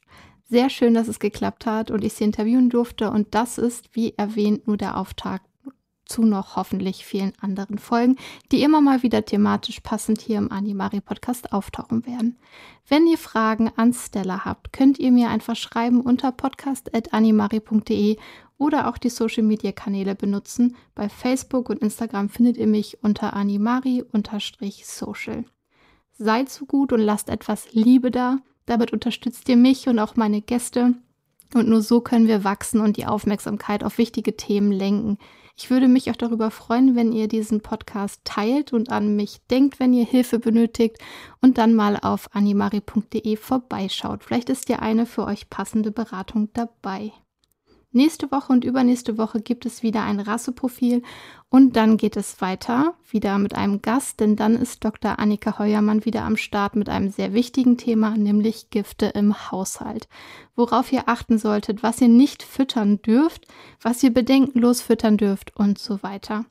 Sehr 0.49 0.69
schön, 0.69 0.93
dass 0.93 1.07
es 1.07 1.19
geklappt 1.19 1.65
hat 1.65 1.89
und 1.89 2.03
ich 2.03 2.13
sie 2.13 2.25
interviewen 2.25 2.69
durfte. 2.69 3.09
Und 3.09 3.33
das 3.33 3.57
ist, 3.57 3.95
wie 3.95 4.13
erwähnt, 4.17 4.67
nur 4.67 4.77
der 4.77 4.97
Auftakt 4.97 5.45
zu 6.05 6.23
noch 6.23 6.55
hoffentlich 6.55 7.05
vielen 7.05 7.33
anderen 7.39 7.77
Folgen, 7.79 8.17
die 8.51 8.61
immer 8.61 8.81
mal 8.81 9.01
wieder 9.03 9.23
thematisch 9.25 9.79
passend 9.79 10.21
hier 10.21 10.37
im 10.37 10.51
Animari 10.51 11.01
Podcast 11.01 11.51
auftauchen 11.53 12.05
werden. 12.05 12.37
Wenn 12.87 13.07
ihr 13.07 13.17
Fragen 13.17 13.71
an 13.75 13.93
Stella 13.93 14.45
habt, 14.45 14.71
könnt 14.73 14.99
ihr 14.99 15.11
mir 15.11 15.29
einfach 15.29 15.55
schreiben 15.55 16.01
unter 16.01 16.31
podcast.animari.de 16.31 18.17
oder 18.57 18.89
auch 18.89 18.97
die 18.97 19.09
Social 19.09 19.43
Media 19.43 19.71
Kanäle 19.71 20.15
benutzen. 20.15 20.75
Bei 20.93 21.07
Facebook 21.09 21.69
und 21.69 21.79
Instagram 21.79 22.29
findet 22.29 22.57
ihr 22.57 22.67
mich 22.67 23.03
unter 23.03 23.33
animari-social. 23.33 25.45
Seid 26.15 26.49
so 26.49 26.65
gut 26.65 26.93
und 26.93 27.01
lasst 27.01 27.29
etwas 27.29 27.73
Liebe 27.73 28.11
da. 28.11 28.37
Damit 28.65 28.93
unterstützt 28.93 29.47
ihr 29.49 29.57
mich 29.57 29.87
und 29.87 29.99
auch 29.99 30.15
meine 30.15 30.41
Gäste. 30.41 30.93
Und 31.53 31.67
nur 31.67 31.81
so 31.81 32.01
können 32.01 32.27
wir 32.27 32.43
wachsen 32.43 32.81
und 32.81 32.97
die 32.97 33.05
Aufmerksamkeit 33.05 33.83
auf 33.83 33.97
wichtige 33.97 34.35
Themen 34.35 34.71
lenken. 34.71 35.17
Ich 35.55 35.69
würde 35.69 35.87
mich 35.87 36.09
auch 36.09 36.15
darüber 36.15 36.49
freuen, 36.49 36.95
wenn 36.95 37.11
ihr 37.11 37.27
diesen 37.27 37.61
Podcast 37.61 38.21
teilt 38.23 38.73
und 38.73 38.89
an 38.89 39.15
mich 39.15 39.45
denkt, 39.51 39.79
wenn 39.79 39.93
ihr 39.93 40.05
Hilfe 40.05 40.39
benötigt 40.39 40.97
und 41.41 41.59
dann 41.59 41.75
mal 41.75 41.97
auf 42.01 42.33
animari.de 42.33 43.35
vorbeischaut. 43.35 44.23
Vielleicht 44.23 44.49
ist 44.49 44.69
ja 44.69 44.79
eine 44.79 45.05
für 45.05 45.25
euch 45.25 45.49
passende 45.49 45.91
Beratung 45.91 46.49
dabei. 46.53 47.11
Nächste 47.95 48.31
Woche 48.31 48.51
und 48.51 48.63
übernächste 48.63 49.19
Woche 49.19 49.39
gibt 49.39 49.67
es 49.67 49.83
wieder 49.83 50.01
ein 50.01 50.19
Rasseprofil 50.19 51.03
und 51.49 51.75
dann 51.75 51.97
geht 51.97 52.17
es 52.17 52.41
weiter, 52.41 52.95
wieder 53.11 53.37
mit 53.37 53.53
einem 53.53 53.83
Gast, 53.83 54.19
denn 54.19 54.35
dann 54.35 54.55
ist 54.55 54.83
Dr. 54.83 55.19
Annika 55.19 55.59
Heuermann 55.59 56.03
wieder 56.03 56.23
am 56.23 56.35
Start 56.35 56.75
mit 56.75 56.89
einem 56.89 57.11
sehr 57.11 57.33
wichtigen 57.33 57.77
Thema, 57.77 58.17
nämlich 58.17 58.71
Gifte 58.71 59.05
im 59.05 59.51
Haushalt. 59.51 60.07
Worauf 60.55 60.91
ihr 60.91 61.07
achten 61.07 61.37
solltet, 61.37 61.83
was 61.83 62.01
ihr 62.01 62.07
nicht 62.07 62.41
füttern 62.41 62.99
dürft, 63.03 63.45
was 63.79 64.01
ihr 64.01 64.11
bedenkenlos 64.11 64.81
füttern 64.81 65.17
dürft 65.17 65.55
und 65.55 65.77
so 65.77 66.01
weiter. 66.01 66.45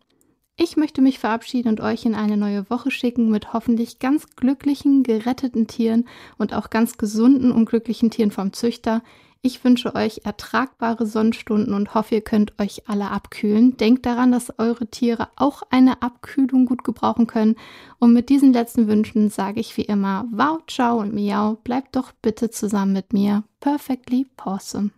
Ich 0.57 0.77
möchte 0.77 1.03
mich 1.03 1.19
verabschieden 1.19 1.71
und 1.71 1.81
euch 1.81 2.05
in 2.05 2.15
eine 2.15 2.37
neue 2.37 2.71
Woche 2.71 2.93
schicken 2.93 3.33
mit 3.33 3.53
hoffentlich 3.53 3.99
ganz 3.99 4.37
glücklichen, 4.37 5.03
geretteten 5.03 5.67
Tieren 5.67 6.05
und 6.39 6.55
auch 6.55 6.71
ganz 6.71 6.99
gesunden 6.99 7.51
und 7.51 7.65
glücklichen 7.65 8.13
Tieren 8.13 8.31
vom 8.31 8.53
Züchter. 8.53 9.03
Ich 9.45 9.65
wünsche 9.65 9.97
euch 9.97 10.21
ertragbare 10.23 11.05
Sonnenstunden 11.05 11.75
und 11.75 11.97
hoffe, 11.97 12.15
ihr 12.15 12.21
könnt 12.21 12.61
euch 12.61 12.89
alle 12.89 13.11
abkühlen. 13.11 13.77
Denkt 13.77 14.07
daran, 14.07 14.31
dass 14.31 14.57
eure 14.61 14.87
Tiere 14.87 15.31
auch 15.35 15.65
eine 15.69 16.01
Abkühlung 16.01 16.65
gut 16.65 16.85
gebrauchen 16.85 17.27
können. 17.27 17.57
Und 17.99 18.13
mit 18.13 18.29
diesen 18.29 18.53
letzten 18.53 18.87
Wünschen 18.87 19.31
sage 19.31 19.59
ich 19.59 19.77
wie 19.77 19.83
immer, 19.83 20.27
wow, 20.31 20.61
ciao 20.69 21.01
und 21.01 21.13
miau, 21.13 21.57
bleibt 21.65 21.97
doch 21.97 22.13
bitte 22.23 22.51
zusammen 22.51 22.93
mit 22.93 23.13
mir. 23.13 23.43
Perfectly 23.59 24.29
Awesome. 24.37 24.91